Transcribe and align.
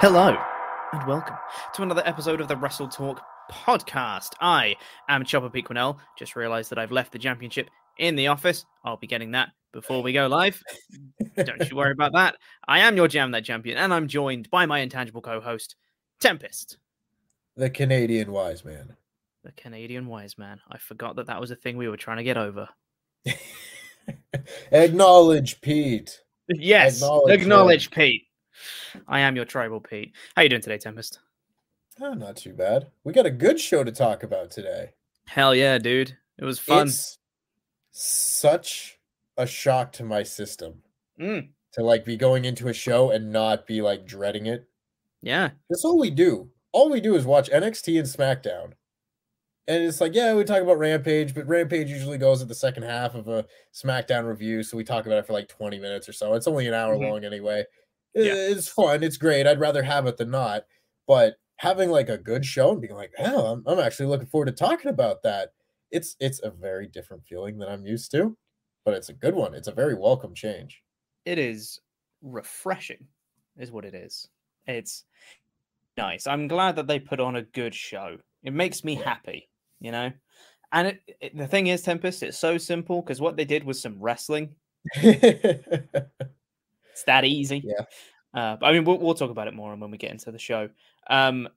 Hello, 0.00 0.36
and 0.92 1.06
welcome 1.06 1.36
to 1.74 1.82
another 1.82 2.02
episode 2.06 2.40
of 2.40 2.48
the 2.48 2.56
Wrestle 2.56 2.88
Talk 2.88 3.20
podcast. 3.50 4.30
I 4.40 4.76
am 5.08 5.24
Chopper 5.24 5.50
Quinnell. 5.50 5.98
Just 6.18 6.36
realised 6.36 6.70
that 6.70 6.78
I've 6.78 6.90
left 6.92 7.12
the 7.12 7.18
championship 7.18 7.68
in 7.98 8.16
the 8.16 8.28
office. 8.28 8.64
I'll 8.84 8.96
be 8.96 9.06
getting 9.06 9.32
that 9.32 9.50
before 9.72 10.02
we 10.02 10.12
go 10.12 10.26
live. 10.26 10.62
Don't 11.36 11.68
you 11.70 11.76
worry 11.76 11.92
about 11.92 12.12
that. 12.14 12.36
I 12.66 12.80
am 12.80 12.96
your 12.96 13.08
Jam 13.08 13.30
That 13.32 13.44
Champion, 13.44 13.76
and 13.78 13.92
I'm 13.92 14.08
joined 14.08 14.48
by 14.50 14.66
my 14.66 14.78
intangible 14.80 15.20
co 15.22 15.40
host, 15.40 15.76
Tempest, 16.20 16.78
The 17.56 17.70
Canadian 17.70 18.32
wise 18.32 18.64
man. 18.64 18.96
the 19.44 19.52
Canadian 19.52 20.06
wise 20.06 20.38
man. 20.38 20.60
I 20.70 20.78
forgot 20.78 21.16
that 21.16 21.26
that 21.26 21.40
was 21.40 21.50
a 21.50 21.56
thing 21.56 21.76
we 21.76 21.88
were 21.88 21.96
trying 21.96 22.18
to 22.18 22.24
get 22.24 22.36
over. 22.38 22.68
Acknowledge 24.72 25.60
Pete. 25.60 26.20
Yes, 26.48 26.96
Acknowledge 27.02 27.40
acknowledge. 27.42 27.90
Pete. 27.90 28.22
I 29.08 29.20
am 29.20 29.36
your 29.36 29.44
tribal 29.44 29.80
Pete. 29.80 30.12
How 30.36 30.42
you 30.42 30.48
doing 30.48 30.62
today, 30.62 30.78
Tempest? 30.78 31.18
Oh, 32.00 32.14
not 32.14 32.36
too 32.36 32.52
bad. 32.52 32.88
We 33.04 33.12
got 33.12 33.26
a 33.26 33.30
good 33.30 33.60
show 33.60 33.84
to 33.84 33.92
talk 33.92 34.22
about 34.22 34.50
today. 34.50 34.90
Hell 35.26 35.54
yeah, 35.54 35.78
dude. 35.78 36.16
It 36.38 36.44
was 36.44 36.58
fun. 36.58 36.86
It's 36.88 37.18
such 37.90 38.98
a 39.36 39.46
shock 39.46 39.92
to 39.92 40.04
my 40.04 40.22
system 40.22 40.82
Mm, 41.20 41.48
to 41.72 41.82
like 41.82 42.04
be 42.06 42.16
going 42.16 42.46
into 42.46 42.68
a 42.68 42.72
show 42.72 43.10
and 43.10 43.30
not 43.30 43.66
be 43.66 43.82
like 43.82 44.06
dreading 44.06 44.46
it. 44.46 44.66
yeah. 45.20 45.50
That's 45.68 45.84
all 45.84 45.98
we 45.98 46.10
do. 46.10 46.48
All 46.72 46.88
we 46.90 47.00
do 47.00 47.14
is 47.14 47.26
watch 47.26 47.50
NXT 47.50 47.98
and 47.98 48.08
SmackDown. 48.08 48.72
And 49.68 49.84
it's 49.84 50.00
like, 50.00 50.14
yeah, 50.14 50.34
we 50.34 50.44
talk 50.44 50.62
about 50.62 50.78
Rampage, 50.78 51.34
but 51.34 51.46
Rampage 51.46 51.90
usually 51.90 52.16
goes 52.16 52.40
at 52.42 52.48
the 52.48 52.54
second 52.54 52.84
half 52.84 53.14
of 53.14 53.28
a 53.28 53.44
SmackDown 53.74 54.26
review. 54.26 54.62
So 54.62 54.76
we 54.76 54.84
talk 54.84 55.04
about 55.06 55.18
it 55.18 55.26
for 55.26 55.32
like 55.34 55.48
20 55.48 55.78
minutes 55.78 56.08
or 56.08 56.12
so. 56.12 56.32
It's 56.34 56.46
only 56.48 56.66
an 56.66 56.74
hour 56.74 56.96
Mhm. 56.96 57.08
long 57.10 57.24
anyway. 57.24 57.64
Yeah. 58.14 58.32
It's 58.34 58.68
fun. 58.68 59.02
It's 59.02 59.16
great. 59.16 59.46
I'd 59.46 59.60
rather 59.60 59.82
have 59.82 60.06
it 60.06 60.16
than 60.16 60.30
not. 60.30 60.64
But 61.06 61.36
having 61.56 61.90
like 61.90 62.08
a 62.08 62.18
good 62.18 62.44
show 62.44 62.72
and 62.72 62.80
being 62.80 62.94
like, 62.94 63.12
oh, 63.18 63.46
I'm, 63.46 63.62
I'm 63.66 63.78
actually 63.78 64.06
looking 64.06 64.26
forward 64.28 64.46
to 64.46 64.52
talking 64.52 64.90
about 64.90 65.22
that. 65.22 65.52
It's 65.90 66.16
it's 66.20 66.40
a 66.42 66.50
very 66.50 66.86
different 66.86 67.24
feeling 67.26 67.58
than 67.58 67.68
I'm 67.68 67.84
used 67.86 68.10
to, 68.12 68.36
but 68.84 68.94
it's 68.94 69.08
a 69.08 69.12
good 69.14 69.34
one. 69.34 69.54
It's 69.54 69.68
a 69.68 69.72
very 69.72 69.94
welcome 69.94 70.34
change. 70.34 70.82
it 71.24 71.38
is 71.38 71.80
refreshing 72.22 73.06
is 73.58 73.72
what 73.72 73.84
it 73.86 73.94
is 73.94 74.28
it's 74.66 75.04
nice 75.96 76.26
i'm 76.26 76.46
glad 76.48 76.76
that 76.76 76.86
they 76.86 76.98
put 76.98 77.18
on 77.18 77.36
a 77.36 77.42
good 77.42 77.74
show 77.74 78.16
it 78.42 78.52
makes 78.52 78.84
me 78.84 78.94
Yeah. 78.96 79.04
happy 79.04 79.48
you 79.80 79.90
know 79.90 80.12
and 80.72 80.88
it, 80.88 81.00
it- 81.20 81.36
the 81.36 81.46
thing 81.46 81.68
is 81.68 81.80
tempest 81.82 82.22
it's 82.22 82.38
so 82.38 82.58
simple 82.58 83.00
because 83.00 83.20
what 83.22 83.36
they 83.38 83.46
did 83.46 83.64
was 83.64 83.80
some 83.80 83.98
wrestling 83.98 84.54
it's 87.00 87.06
that 87.06 87.24
easy. 87.24 87.62
Yeah. 87.64 87.84
uh, 88.34 88.56
but 88.56 88.66
i 88.66 88.72
mean 88.72 88.84
we'll, 88.84 88.98
we'll 88.98 89.14
talk 89.14 89.30
about 89.30 89.48
it 89.48 89.54
more 89.54 89.74
when 89.74 89.90
we 89.90 89.98
get 89.98 90.10
into 90.10 90.30
the 90.30 90.38
show. 90.38 90.68
Um 91.08 91.48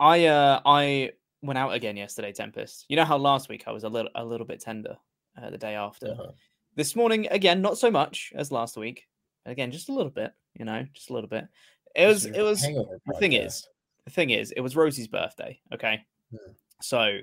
i 0.00 0.26
uh 0.26 0.60
i 0.64 1.12
went 1.42 1.58
out 1.58 1.72
again 1.74 1.96
yesterday 1.96 2.32
tempest. 2.32 2.86
You 2.88 2.96
know 2.96 3.04
how 3.04 3.18
last 3.18 3.48
week 3.48 3.64
i 3.66 3.72
was 3.72 3.84
a 3.84 3.88
little 3.88 4.10
a 4.14 4.24
little 4.24 4.46
bit 4.46 4.60
tender 4.60 4.96
uh, 5.40 5.50
the 5.50 5.58
day 5.58 5.74
after? 5.74 6.08
Uh-huh. 6.08 6.32
this 6.74 6.96
morning 6.96 7.28
again 7.30 7.60
not 7.62 7.78
so 7.78 7.90
much 7.90 8.32
as 8.34 8.50
last 8.50 8.76
week. 8.76 9.06
Again 9.46 9.70
just 9.70 9.88
a 9.88 9.92
little 9.92 10.10
bit 10.10 10.32
you 10.58 10.64
know 10.64 10.84
just 10.94 11.10
a 11.10 11.12
little 11.12 11.28
bit. 11.28 11.46
It 11.94 12.06
was 12.06 12.24
it 12.24 12.42
was 12.42 12.62
the 12.62 13.18
thing 13.18 13.34
is 13.34 13.68
the 14.04 14.10
thing 14.10 14.30
is 14.30 14.52
it 14.52 14.60
was 14.60 14.76
rosie's 14.76 15.08
birthday 15.08 15.60
okay? 15.72 16.00
Hmm. 16.30 16.52
so 16.80 17.18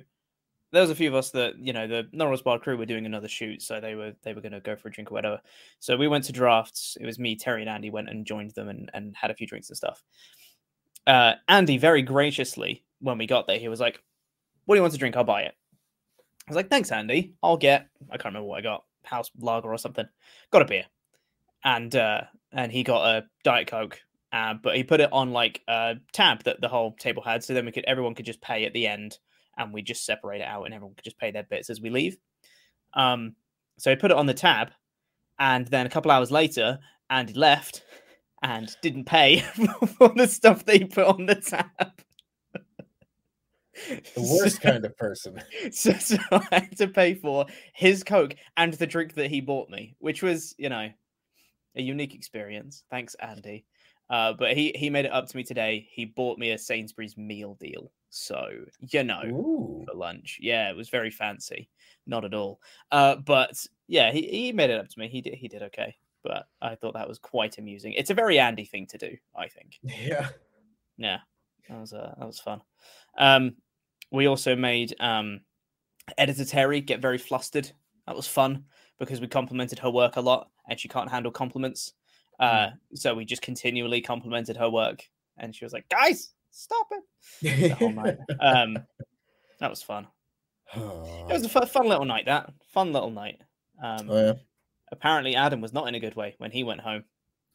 there 0.76 0.82
was 0.82 0.92
a 0.92 0.96
few 0.96 1.08
of 1.08 1.16
us 1.16 1.32
that 1.32 1.58
you 1.58 1.72
know 1.72 1.88
the 1.88 2.06
No 2.12 2.26
Rolls 2.26 2.42
Barred 2.42 2.62
crew 2.62 2.76
were 2.76 2.86
doing 2.86 3.06
another 3.06 3.30
shoot 3.30 3.62
so 3.62 3.80
they 3.80 3.96
were 3.96 4.14
they 4.24 4.34
were 4.34 4.42
going 4.42 4.52
to 4.52 4.60
go 4.60 4.76
for 4.76 4.90
a 4.90 4.92
drink 4.92 5.10
or 5.10 5.14
whatever. 5.14 5.40
So 5.80 5.96
we 5.96 6.10
went 6.10 6.26
to 6.26 6.34
drafts. 6.34 6.98
It 7.00 7.06
was 7.06 7.18
me 7.18 7.38
terry 7.38 7.62
and 7.62 7.70
andy 7.70 7.90
went 7.90 8.10
and 8.10 8.26
joined 8.26 8.52
them 8.52 8.68
and, 8.68 8.92
and 8.94 9.16
had 9.16 9.32
a 9.32 9.36
few 9.36 9.48
drinks 9.48 9.70
and 9.70 9.78
stuff. 9.78 10.04
Uh 11.08 11.36
andy 11.48 11.78
very 11.78 12.02
graciously 12.02 12.84
when 13.00 13.18
we 13.18 13.26
got 13.26 13.48
there 13.48 13.58
he 13.58 13.70
was 13.70 13.80
like 13.80 14.04
what 14.66 14.76
do 14.76 14.80
you 14.80 14.82
want 14.82 14.94
to 14.94 15.00
drink? 15.00 15.16
I'll 15.16 15.24
buy 15.24 15.44
it. 15.44 15.54
I 16.46 16.52
was 16.52 16.58
like 16.58 16.70
thanks 16.70 16.92
andy. 16.92 17.34
I'll 17.42 17.58
get 17.58 17.88
i 18.10 18.18
can't 18.18 18.26
remember 18.26 18.48
what 18.48 18.60
i 18.60 18.62
got 18.62 18.84
house 19.06 19.32
lager 19.40 19.72
or 19.72 19.78
something. 19.78 20.06
Got 20.52 20.62
a 20.62 20.66
beer. 20.66 20.86
And 21.64 21.96
uh 21.96 22.24
and 22.52 22.70
he 22.70 22.84
got 22.84 23.08
a 23.08 23.26
diet 23.46 23.68
coke 23.68 24.02
uh, 24.34 24.54
but 24.56 24.76
he 24.76 24.84
put 24.84 25.00
it 25.00 25.14
on 25.14 25.32
like 25.32 25.62
a 25.70 25.96
tab 26.12 26.44
that 26.44 26.60
the 26.60 26.68
whole 26.68 26.92
table 26.96 27.24
had 27.24 27.42
so 27.42 27.54
then 27.54 27.66
we 27.66 27.72
could 27.72 27.86
everyone 27.86 28.14
could 28.14 28.26
just 28.26 28.42
pay 28.42 28.66
at 28.66 28.74
the 28.74 28.86
end 28.86 29.18
and 29.58 29.74
we 29.74 29.82
just 29.82 30.06
separate 30.06 30.42
it 30.42 30.48
out 30.48 30.64
and 30.64 30.74
everyone 30.74 30.96
could 30.96 31.04
just 31.04 31.18
pay 31.18 31.32
their 31.32 31.44
bits 31.44 31.70
as 31.70 31.82
we 31.82 31.90
leave 31.90 32.18
um 32.94 33.36
so 33.78 33.90
he 33.90 33.96
put 33.96 34.12
it 34.12 34.18
on 34.18 34.26
the 34.26 34.34
tab 34.34 34.72
and 35.40 35.68
then 35.68 35.86
a 35.86 35.90
couple 35.90 36.12
hours 36.12 36.32
later 36.32 36.80
andy 37.10 37.34
left 37.34 37.84
and 38.44 38.76
didn't 38.82 39.06
pay 39.06 39.40
for 39.98 40.10
the 40.16 40.28
stuff 40.28 40.66
that 40.66 40.78
he 40.78 40.86
put 40.86 41.08
on 41.08 41.26
the 41.26 41.36
tab 41.36 41.66
The 44.16 44.38
worst 44.40 44.62
kind 44.62 44.86
of 44.86 44.98
person. 44.98 45.42
so, 45.72 45.94
so 45.94 46.18
I 46.32 46.48
had 46.52 46.78
to 46.78 46.88
pay 46.88 47.14
for 47.14 47.46
his 47.74 48.04
Coke 48.04 48.36
and 48.58 48.74
the 48.74 48.88
drink 48.88 49.14
that 49.16 49.30
he 49.30 49.42
bought 49.42 49.70
me, 49.70 49.96
which 50.00 50.24
was, 50.24 50.56
you 50.58 50.70
know, 50.70 50.90
a 51.76 51.82
unique 51.82 52.16
experience. 52.16 52.84
Thanks, 52.90 53.16
Andy. 53.16 53.66
Uh, 54.10 54.34
but 54.34 54.56
he 54.56 54.72
he 54.76 54.90
made 54.90 55.06
it 55.06 55.12
up 55.12 55.28
to 55.28 55.36
me 55.36 55.44
today. 55.44 55.88
He 55.92 56.06
bought 56.06 56.38
me 56.38 56.52
a 56.52 56.58
Sainsbury's 56.58 57.18
meal 57.18 57.58
deal. 57.60 57.92
So, 58.16 58.48
you 58.80 59.04
know, 59.04 59.24
Ooh. 59.26 59.86
for 59.86 59.94
lunch. 59.94 60.40
Yeah, 60.42 60.70
it 60.70 60.76
was 60.76 60.90
very 60.90 61.12
fancy. 61.12 61.70
Not 62.08 62.24
at 62.24 62.34
all. 62.34 62.62
Uh, 62.92 63.18
but 63.18 63.66
yeah, 63.88 64.12
he, 64.12 64.22
he 64.22 64.52
made 64.54 64.70
it 64.70 64.80
up 64.80 64.88
to 64.88 65.00
me. 65.00 65.10
He 65.10 65.22
did 65.22 65.34
he 65.34 65.48
did 65.50 65.64
okay. 65.64 65.96
But 66.24 66.48
I 66.62 66.76
thought 66.76 66.94
that 66.94 67.08
was 67.08 67.20
quite 67.20 67.58
amusing. 67.58 67.94
It's 67.94 68.10
a 68.10 68.16
very 68.16 68.40
Andy 68.40 68.66
thing 68.66 68.88
to 68.88 68.98
do, 68.98 69.18
I 69.36 69.48
think. 69.50 69.80
Yeah. 69.84 70.30
Yeah, 70.98 71.18
that 71.68 71.80
was 71.80 71.92
uh, 71.92 72.16
that 72.18 72.26
was 72.26 72.40
fun. 72.40 72.62
Um, 73.18 73.56
we 74.12 74.28
also 74.28 74.56
made 74.56 74.96
um, 75.02 75.42
editor 76.18 76.46
Terry 76.46 76.80
get 76.80 77.02
very 77.02 77.18
flustered. 77.18 77.70
That 78.08 78.16
was 78.16 78.28
fun 78.28 78.64
because 78.98 79.20
we 79.20 79.28
complimented 79.28 79.78
her 79.80 79.90
work 79.90 80.16
a 80.16 80.22
lot, 80.22 80.50
and 80.70 80.80
she 80.80 80.88
can't 80.88 81.12
handle 81.12 81.34
compliments. 81.34 81.94
Uh, 82.40 82.70
so 82.94 83.14
we 83.14 83.26
just 83.26 83.42
continually 83.42 84.00
complimented 84.02 84.56
her 84.56 84.70
work, 84.70 85.04
and 85.38 85.54
she 85.54 85.66
was 85.66 85.74
like, 85.74 85.88
"Guys, 85.90 86.34
stop 86.56 86.88
it!" 86.92 87.70
the 87.70 87.76
whole 87.76 87.92
night. 87.92 88.18
Um, 88.40 88.78
that 89.60 89.70
was 89.70 89.82
fun. 89.84 90.08
It 90.74 91.32
was 91.32 91.44
a 91.46 91.50
fu- 91.50 91.66
fun 91.66 91.88
little 91.88 92.06
night. 92.06 92.26
That 92.26 92.52
fun 92.74 92.92
little 92.92 93.12
night. 93.12 93.40
Um, 93.82 94.10
oh, 94.10 94.26
yeah. 94.26 94.34
apparently, 94.92 95.36
Adam 95.36 95.62
was 95.62 95.74
not 95.74 95.88
in 95.88 95.96
a 95.96 96.00
good 96.00 96.16
way 96.16 96.36
when 96.40 96.52
he 96.52 96.64
went 96.64 96.82
home. 96.82 97.04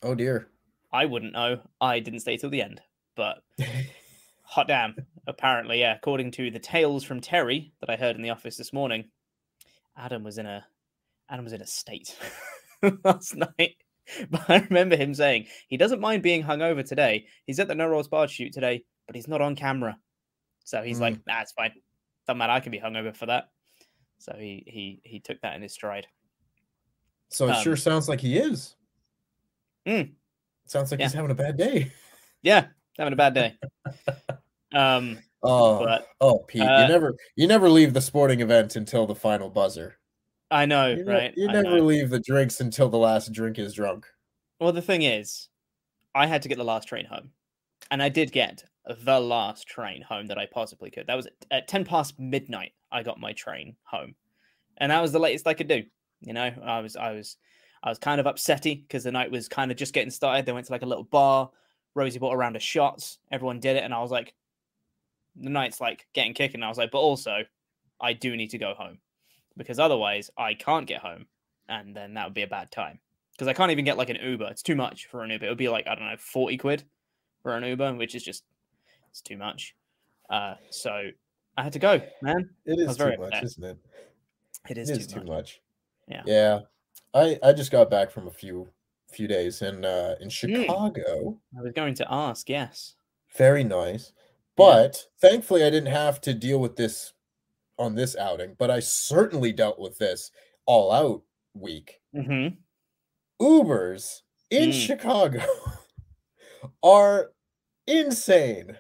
oh 0.03 0.15
dear. 0.15 0.49
I 0.93 1.05
wouldn't 1.07 1.33
know. 1.35 1.61
I 1.81 2.01
didn't 2.01 2.21
stay 2.21 2.37
till 2.37 2.51
the 2.51 2.63
end, 2.63 2.81
but 3.17 3.43
Hot 4.45 4.67
damn. 4.67 4.97
Apparently, 5.29 5.79
yeah. 5.81 5.95
According 5.95 6.33
to 6.33 6.51
the 6.51 6.59
tales 6.59 7.05
from 7.05 7.21
Terry 7.21 7.73
that 7.81 7.89
I 7.91 7.95
heard 7.97 8.17
in 8.17 8.23
the 8.23 8.31
office 8.31 8.57
this 8.57 8.73
morning, 8.73 9.05
Adam 9.97 10.25
was 10.25 10.39
in 10.39 10.47
a 10.47 10.67
Adam 11.29 11.45
was 11.45 11.53
in 11.53 11.63
a 11.63 11.67
state 11.67 12.17
last 13.05 13.37
night. 13.37 13.77
But 14.29 14.51
I 14.51 14.59
remember 14.69 14.97
him 14.97 15.15
saying 15.15 15.47
he 15.69 15.77
doesn't 15.77 16.01
mind 16.01 16.25
being 16.25 16.43
hungover 16.43 16.85
today. 16.85 17.27
He's 17.47 17.61
at 17.61 17.69
the 17.69 17.77
No 17.77 17.87
Rolls 17.87 18.09
Barred 18.09 18.31
shoot 18.31 18.53
today, 18.53 18.83
but 19.11 19.17
he's 19.17 19.27
not 19.27 19.41
on 19.41 19.57
camera. 19.57 19.99
So 20.63 20.83
he's 20.83 21.01
like, 21.01 21.19
nah, 21.27 21.43
fine. 21.57 21.73
Doesn't 22.29 22.39
matter. 22.39 22.53
I 22.53 22.61
can 22.61 22.71
be 22.71 22.79
hungover 22.79 23.13
for 23.13 23.27
that. 23.27 23.49
So 24.19 24.37
he 24.39 24.63
he 24.69 25.01
he 25.03 25.19
took 25.19 25.41
that 25.41 25.57
in 25.57 25.63
his 25.63 25.73
stride. 25.73 26.07
So 27.29 27.49
it 27.49 27.57
Um, 27.57 27.63
sure 27.65 27.75
sounds 27.75 28.09
like 28.09 28.21
he 28.21 28.39
is. 28.39 28.77
Mm. 29.85 30.13
Sounds 30.67 30.93
like 30.93 31.01
Yeah. 31.01 31.07
he's 31.07 31.13
having 31.13 31.33
a 31.33 31.35
bad 31.35 31.57
day. 31.57 31.91
Yeah, 32.43 32.67
having 32.97 33.13
a 33.13 33.17
bad 33.17 33.35
day. 33.35 33.59
um, 34.75 35.19
Oh, 35.43 35.85
but 35.85 36.07
oh, 36.21 36.45
Pete, 36.47 36.63
uh, 36.63 36.83
you 36.83 36.89
never, 36.89 37.15
you 37.35 37.47
never 37.49 37.69
leave 37.69 37.93
the 37.93 38.01
sporting 38.01 38.41
event 38.41 38.77
until 38.77 39.07
the 39.09 39.15
final 39.17 39.51
buzzer. 39.51 39.99
I 40.53 40.67
know, 40.67 40.89
You, 40.91 41.05
ne- 41.05 41.13
right? 41.13 41.35
you 41.37 41.49
I 41.49 41.53
never 41.53 41.79
know. 41.79 41.85
leave 41.85 42.11
the 42.11 42.21
drinks 42.21 42.61
until 42.61 42.89
the 42.89 42.99
last 42.99 43.33
drink 43.33 43.59
is 43.59 43.75
drunk. 43.75 44.07
Well, 44.61 44.73
the 44.73 44.83
thing 44.83 45.03
is, 45.03 45.49
I 46.15 46.27
had 46.27 46.43
to 46.43 46.49
get 46.49 46.59
the 46.59 46.65
last 46.65 46.87
train 46.87 47.07
home, 47.07 47.31
and 47.91 48.01
I 48.03 48.09
did 48.09 48.31
get 48.31 48.63
the 49.05 49.21
last 49.21 49.67
train 49.67 50.03
home 50.03 50.27
that 50.27 50.39
I 50.39 50.47
possibly 50.47 50.91
could. 50.91 51.07
That 51.07 51.17
was 51.17 51.27
at, 51.27 51.33
at 51.51 51.69
ten 51.69 51.85
past 51.85 52.19
midnight. 52.19 52.73
I 52.93 53.03
got 53.03 53.21
my 53.21 53.33
train 53.33 53.77
home, 53.85 54.15
and 54.79 54.91
that 54.91 55.01
was 55.01 55.13
the 55.13 55.19
latest 55.19 55.47
I 55.47 55.55
could 55.55 55.69
do. 55.69 55.85
You 56.21 56.33
know, 56.33 56.51
I 56.65 56.81
was, 56.81 56.97
I 56.97 57.13
was, 57.13 57.37
I 57.83 57.89
was 57.89 57.99
kind 57.99 58.21
of 58.21 58.27
upsetty 58.27 58.83
because 58.83 59.05
the 59.05 59.13
night 59.13 59.31
was 59.31 59.49
kind 59.49 59.71
of 59.71 59.77
just 59.77 59.95
getting 59.95 60.11
started. 60.11 60.45
They 60.45 60.53
went 60.53 60.67
to 60.67 60.73
like 60.73 60.83
a 60.83 60.87
little 60.87 61.05
bar. 61.05 61.51
Rosie 61.95 62.19
bought 62.19 62.35
a 62.35 62.37
round 62.37 62.57
of 62.57 62.63
shots. 62.63 63.19
Everyone 63.33 63.61
did 63.61 63.77
it, 63.77 63.85
and 63.85 63.95
I 63.95 64.01
was 64.01 64.11
like, 64.11 64.35
the 65.37 65.51
night's 65.51 65.81
like 65.81 66.07
getting 66.13 66.35
kicking. 66.35 66.63
I 66.63 66.69
was 66.69 66.79
like, 66.79 66.91
but 66.91 66.99
also, 66.99 67.45
I 68.01 68.13
do 68.13 68.37
need 68.37 68.51
to 68.51 68.59
go 68.59 68.75
home 68.75 68.99
because 69.57 69.79
otherwise 69.79 70.31
I 70.37 70.55
can't 70.55 70.87
get 70.87 71.01
home, 71.01 71.27
and 71.69 71.95
then 71.95 72.15
that 72.15 72.27
would 72.27 72.35
be 72.35 72.43
a 72.43 72.49
bad 72.49 72.71
time 72.71 72.99
because 73.33 73.49
I 73.49 73.53
can't 73.53 73.71
even 73.71 73.85
get 73.85 73.97
like 73.97 74.11
an 74.11 74.19
Uber. 74.23 74.49
It's 74.49 74.63
too 74.63 74.77
much 74.77 75.07
for 75.07 75.23
an 75.23 75.31
Uber. 75.31 75.47
It 75.47 75.49
would 75.49 75.59
be 75.59 75.69
like 75.69 75.87
I 75.87 75.95
don't 75.95 76.09
know, 76.09 76.17
forty 76.19 76.57
quid 76.57 76.85
for 77.43 77.57
an 77.57 77.65
Uber, 77.65 77.95
which 77.95 78.15
is 78.15 78.23
just 78.23 78.45
it's 79.11 79.21
too 79.21 79.37
much. 79.37 79.75
Uh, 80.29 80.55
so 80.71 81.11
I 81.57 81.63
had 81.63 81.73
to 81.75 81.79
go, 81.79 82.01
man. 82.23 82.49
It 82.65 82.79
is 82.79 82.97
very 82.97 83.17
too 83.17 83.23
much, 83.23 83.33
upset. 83.33 83.45
isn't 83.45 83.65
it? 83.65 83.79
It 84.69 84.79
It 84.79 84.81
is, 84.81 84.91
is 84.91 85.07
too, 85.07 85.21
too 85.21 85.27
much. 85.27 85.29
much. 85.29 85.61
Yeah. 86.09 86.23
Yeah. 86.27 86.61
I 87.15 87.39
I 87.43 87.53
just 87.53 87.71
got 87.73 87.91
back 87.91 88.11
from 88.11 88.29
a 88.29 88.31
few 88.31 88.69
few 89.11 89.27
days 89.27 89.63
in 89.63 89.85
uh 89.85 90.15
in 90.21 90.29
Chicago. 90.29 91.39
I 91.59 91.63
was 91.63 91.73
going 91.73 91.95
to 91.95 92.07
ask. 92.13 92.49
Yes. 92.49 92.95
Very 93.37 93.65
nice. 93.65 94.13
But 94.57 95.05
thankfully 95.21 95.65
I 95.65 95.71
didn't 95.71 95.93
have 95.93 96.21
to 96.23 96.35
deal 96.35 96.61
with 96.61 96.77
this 96.77 97.13
on 97.79 97.95
this 97.95 98.15
outing, 98.17 98.55
but 98.59 98.71
I 98.71 98.79
certainly 98.81 99.53
dealt 99.53 99.79
with 99.81 99.99
this 99.99 100.31
all 100.67 100.93
out 100.93 101.23
week. 101.55 102.01
Mm-hmm. 102.15 102.55
Ubers 103.45 104.21
in 104.51 104.71
Mm. 104.71 104.87
Chicago 104.87 105.41
are 106.83 107.33
insane. 107.87 108.77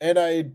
And 0.00 0.18
I 0.18 0.50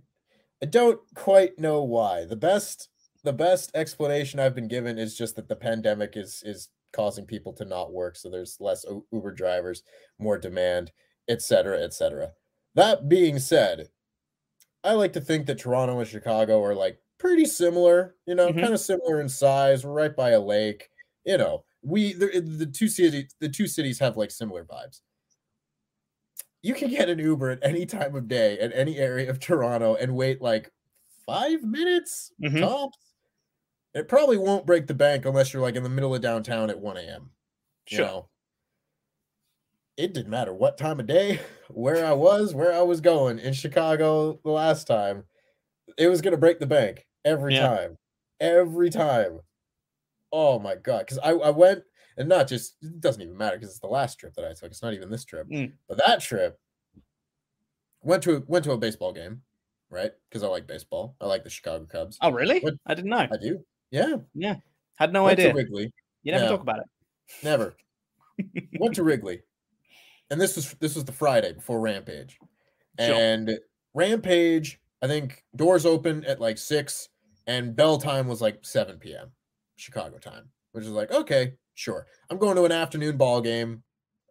I 0.63 0.67
don't 0.67 1.01
quite 1.15 1.59
know 1.59 1.83
why. 1.83 2.25
The 2.25 2.35
best 2.35 2.89
the 3.23 3.33
best 3.33 3.71
explanation 3.75 4.39
I've 4.39 4.55
been 4.55 4.67
given 4.69 4.97
is 4.99 5.17
just 5.17 5.35
that 5.37 5.47
the 5.49 5.55
pandemic 5.55 6.17
is 6.17 6.43
is 6.45 6.69
causing 6.93 7.25
people 7.25 7.53
to 7.53 7.65
not 7.65 7.93
work 7.93 8.15
so 8.17 8.29
there's 8.29 8.57
less 8.59 8.85
Uber 9.11 9.31
drivers, 9.33 9.83
more 10.19 10.37
demand, 10.39 10.91
etc., 11.29 11.79
etc. 11.83 12.33
That 12.75 13.09
being 13.09 13.39
said, 13.39 13.89
I 14.83 14.93
like 14.93 15.13
to 15.13 15.21
think 15.21 15.47
that 15.47 15.59
Toronto 15.59 15.99
and 15.99 16.07
Chicago 16.07 16.63
are 16.63 16.75
like 16.75 16.99
pretty 17.19 17.45
similar, 17.45 18.15
you 18.25 18.35
know, 18.35 18.51
Mhm. 18.51 18.61
kind 18.61 18.73
of 18.73 18.79
similar 18.79 19.21
in 19.21 19.29
size, 19.29 19.85
We're 19.85 19.93
right 19.93 20.15
by 20.15 20.31
a 20.31 20.39
lake, 20.41 20.89
you 21.25 21.37
know. 21.37 21.65
We 21.83 22.13
the, 22.13 22.41
the 22.41 22.65
two 22.65 22.87
cities 22.89 23.35
the 23.39 23.49
two 23.49 23.67
cities 23.67 23.99
have 23.99 24.17
like 24.17 24.31
similar 24.31 24.65
vibes. 24.65 25.01
You 26.61 26.73
can 26.73 26.89
get 26.89 27.09
an 27.09 27.19
Uber 27.19 27.51
at 27.51 27.59
any 27.63 27.85
time 27.85 28.15
of 28.15 28.27
day 28.27 28.59
at 28.59 28.73
any 28.73 28.97
area 28.97 29.29
of 29.29 29.39
Toronto 29.39 29.95
and 29.95 30.15
wait 30.15 30.41
like 30.41 30.71
5 31.25 31.63
minutes 31.63 32.31
Mhm. 32.39 32.69
tops. 32.69 32.97
It 33.93 34.07
probably 34.09 34.37
won't 34.37 34.65
break 34.67 34.87
the 34.87 34.95
bank 34.95 35.25
unless 35.25 35.53
you're 35.53 35.61
like 35.63 35.75
in 35.75 35.83
the 35.83 35.89
middle 35.89 36.15
of 36.15 36.21
downtown 36.21 36.69
at 36.71 36.79
1 36.79 37.01
a.m. 37.01 37.31
You 37.89 37.99
Sure. 37.99 38.05
know, 38.05 38.29
it 39.97 40.13
didn't 40.13 40.29
matter 40.31 40.53
what 40.53 40.77
time 40.77 40.99
of 40.99 41.07
day, 41.07 41.39
where 41.69 42.05
I 42.05 42.13
was, 42.13 42.53
where 42.53 42.73
I 42.73 42.81
was 42.81 43.01
going 43.01 43.39
in 43.39 43.53
Chicago 43.53 44.39
the 44.43 44.51
last 44.51 44.85
time. 44.87 45.25
It 45.97 46.07
was 46.09 46.21
going 46.21 46.33
to 46.33 46.39
break 46.39 46.59
the 46.59 46.67
bank 46.67 47.07
every 47.25 47.53
Yeah. 47.53 47.55
time. 47.55 47.97
Every 48.39 48.89
time. 48.89 49.41
Oh 50.31 50.59
my 50.59 50.75
God. 50.75 50.99
Because 51.01 51.19
I, 51.19 51.31
I 51.31 51.51
went, 51.51 51.83
and 52.19 52.29
not 52.29 52.47
just, 52.47 52.75
it 52.81 53.01
doesn't 53.01 53.21
even 53.21 53.35
matter 53.35 53.57
because 53.57 53.71
it's 53.71 53.79
the 53.79 53.87
last 53.87 54.19
trip 54.19 54.35
that 54.35 54.45
I 54.45 54.53
took. 54.53 54.65
It's 54.69 54.83
not 54.83 54.93
even 54.93 55.09
this 55.09 55.25
trip. 55.25 55.47
Mm. 55.49 55.71
But 55.87 55.99
that 56.05 56.21
trip, 56.21 56.59
went 58.01 58.21
to 58.23 58.35
a, 58.35 58.43
went 58.45 58.65
to 58.65 58.71
a 58.71 58.77
baseball 58.77 59.13
game, 59.13 59.41
right? 59.89 60.11
Because 60.29 60.43
I 60.43 60.47
like 60.47 60.67
baseball. 60.67 61.15
I 61.19 61.25
like 61.25 61.43
the 61.43 61.49
Chicago 61.49 61.85
Cubs. 61.85 62.17
Oh, 62.21 62.31
really? 62.31 62.59
What- 62.59 62.75
I 62.85 62.93
didn't 62.93 63.09
know. 63.09 63.27
I 63.31 63.37
do. 63.41 63.63
Yeah. 63.89 64.17
Yeah. 64.35 64.55
Had 64.95 65.13
no 65.13 65.23
went 65.23 65.39
idea. 65.39 65.53
to 65.53 65.57
Wrigley. 65.57 65.91
You 66.23 66.33
never 66.33 66.43
yeah. 66.43 66.49
talk 66.51 66.61
about 66.61 66.79
it. 66.79 66.85
Never. 67.43 67.75
Went 68.79 68.95
to 68.95 69.03
Wrigley. 69.03 69.41
And 70.29 70.39
this 70.39 70.55
was 70.55 70.73
this 70.79 70.95
was 70.95 71.05
the 71.05 71.11
Friday 71.11 71.53
before 71.53 71.79
Rampage. 71.79 72.37
Sure. 72.99 73.15
And 73.15 73.57
Rampage, 73.93 74.79
I 75.01 75.07
think 75.07 75.43
doors 75.55 75.85
open 75.85 76.25
at 76.25 76.41
like 76.41 76.57
six 76.57 77.09
and 77.47 77.75
bell 77.75 77.97
time 77.97 78.27
was 78.27 78.41
like 78.41 78.59
7 78.61 78.97
p.m. 78.97 79.31
Chicago 79.75 80.17
time, 80.17 80.49
which 80.73 80.83
is 80.83 80.91
like, 80.91 81.11
okay, 81.11 81.53
sure. 81.79 82.07
I'm 82.29 82.37
going 82.37 82.55
to 82.57 82.65
an 82.65 82.71
afternoon 82.71 83.17
ball 83.17 83.41
game. 83.41 83.83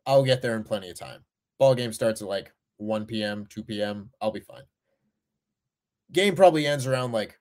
I'll 0.06 0.24
get 0.24 0.42
there 0.42 0.56
in 0.56 0.64
plenty 0.64 0.90
of 0.90 0.98
time. 0.98 1.24
Ball 1.58 1.74
game 1.74 1.92
starts 1.92 2.22
at 2.22 2.28
like 2.28 2.52
1 2.76 3.06
p.m., 3.06 3.46
2 3.48 3.64
p.m. 3.64 4.10
I'll 4.20 4.30
be 4.30 4.40
fine. 4.40 4.62
Game 6.12 6.36
probably 6.36 6.66
ends 6.66 6.86
around 6.86 7.12
like 7.12 7.38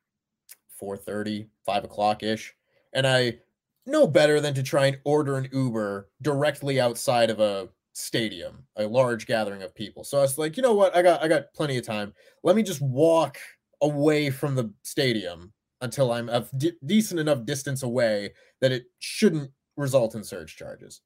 4:30, 0.81 1.47
5 1.65 1.83
o'clock 1.83 2.23
ish. 2.23 2.53
And 2.93 3.05
I 3.05 3.39
know 3.85 4.07
better 4.07 4.39
than 4.39 4.53
to 4.55 4.63
try 4.63 4.87
and 4.87 4.97
order 5.03 5.37
an 5.37 5.49
Uber 5.51 6.09
directly 6.21 6.79
outside 6.79 7.29
of 7.29 7.39
a 7.39 7.69
stadium, 7.93 8.65
a 8.75 8.85
large 8.85 9.27
gathering 9.27 9.63
of 9.63 9.75
people. 9.75 10.03
So 10.03 10.17
I 10.19 10.21
was 10.21 10.37
like, 10.37 10.57
you 10.57 10.63
know 10.63 10.73
what? 10.73 10.95
I 10.95 11.01
got 11.01 11.23
I 11.23 11.27
got 11.27 11.53
plenty 11.53 11.77
of 11.77 11.85
time. 11.85 12.13
Let 12.43 12.55
me 12.55 12.63
just 12.63 12.81
walk 12.81 13.37
away 13.81 14.29
from 14.29 14.55
the 14.55 14.73
stadium 14.83 15.53
until 15.81 16.11
I'm 16.11 16.29
a 16.29 16.45
d- 16.57 16.73
decent 16.85 17.19
enough 17.19 17.45
distance 17.45 17.83
away 17.83 18.33
that 18.61 18.71
it 18.71 18.85
shouldn't 18.99 19.51
result 19.77 20.15
in 20.15 20.23
surge 20.23 20.55
charges. 20.55 21.01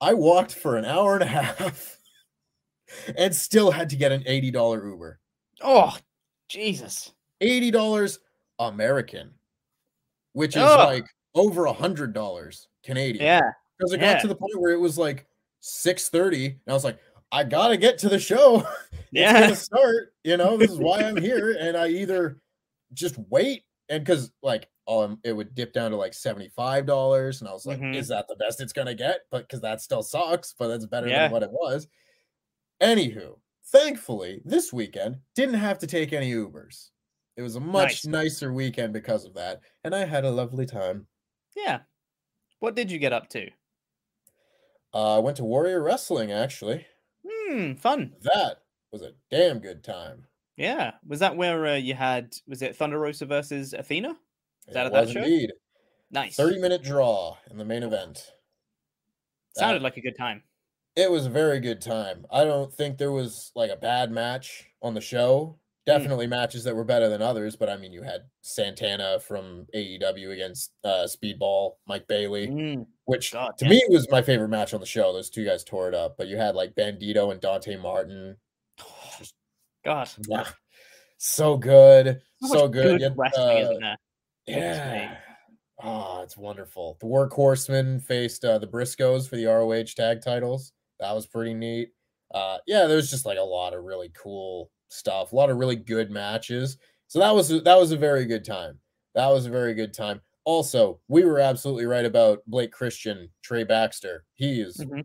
I 0.00 0.14
walked 0.14 0.54
for 0.54 0.76
an 0.76 0.84
hour 0.84 1.14
and 1.14 1.22
a 1.22 1.26
half 1.26 1.98
and 3.16 3.34
still 3.34 3.70
had 3.70 3.90
to 3.90 3.96
get 3.96 4.12
an 4.12 4.22
$80 4.24 4.52
Uber. 4.84 5.18
Oh, 5.62 5.96
Jesus. 6.48 7.12
$80 7.42 8.18
American, 8.58 9.30
which 10.32 10.56
is 10.56 10.62
Ugh. 10.62 10.78
like 10.78 11.06
over 11.34 11.66
a 11.66 11.72
hundred 11.72 12.12
dollars 12.12 12.68
Canadian. 12.84 13.24
Yeah. 13.24 13.50
Because 13.78 13.92
it 13.92 14.00
yeah. 14.00 14.14
got 14.14 14.22
to 14.22 14.28
the 14.28 14.34
point 14.34 14.60
where 14.60 14.72
it 14.72 14.80
was 14.80 14.98
like 14.98 15.26
6:30, 15.62 16.46
and 16.46 16.58
I 16.68 16.72
was 16.72 16.84
like, 16.84 16.98
I 17.30 17.44
gotta 17.44 17.76
get 17.76 17.98
to 17.98 18.08
the 18.08 18.18
show. 18.18 18.66
it's 18.92 19.02
Yeah. 19.12 19.54
start. 19.54 20.12
You 20.24 20.36
know, 20.36 20.56
this 20.56 20.70
is 20.70 20.78
why 20.78 21.00
I'm 21.02 21.16
here. 21.20 21.56
And 21.58 21.76
I 21.76 21.88
either 21.88 22.38
just 22.92 23.16
wait 23.30 23.64
and 23.92 24.04
because 24.04 24.32
like 24.42 24.68
um 24.88 25.20
it 25.24 25.32
would 25.32 25.54
dip 25.54 25.72
down 25.72 25.92
to 25.92 25.96
like 25.96 26.12
$75, 26.12 27.40
and 27.40 27.48
I 27.48 27.52
was 27.52 27.66
like, 27.66 27.78
Mhm. 27.80 27.94
is 27.96 28.08
that 28.08 28.26
the 28.28 28.36
best 28.36 28.60
it's 28.60 28.72
gonna 28.72 28.94
get? 28.94 29.20
But 29.30 29.42
because 29.48 29.60
that 29.62 29.80
still 29.80 30.02
sucks, 30.02 30.54
but 30.58 30.68
that's 30.68 30.86
better 30.86 31.08
Yeah. 31.08 31.24
than 31.24 31.32
what 31.32 31.42
it 31.44 31.52
was. 31.52 31.86
Anywho, 32.82 33.40
thankfully, 33.66 34.42
this 34.44 34.72
weekend 34.72 35.20
didn't 35.36 35.54
have 35.54 35.78
to 35.80 35.86
take 35.86 36.12
any 36.12 36.32
Ubers. 36.32 36.90
It 37.36 37.42
was 37.42 37.56
a 37.56 37.60
much 37.60 38.04
Nice. 38.04 38.06
nicer 38.06 38.52
weekend 38.52 38.92
because 38.92 39.24
of 39.24 39.34
that, 39.34 39.60
and 39.84 39.94
I 39.94 40.04
had 40.04 40.24
a 40.24 40.30
lovely 40.30 40.66
time. 40.66 41.06
Yeah. 41.56 41.82
What 42.58 42.74
did 42.74 42.90
you 42.90 42.98
get 42.98 43.12
up 43.12 43.28
to? 43.30 43.50
Uh, 44.94 45.16
I 45.16 45.18
went 45.20 45.36
to 45.38 45.44
Warrior 45.44 45.82
Wrestling 45.82 46.32
actually. 46.32 46.86
Hmm, 47.26 47.74
fun. 47.74 48.16
That 48.22 48.64
was 48.90 49.02
a 49.02 49.14
damn 49.30 49.60
good 49.60 49.82
time. 49.84 50.26
Yeah. 50.62 50.92
Was 51.06 51.18
that 51.20 51.36
where 51.36 51.66
uh, 51.66 51.74
you 51.74 51.94
had, 51.94 52.32
was 52.46 52.62
it 52.62 52.76
Thunder 52.76 52.98
Rosa 53.00 53.26
versus 53.26 53.72
Athena? 53.72 54.16
Is 54.68 54.74
that 54.74 54.84
It 54.84 54.86
at 54.86 54.92
that 54.92 55.00
was 55.06 55.12
show? 55.12 55.18
indeed. 55.22 55.52
Nice. 56.12 56.36
30 56.36 56.60
minute 56.60 56.82
draw 56.84 57.36
in 57.50 57.58
the 57.58 57.64
main 57.64 57.82
event. 57.82 58.30
Sounded 59.56 59.80
That- 59.80 59.84
like 59.84 59.96
a 59.96 60.00
good 60.00 60.16
time. 60.16 60.42
It 60.94 61.10
was 61.10 61.24
a 61.26 61.30
very 61.30 61.58
good 61.58 61.80
time. 61.80 62.26
I 62.30 62.44
don't 62.44 62.72
think 62.72 62.98
there 62.98 63.12
was 63.12 63.50
like 63.54 63.70
a 63.70 63.76
bad 63.76 64.10
match 64.12 64.66
on 64.82 64.92
the 64.94 65.00
show. 65.00 65.58
Hmm. 65.86 65.90
Definitely 65.90 66.26
matches 66.28 66.62
that 66.64 66.76
were 66.76 66.84
better 66.84 67.08
than 67.08 67.22
others, 67.22 67.56
but 67.56 67.68
I 67.68 67.76
mean, 67.76 67.92
you 67.92 68.02
had 68.02 68.20
Santana 68.42 69.18
from 69.18 69.66
AEW 69.74 70.32
against 70.32 70.70
uh, 70.84 71.08
Speedball, 71.08 71.72
Mike 71.88 72.06
Bailey, 72.06 72.46
Mm, 72.46 72.86
which 73.06 73.32
God, 73.32 73.58
to 73.58 73.64
yeah. 73.64 73.70
me 73.70 73.82
was 73.88 74.08
my 74.10 74.22
favorite 74.22 74.48
match 74.50 74.74
on 74.74 74.80
the 74.80 74.86
show. 74.86 75.12
Those 75.12 75.28
two 75.30 75.44
guys 75.44 75.64
tore 75.64 75.88
it 75.88 75.94
up, 75.94 76.16
but 76.18 76.28
you 76.28 76.36
had 76.36 76.54
like 76.54 76.76
Bandito 76.76 77.32
and 77.32 77.40
Dante 77.40 77.74
Martin, 77.76 78.36
God, 79.84 80.10
Yeah. 80.28 80.48
So 81.18 81.56
good. 81.56 82.22
so, 82.42 82.56
So 82.56 82.68
good. 82.68 82.98
good 82.98 83.00
Yeah, 83.00 83.14
wrestling, 83.14 83.68
uh? 83.80 83.80
Yeah. 84.46 85.16
Oh, 85.82 86.22
it's 86.22 86.36
wonderful. 86.36 86.98
The 87.00 87.06
Workhorsemen 87.06 88.02
faced 88.02 88.44
uh, 88.44 88.58
the 88.58 88.68
Briscoes 88.68 89.28
for 89.28 89.36
the 89.36 89.46
ROH 89.46 89.94
tag 89.96 90.22
titles. 90.22 90.72
That 91.00 91.12
was 91.12 91.26
pretty 91.26 91.54
neat. 91.54 91.90
Uh, 92.32 92.58
yeah, 92.66 92.86
there 92.86 92.96
was 92.96 93.10
just 93.10 93.26
like 93.26 93.38
a 93.38 93.42
lot 93.42 93.74
of 93.74 93.84
really 93.84 94.10
cool 94.10 94.70
stuff, 94.90 95.32
a 95.32 95.36
lot 95.36 95.50
of 95.50 95.58
really 95.58 95.76
good 95.76 96.10
matches. 96.10 96.78
So 97.08 97.18
that 97.20 97.32
was 97.34 97.48
that 97.50 97.78
was 97.78 97.92
a 97.92 97.96
very 97.96 98.26
good 98.26 98.44
time. 98.44 98.80
That 99.14 99.28
was 99.28 99.46
a 99.46 99.50
very 99.50 99.74
good 99.74 99.94
time. 99.94 100.20
Also, 100.44 101.00
we 101.08 101.24
were 101.24 101.40
absolutely 101.40 101.86
right 101.86 102.04
about 102.06 102.42
Blake 102.46 102.72
Christian, 102.72 103.30
Trey 103.42 103.64
Baxter. 103.64 104.24
He 104.34 104.60
is 104.60 104.86
Mhm. 104.86 105.02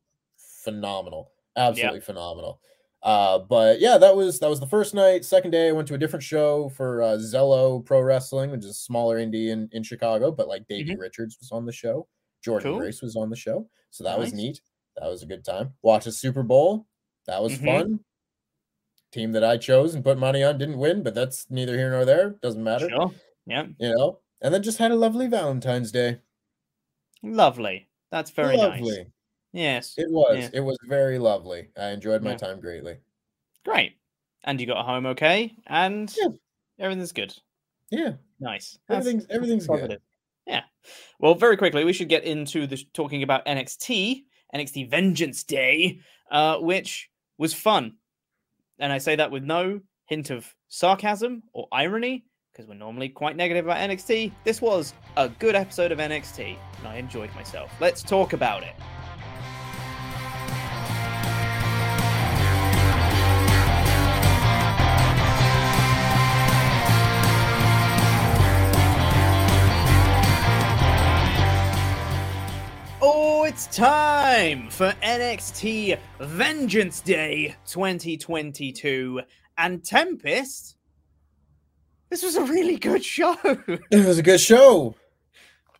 phenomenal, 0.64 1.32
absolutely 1.56 2.02
phenomenal. 2.02 2.62
Uh, 3.08 3.40
but 3.40 3.80
yeah, 3.80 3.98
that 3.98 4.14
was 4.18 4.38
that 4.40 4.50
was 4.50 4.60
the 4.60 4.68
first 4.68 4.94
night. 4.94 5.24
Second 5.24 5.52
day, 5.52 5.70
I 5.70 5.72
went 5.72 5.88
to 5.88 5.94
a 5.94 5.98
different 5.98 6.24
show 6.24 6.68
for 6.68 7.02
uh, 7.02 7.18
Zelo 7.18 7.84
Pro 7.86 8.02
Wrestling, 8.02 8.52
which 8.52 8.60
is 8.66 8.72
a 8.72 8.74
smaller 8.74 9.18
indie 9.18 9.48
in, 9.48 9.70
in 9.72 9.82
Chicago. 9.82 10.30
But 10.30 10.50
like 10.50 10.68
Davey 10.68 10.98
Richards 10.98 11.38
was 11.40 11.54
on 11.54 11.66
the 11.66 11.72
show, 11.72 12.06
Jordynne 12.46 12.64
Cool. 12.64 12.80
Grace 12.80 13.02
was 13.02 13.16
on 13.16 13.30
the 13.30 13.36
show, 13.38 13.66
so 13.92 14.04
that 14.04 14.20
was 14.20 14.34
neat. 14.34 14.60
That 14.98 15.08
was 15.10 15.24
a 15.24 15.26
good 15.26 15.46
time. 15.46 15.72
Watch 15.84 16.06
a 16.06 16.12
Super 16.12 16.44
Bowl, 16.44 16.86
that 17.28 17.42
was 17.42 17.54
Mhm. 17.58 17.66
fun. 17.66 18.00
Team 19.14 19.32
that 19.32 19.44
I 19.44 19.56
chose 19.56 19.96
and 19.96 20.04
put 20.04 20.18
money 20.18 20.44
on 20.44 20.58
didn't 20.58 20.78
win, 20.78 21.02
but 21.02 21.16
that's 21.16 21.50
neither 21.50 21.78
here 21.78 21.90
nor 21.92 22.04
there. 22.04 22.32
Doesn't 22.42 22.62
matter, 22.64 22.90
Sure. 22.90 23.12
Yeah. 23.46 23.68
you 23.80 23.96
know. 23.96 24.20
And 24.42 24.54
then 24.54 24.62
just 24.64 24.80
had 24.80 24.92
a 24.92 24.96
lovely 24.96 25.28
Valentine's 25.28 25.94
Day. 25.94 26.20
Lovely. 27.24 27.88
That's 28.12 28.32
very 28.32 28.58
lovely. 28.58 28.82
nice. 28.98 29.06
Yes. 29.58 29.96
It 29.98 30.10
was. 30.12 30.38
Yeah. 30.38 30.50
It 30.54 30.60
was 30.62 30.78
very 30.88 31.18
lovely. 31.20 31.70
I 31.78 31.90
enjoyed 31.90 32.22
my 32.22 32.32
Yeah. 32.32 32.38
time 32.38 32.60
greatly. 32.60 32.98
Great. 33.66 33.98
And 34.44 34.62
you 34.62 34.68
got 34.68 34.86
home 34.86 35.06
okay, 35.08 35.56
and 35.66 36.14
Yeah. 36.18 36.30
everything's 36.80 37.12
good. 37.12 37.34
Yeah, 37.90 38.14
Nice. 38.40 38.78
That's- 38.88 39.06
everything's 39.08 39.26
everything's 39.30 39.68
good. 39.68 40.00
Yeah. 40.46 40.64
Well, 41.20 41.34
very 41.36 41.58
quickly, 41.58 41.84
we 41.84 41.92
should 41.94 42.08
get 42.10 42.24
into 42.24 42.68
the 42.68 42.78
talking 42.94 43.24
about 43.24 43.46
NXT, 43.48 44.26
NXT 44.54 44.84
Vengeance 44.90 45.44
Day, 45.44 46.00
uh, 46.32 46.60
which 46.60 47.10
was 47.38 47.54
fun. 47.54 47.98
And 48.80 48.94
I 48.94 49.00
say 49.00 49.16
that 49.16 49.32
with 49.32 49.44
no 49.44 49.82
hint 50.06 50.30
of 50.30 50.56
sarcasm 50.68 51.44
or 51.54 51.68
irony, 51.72 52.26
because 52.52 52.68
we're 52.68 52.76
normally 52.76 53.10
quite 53.10 53.36
negative 53.36 53.66
about 53.66 53.78
NXT. 53.80 54.32
This 54.44 54.62
was 54.62 54.94
a 55.18 55.28
good 55.30 55.56
episode 55.56 55.92
of 55.92 56.00
NXT, 56.00 56.58
and 56.78 56.88
I 56.88 56.98
enjoyed 56.98 57.34
myself. 57.36 57.72
Let's 57.82 58.04
talk 58.04 58.34
about 58.34 58.64
it. 58.64 58.76
It's 73.48 73.68
time 73.68 74.70
for 74.70 74.94
NXT 75.01 75.98
Vengeance 76.20 77.00
Day 77.00 77.56
2022. 77.66 79.22
And 79.58 79.82
Tempest, 79.86 80.75
this 82.10 82.24
was 82.24 82.36
a 82.36 82.44
really 82.44 82.75
good 82.75 83.06
show. 83.06 83.38
it 83.46 84.06
was 84.06 84.18
a 84.18 84.22
good 84.22 84.42
show. 84.42 84.96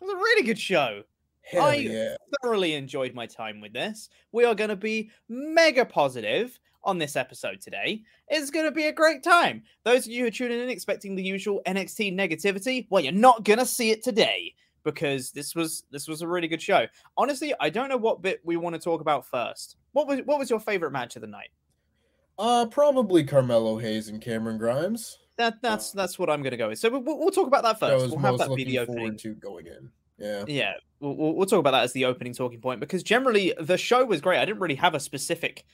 was 0.00 0.10
a 0.10 0.16
really 0.16 0.44
good 0.44 0.58
show. 0.58 1.02
Hell 1.42 1.66
I- 1.66 1.74
yeah. 1.74 2.14
Thoroughly 2.42 2.72
enjoyed 2.72 3.12
my 3.12 3.26
time 3.26 3.60
with 3.60 3.74
this. 3.74 4.08
We 4.32 4.46
are 4.46 4.54
going 4.54 4.70
to 4.70 4.76
be 4.76 5.10
mega 5.28 5.84
positive 5.84 6.58
on 6.84 6.96
this 6.96 7.16
episode 7.16 7.60
today. 7.60 8.02
It's 8.28 8.50
going 8.50 8.64
to 8.64 8.72
be 8.72 8.86
a 8.86 8.92
great 8.92 9.22
time. 9.22 9.62
Those 9.84 10.06
of 10.06 10.12
you 10.12 10.22
who 10.22 10.28
are 10.28 10.30
tuning 10.30 10.60
in 10.60 10.70
expecting 10.70 11.16
the 11.16 11.22
usual 11.22 11.60
NXT 11.66 12.16
negativity, 12.16 12.86
well, 12.88 13.04
you're 13.04 13.12
not 13.12 13.44
going 13.44 13.58
to 13.58 13.66
see 13.66 13.90
it 13.90 14.02
today 14.02 14.54
because 14.92 15.30
this 15.30 15.54
was 15.54 15.84
this 15.90 16.08
was 16.08 16.22
a 16.22 16.28
really 16.28 16.48
good 16.48 16.62
show. 16.62 16.86
Honestly, 17.16 17.52
I 17.60 17.70
don't 17.70 17.88
know 17.88 17.96
what 17.96 18.22
bit 18.22 18.40
we 18.44 18.56
want 18.56 18.74
to 18.74 18.80
talk 18.80 19.00
about 19.00 19.26
first. 19.26 19.76
What 19.92 20.06
was 20.06 20.20
what 20.24 20.38
was 20.38 20.50
your 20.50 20.60
favorite 20.60 20.92
match 20.92 21.16
of 21.16 21.22
the 21.22 21.28
night? 21.28 21.50
Uh, 22.38 22.66
probably 22.66 23.24
Carmelo 23.24 23.78
Hayes 23.78 24.08
and 24.08 24.20
Cameron 24.20 24.58
Grimes. 24.58 25.18
That 25.36 25.60
that's 25.60 25.92
that's 25.92 26.18
what 26.18 26.30
I'm 26.30 26.42
going 26.42 26.52
to 26.52 26.56
go 26.56 26.68
with. 26.68 26.78
So 26.78 26.90
we'll, 26.90 27.18
we'll 27.18 27.30
talk 27.30 27.46
about 27.46 27.62
that 27.64 27.78
first. 27.78 28.02
was 28.02 28.10
We'll 28.10 28.20
have 28.20 28.38
that 28.38 28.54
be 28.54 28.64
the 28.64 28.78
opening. 28.78 29.16
to 29.18 29.34
going 29.34 29.66
in. 29.66 29.90
Yeah. 30.18 30.44
Yeah, 30.48 30.72
we'll, 30.98 31.14
we'll, 31.14 31.34
we'll 31.34 31.46
talk 31.46 31.60
about 31.60 31.70
that 31.72 31.84
as 31.84 31.92
the 31.92 32.04
opening 32.04 32.34
talking 32.34 32.60
point 32.60 32.80
because 32.80 33.02
generally 33.02 33.54
the 33.60 33.78
show 33.78 34.04
was 34.04 34.20
great. 34.20 34.40
I 34.40 34.44
didn't 34.44 34.60
really 34.60 34.74
have 34.74 34.94
a 34.94 35.00
specific 35.00 35.64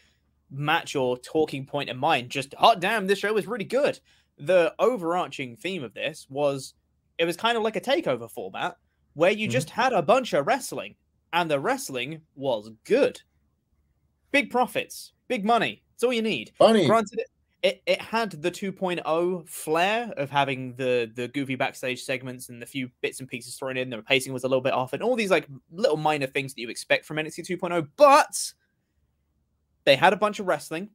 match 0.50 0.94
or 0.96 1.16
talking 1.16 1.64
point 1.64 1.88
in 1.88 1.96
mind. 1.96 2.30
Just 2.30 2.54
hot 2.54 2.80
damn, 2.80 3.06
this 3.06 3.18
show 3.18 3.32
was 3.32 3.46
really 3.46 3.64
good. 3.64 4.00
The 4.38 4.74
overarching 4.78 5.56
theme 5.56 5.82
of 5.82 5.94
this 5.94 6.26
was 6.28 6.74
it 7.18 7.24
was 7.24 7.36
kind 7.36 7.56
of 7.56 7.62
like 7.62 7.76
a 7.76 7.80
takeover 7.80 8.30
format 8.30 8.76
where 9.14 9.32
you 9.32 9.48
Mhm. 9.48 9.52
just 9.52 9.70
had 9.70 9.92
a 9.92 10.02
bunch 10.02 10.32
of 10.32 10.46
wrestling 10.46 10.96
and 11.32 11.50
the 11.50 11.60
wrestling 11.60 12.22
was 12.34 12.70
good. 12.84 13.20
Big 14.32 14.50
profits, 14.50 15.12
big 15.28 15.44
money. 15.44 15.82
It's 15.94 16.02
all 16.04 16.12
you 16.12 16.22
need. 16.22 16.52
Funny. 16.58 16.86
Granted, 16.86 17.20
it, 17.20 17.28
it, 17.62 17.82
it 17.86 18.00
had 18.02 18.30
the 18.42 18.50
2.0 18.50 19.48
flair 19.48 20.12
of 20.16 20.28
having 20.30 20.74
the 20.76 21.10
the 21.14 21.28
goofy 21.28 21.54
backstage 21.54 22.02
segments 22.02 22.48
and 22.48 22.60
the 22.60 22.66
few 22.66 22.90
bits 23.00 23.20
and 23.20 23.28
pieces 23.28 23.56
thrown 23.56 23.76
in. 23.76 23.90
The 23.90 24.02
pacing 24.02 24.32
was 24.32 24.44
a 24.44 24.48
little 24.48 24.60
bit 24.60 24.72
off, 24.74 24.92
and 24.92 25.02
all 25.02 25.16
these 25.16 25.30
like 25.30 25.46
little 25.70 25.96
minor 25.96 26.26
things 26.26 26.52
that 26.54 26.60
you 26.60 26.68
expect 26.68 27.06
from 27.06 27.16
NXT 27.18 27.44
2.0. 27.44 27.88
But 27.96 28.52
they 29.84 29.96
had 29.96 30.12
a 30.12 30.16
bunch 30.16 30.40
of 30.40 30.46
wrestling. 30.46 30.90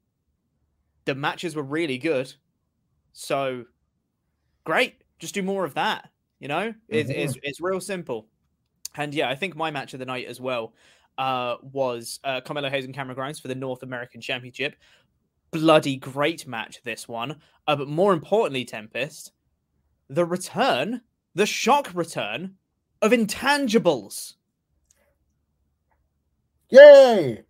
The 1.05 1.15
matches 1.15 1.55
were 1.55 1.63
really 1.63 1.97
good, 1.97 2.33
so 3.13 3.65
great. 4.63 5.03
Just 5.19 5.33
do 5.33 5.41
more 5.43 5.65
of 5.65 5.73
that. 5.75 6.09
You 6.39 6.47
know, 6.47 6.73
it's 6.87 7.09
it's, 7.09 7.35
it's 7.43 7.61
real 7.61 7.81
simple. 7.81 8.27
And 8.95 9.13
yeah, 9.13 9.29
I 9.29 9.35
think 9.35 9.55
my 9.55 9.71
match 9.71 9.93
of 9.93 9.99
the 9.99 10.05
night 10.05 10.25
as 10.27 10.39
well 10.41 10.73
uh, 11.17 11.57
was 11.61 12.19
uh, 12.23 12.41
Carmelo 12.41 12.69
Hayes 12.69 12.85
and 12.85 12.93
Cameron 12.93 13.15
Grimes 13.15 13.39
for 13.39 13.49
the 13.49 13.55
North 13.55 13.83
American 13.83 14.21
Championship 14.21 14.75
bloody 15.51 15.95
great 15.97 16.45
match 16.45 16.79
this 16.83 17.07
one 17.07 17.35
uh, 17.67 17.75
but 17.75 17.87
more 17.87 18.13
importantly 18.13 18.63
tempest 18.63 19.31
the 20.07 20.23
return 20.23 21.01
the 21.33 21.45
shock 21.45 21.89
return 21.93 22.55
of 23.01 23.11
intangibles 23.11 24.35
Yay! 26.71 27.41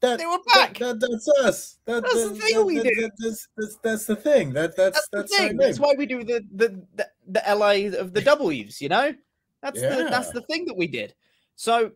That, 0.00 0.18
They 0.18 0.26
were 0.26 0.38
back! 0.52 0.78
That, 0.78 0.98
that's 0.98 1.28
us. 1.44 1.78
That, 1.84 2.02
That's 2.02 2.14
the 2.14 2.34
thing 2.34 2.54
that- 2.56 2.64
we 2.64 2.76
that- 2.78 2.84
do. 2.84 3.00
that- 3.00 3.78
that's, 3.84 4.04
the 4.06 4.16
thing. 4.16 4.52
That 4.52 4.76
that's 4.76 4.96
that's, 4.96 5.08
that's, 5.12 5.30
the 5.30 5.48
thing 5.48 5.56
that's 5.56 5.78
why 5.78 5.94
we 5.96 6.06
do 6.06 6.24
the 6.24 6.44
the 6.52 6.84
the, 6.96 7.08
the 7.26 7.42
la 7.54 7.70
of 7.98 8.12
the 8.12 8.20
w's 8.20 8.80
you 8.80 8.88
know 8.88 9.12
that's 9.62 9.80
the 9.80 10.08
that's 10.10 10.30
the 10.30 10.42
thing 10.42 10.64
that 10.66 10.76
we 10.76 10.86
did 10.86 11.14
so 11.56 11.92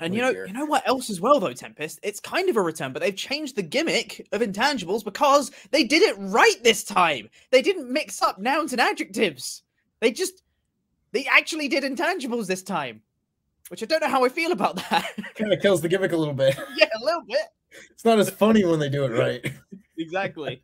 and 0.00 0.14
oh, 0.14 0.16
you 0.16 0.22
Oh, 0.22 0.26
know, 0.26 0.32
dear. 0.32 0.46
you 0.46 0.52
know 0.54 0.64
what 0.64 0.88
else 0.88 1.10
as 1.10 1.20
well 1.20 1.38
though, 1.40 1.52
Tempest? 1.52 2.00
It's 2.02 2.20
kind 2.20 2.48
of 2.48 2.56
a 2.56 2.62
return, 2.62 2.94
but 2.94 3.02
they've 3.02 3.14
changed 3.14 3.54
the 3.54 3.62
gimmick 3.62 4.26
of 4.32 4.40
intangibles 4.40 5.04
because 5.04 5.50
they 5.72 5.84
did 5.84 6.00
it 6.00 6.16
right 6.18 6.56
this 6.64 6.84
time. 6.84 7.28
They 7.50 7.60
didn't 7.60 7.92
mix 7.92 8.22
up 8.22 8.38
nouns 8.38 8.72
and 8.72 8.80
adjectives. 8.80 9.62
They 10.00 10.10
just 10.10 10.42
they 11.12 11.26
actually 11.26 11.68
did 11.68 11.84
intangibles 11.84 12.46
this 12.46 12.62
time. 12.62 13.02
Which 13.68 13.82
I 13.82 13.86
don't 13.86 14.00
know 14.00 14.08
how 14.08 14.24
I 14.24 14.30
feel 14.30 14.52
about 14.52 14.76
that. 14.76 15.06
Kind 15.34 15.52
of 15.52 15.60
kills 15.60 15.80
the 15.82 15.88
gimmick 15.88 16.12
a 16.12 16.16
little 16.16 16.34
bit. 16.34 16.58
yeah, 16.76 16.88
a 17.00 17.04
little 17.04 17.22
bit. 17.28 17.46
It's 17.90 18.04
not 18.04 18.18
as 18.18 18.30
funny 18.30 18.64
when 18.64 18.80
they 18.80 18.88
do 18.88 19.04
it 19.04 19.10
right. 19.10 19.52
Exactly. 19.98 20.62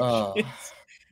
Oh. 0.00 0.32
is, 0.34 0.44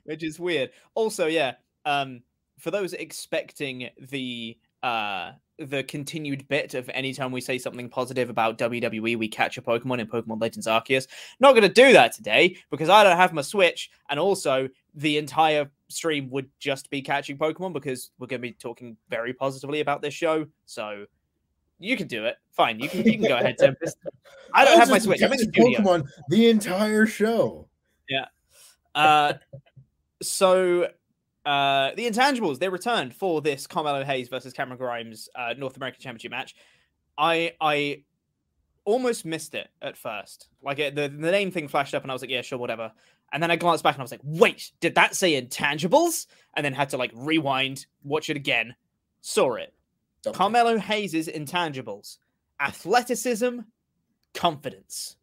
which 0.09 0.25
is 0.25 0.41
weird. 0.41 0.71
Also, 0.95 1.27
yeah, 1.27 1.53
um, 1.85 2.23
for 2.59 2.71
those 2.71 2.95
expecting 2.95 3.91
the 4.11 4.57
uh 4.83 5.33
the 5.59 5.83
continued 5.83 6.47
bit 6.49 6.75
of 6.75 6.89
anytime 6.91 7.33
we 7.33 7.41
say 7.41 7.59
something 7.59 7.89
positive 7.89 8.31
about 8.31 8.59
WWE, 8.59 9.19
we 9.19 9.29
catch 9.29 9.59
a 9.59 9.63
Pokemon 9.63 9.99
in 9.99 10.07
Pokemon 10.07 10.41
Legends 10.41 10.67
Arceus. 10.67 11.09
Not 11.41 11.53
going 11.53 11.63
to 11.63 11.69
do 11.69 11.93
that 11.93 12.13
today 12.13 12.57
because 12.71 12.89
I 12.89 13.03
don't 13.03 13.17
have 13.17 13.33
my 13.33 13.43
Switch, 13.43 13.91
and 14.09 14.19
also 14.19 14.69
the 14.95 15.19
entire 15.19 15.71
stream 15.89 16.31
would 16.31 16.49
just 16.59 16.89
be 16.91 17.03
catching 17.03 17.37
Pokemon 17.37 17.75
because 17.75 18.11
we're 18.19 18.29
going 18.29 18.41
to 18.41 18.49
be 18.49 18.53
talking 18.53 18.97
very 19.11 19.35
positively 19.35 19.81
about 19.81 20.01
this 20.01 20.15
show. 20.15 20.47
So 20.65 21.05
you 21.81 21.97
can 21.97 22.07
do 22.07 22.25
it. 22.25 22.37
Fine, 22.53 22.81
you 22.81 22.89
can 22.89 23.05
you 23.05 23.19
can 23.19 23.29
go 23.29 23.37
ahead, 23.37 23.59
Tempest. 23.59 23.99
I 24.55 24.65
don't 24.65 24.79
was 24.79 24.89
have 24.89 24.91
my 24.91 24.99
Switch. 25.01 25.23
I'm 25.23 25.33
in 25.33 25.39
the. 25.39 25.47
Pokemon 25.53 26.09
the 26.31 26.49
entire 26.49 27.05
show. 27.05 27.69
Yeah. 28.09 28.27
Uh, 28.95 29.35
so 30.23 30.89
uh, 31.45 31.91
the 31.97 32.07
intangibles 32.07 32.59
they 32.59 32.69
returned 32.69 33.15
for 33.15 33.41
this 33.41 33.67
Carmelo 33.67 34.05
Hayes 34.05 34.29
versus 34.29 34.53
Cameron 34.53 34.79
Grimes 34.79 35.29
uh, 35.35 35.55
North 35.57 35.77
American 35.77 36.01
Championship 36.01 36.31
match. 36.31 36.55
I 37.17 37.53
I 37.61 38.05
almost 38.85 39.25
missed 39.25 39.55
it 39.55 39.69
at 39.83 39.97
first. 39.97 40.49
Like 40.63 40.79
it, 40.79 40.95
the 40.95 41.09
the 41.09 41.31
name 41.31 41.51
thing 41.51 41.69
flashed 41.69 41.95
up, 41.95 42.03
and 42.03 42.11
I 42.11 42.15
was 42.15 42.23
like, 42.23 42.31
yeah, 42.31 42.43
sure, 42.43 42.59
whatever. 42.59 42.93
And 43.33 43.43
then 43.43 43.51
I 43.51 43.57
glanced 43.57 43.85
back 43.85 43.95
and 43.95 44.01
I 44.01 44.05
was 44.05 44.11
like, 44.11 44.23
wait, 44.25 44.73
did 44.81 44.95
that 44.95 45.15
say 45.15 45.41
intangibles? 45.41 46.27
And 46.57 46.65
then 46.65 46.73
had 46.73 46.89
to 46.91 46.97
like 46.97 47.13
rewind, 47.15 47.85
watch 48.03 48.31
it 48.31 48.37
again, 48.37 48.75
saw 49.21 49.55
it. 49.55 49.75
Carmelo 50.33 50.79
Hayes' 50.79 51.29
intangibles: 51.29 52.19
athleticism, 52.61 53.61
confidence. 54.35 55.17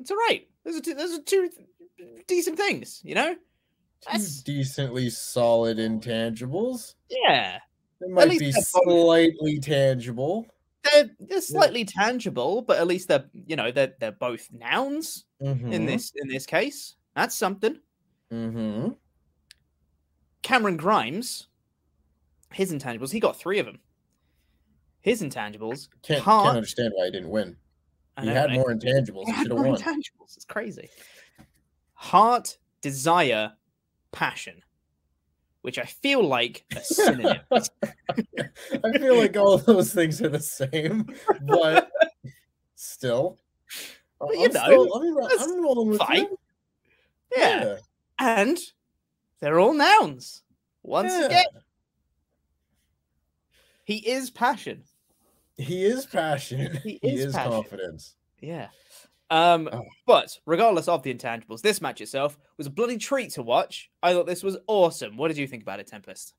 It's 0.00 0.10
all 0.10 0.16
right. 0.16 0.46
Those 0.64 0.76
are 0.76 0.80
two, 0.80 0.94
those 0.94 1.18
are 1.18 1.22
two 1.22 1.50
decent 2.26 2.56
things, 2.56 3.00
you 3.04 3.14
know. 3.14 3.34
That's- 4.06 4.42
decently 4.42 5.08
solid 5.10 5.78
intangibles. 5.78 6.94
Yeah, 7.08 7.58
They 8.00 8.08
might 8.08 8.30
be 8.30 8.38
they're 8.50 8.52
both- 8.52 8.66
slightly 8.66 9.58
tangible. 9.60 10.46
they're 10.82 11.10
they're 11.20 11.40
slightly 11.40 11.84
tangible, 11.86 12.60
but 12.62 12.78
at 12.78 12.86
least 12.86 13.08
they're 13.08 13.24
you 13.32 13.56
know 13.56 13.70
they're 13.70 13.94
they're 14.00 14.12
both 14.12 14.50
nouns 14.52 15.24
in 15.40 15.58
Mhm, 15.58 15.86
this 15.86 16.12
in 16.16 16.28
this 16.28 16.44
case. 16.44 16.96
That's 17.16 17.34
something. 17.34 17.80
Mm-hmm. 18.30 18.88
Cameron 20.42 20.76
Grimes, 20.76 21.46
his 22.52 22.72
intangibles, 22.72 23.10
he 23.10 23.20
got 23.20 23.38
three 23.38 23.58
of 23.58 23.66
them. 23.66 23.78
His 25.00 25.22
intangibles, 25.22 25.88
Can't, 26.02 26.22
can't 26.22 26.48
understand 26.56 26.92
why 26.94 27.06
he 27.06 27.10
didn't 27.12 27.30
win. 27.30 27.56
He 28.20 28.28
had 28.28 28.46
right? 28.50 28.54
more 28.54 28.72
intangibles. 28.72 29.26
He 29.26 29.32
He 29.32 29.42
should 29.42 29.50
have 29.52 29.60
won. 29.60 29.76
intangibles. 29.76 30.36
It's 30.36 30.44
crazy. 30.44 30.88
Heart, 32.04 32.58
desire, 32.82 33.52
passion, 34.12 34.60
which 35.62 35.78
I 35.78 35.84
feel 35.86 36.22
like 36.22 36.64
are 36.76 36.82
synonyms. 36.82 37.70
I 37.82 38.98
feel 38.98 39.16
like 39.16 39.36
all 39.38 39.56
those 39.56 39.92
things 39.94 40.20
are 40.20 40.28
the 40.28 40.38
same, 40.38 41.06
but 41.42 41.90
still. 42.74 43.38
But 44.20 44.34
you 44.34 44.44
I'm 44.44 44.52
know, 44.52 44.64
still- 44.64 44.94
I'm, 44.94 45.16
ro- 45.16 45.28
I'm 45.40 45.62
rolling 45.62 45.88
with 45.88 45.98
fine. 45.98 46.16
you. 46.26 46.38
yeah. 47.36 47.76
and 48.18 48.58
they're 49.40 49.58
all 49.58 49.72
nouns. 49.72 50.42
Once 50.82 51.10
Yeah. 51.12 51.24
again, 51.24 51.46
he 53.84 53.96
is 54.10 54.28
passion. 54.30 54.82
He 55.56 55.84
is 55.86 56.04
passion. 56.04 56.78
He 56.82 56.98
He, 57.02 57.08
is 57.08 57.24
is, 57.26 57.34
passionate. 57.34 57.54
confidence. 57.54 58.14
Yeah. 58.42 58.68
Um, 59.30 59.68
Oh. 59.72 59.82
but 60.06 60.38
regardless 60.46 60.86
of 60.86 61.02
the 61.02 61.12
intangibles, 61.12 61.62
this 61.62 61.80
match 61.80 62.00
itself 62.00 62.38
was 62.58 62.66
a 62.66 62.70
bloody 62.70 62.98
treat 62.98 63.30
to 63.32 63.42
watch. 63.42 63.90
I 64.02 64.12
thought 64.12 64.26
this 64.26 64.42
was 64.42 64.56
awesome. 64.66 65.16
What 65.16 65.28
did 65.28 65.38
you 65.38 65.46
think 65.46 65.62
about 65.62 65.80
it, 65.80 65.86
Tempest? 65.86 66.34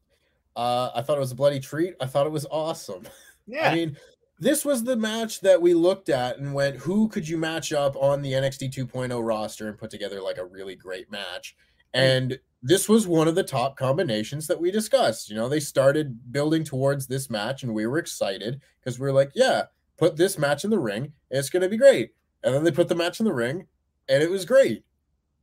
Uh, 0.56 0.92
I 0.96 1.02
thought 1.02 1.18
it 1.18 1.22
was 1.22 1.32
a 1.32 1.36
bloody 1.36 1.60
treat. 1.60 1.96
I 2.00 2.06
thought 2.06 2.26
it 2.28 2.32
was 2.32 2.46
awesome. 2.50 3.04
Yeah. 3.48 3.70
I 3.70 3.76
mean, 3.76 3.96
this 4.40 4.66
was 4.66 4.84
the 4.84 4.96
match 4.96 5.40
that 5.42 5.62
we 5.62 5.76
looked 5.76 6.10
at 6.10 6.40
and 6.40 6.52
went, 6.56 6.78
who 6.78 7.08
could 7.10 7.30
you 7.30 7.38
match 7.38 7.72
up 7.72 7.96
on 7.96 8.24
the 8.24 8.32
NXT 8.32 8.74
2.0 8.74 9.24
roster 9.24 9.68
and 9.70 9.78
put 9.78 9.92
together 9.92 10.20
like 10.20 10.40
a 10.40 10.46
really 10.46 10.76
great 10.76 11.12
match? 11.12 11.56
And 11.94 12.40
this 12.64 12.90
was 12.90 13.06
one 13.08 13.28
of 13.28 13.36
the 13.36 13.44
top 13.44 13.78
combinations 13.78 14.48
that 14.48 14.60
we 14.60 14.72
discussed. 14.72 15.30
You 15.30 15.36
know, 15.36 15.48
they 15.48 15.60
started 15.60 16.32
building 16.32 16.64
towards 16.64 17.06
this 17.06 17.30
match 17.30 17.62
and 17.62 17.72
we 17.72 17.86
were 17.86 18.00
excited 18.00 18.62
because 18.84 19.00
we 19.00 19.06
were 19.06 19.14
like, 19.14 19.30
yeah, 19.36 19.66
put 19.98 20.16
this 20.18 20.40
match 20.40 20.64
in 20.64 20.72
the 20.72 20.80
ring. 20.80 21.14
It's 21.30 21.52
going 21.52 21.62
to 21.62 21.70
be 21.70 21.78
great. 21.78 22.10
And 22.46 22.54
then 22.54 22.64
they 22.64 22.72
put 22.72 22.88
the 22.88 22.96
match 22.96 23.20
in 23.20 23.26
the 23.26 23.34
ring 23.34 23.68
and 24.08 24.24
it 24.24 24.30
was 24.30 24.46
great. 24.46 24.86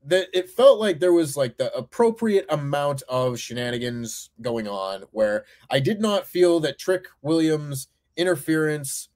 That 0.06 0.28
it 0.32 0.48
felt 0.48 0.80
like 0.80 0.98
there 0.98 1.12
was 1.12 1.36
like 1.36 1.58
the 1.58 1.72
appropriate 1.76 2.46
amount 2.48 3.02
of 3.08 3.38
shenanigans 3.38 4.30
going 4.40 4.66
on 4.66 5.04
where 5.10 5.44
I 5.70 5.80
did 5.80 6.00
not 6.00 6.26
feel 6.26 6.60
that 6.60 6.78
Trick 6.78 7.06
Williams' 7.20 7.88
interference 8.16 9.08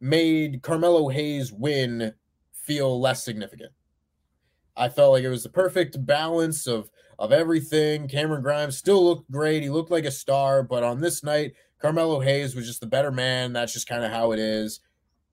made 0.00 0.62
Carmelo 0.62 1.08
Hayes 1.08 1.52
win 1.52 2.14
feel 2.52 3.00
less 3.00 3.24
significant. 3.24 3.72
I 4.76 4.88
felt 4.88 5.12
like 5.12 5.24
it 5.24 5.30
was 5.30 5.42
the 5.42 5.48
perfect 5.48 6.04
balance 6.04 6.66
of 6.66 6.90
of 7.18 7.32
everything. 7.32 8.08
Cameron 8.08 8.40
Grimes 8.40 8.78
still 8.78 9.04
looked 9.04 9.30
great. 9.30 9.62
He 9.62 9.68
looked 9.68 9.90
like 9.90 10.06
a 10.06 10.10
star, 10.10 10.62
but 10.62 10.82
on 10.82 11.00
this 11.00 11.22
night, 11.22 11.52
Carmelo 11.78 12.20
Hayes 12.20 12.56
was 12.56 12.66
just 12.66 12.80
the 12.80 12.86
better 12.86 13.12
man. 13.12 13.52
That's 13.52 13.74
just 13.74 13.88
kind 13.88 14.02
of 14.02 14.10
how 14.10 14.32
it 14.32 14.38
is. 14.38 14.80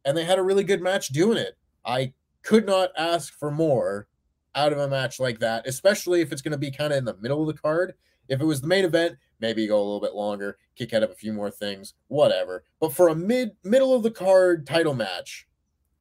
And 0.04 0.18
they 0.18 0.26
had 0.26 0.38
a 0.38 0.44
really 0.44 0.66
good 0.66 0.82
match 0.82 1.08
doing 1.10 1.38
it. 1.38 1.58
I 1.88 2.14
could 2.44 2.66
not 2.66 2.92
ask 2.98 3.34
for 3.34 3.50
more 3.50 4.08
out 4.54 4.74
of 4.74 4.80
a 4.80 4.88
match 4.88 5.20
like 5.20 5.40
that, 5.40 5.66
especially 5.66 6.22
if 6.22 6.32
it's 6.32 6.42
going 6.42 6.52
to 6.52 6.58
be 6.58 6.72
kind 6.72 6.92
of 6.92 6.98
in 6.98 7.06
the 7.06 7.18
middle 7.18 7.42
of 7.42 7.48
the 7.48 7.60
card. 7.60 7.94
If 8.28 8.42
it 8.42 8.46
was 8.46 8.60
the 8.60 8.68
main 8.68 8.84
event, 8.84 9.18
maybe 9.40 9.66
go 9.68 9.78
a 9.78 9.84
little 9.84 10.02
bit 10.02 10.14
longer, 10.14 10.58
kick 10.76 10.94
out 10.94 11.04
of 11.04 11.12
a 11.12 11.16
few 11.16 11.32
more 11.32 11.50
things, 11.50 11.94
whatever. 12.10 12.66
But 12.82 12.94
for 12.94 13.08
a 13.08 13.16
mid 13.16 13.52
middle 13.64 13.94
of 13.94 14.04
the 14.04 14.12
card 14.12 14.68
title 14.68 14.94
match, 14.94 15.48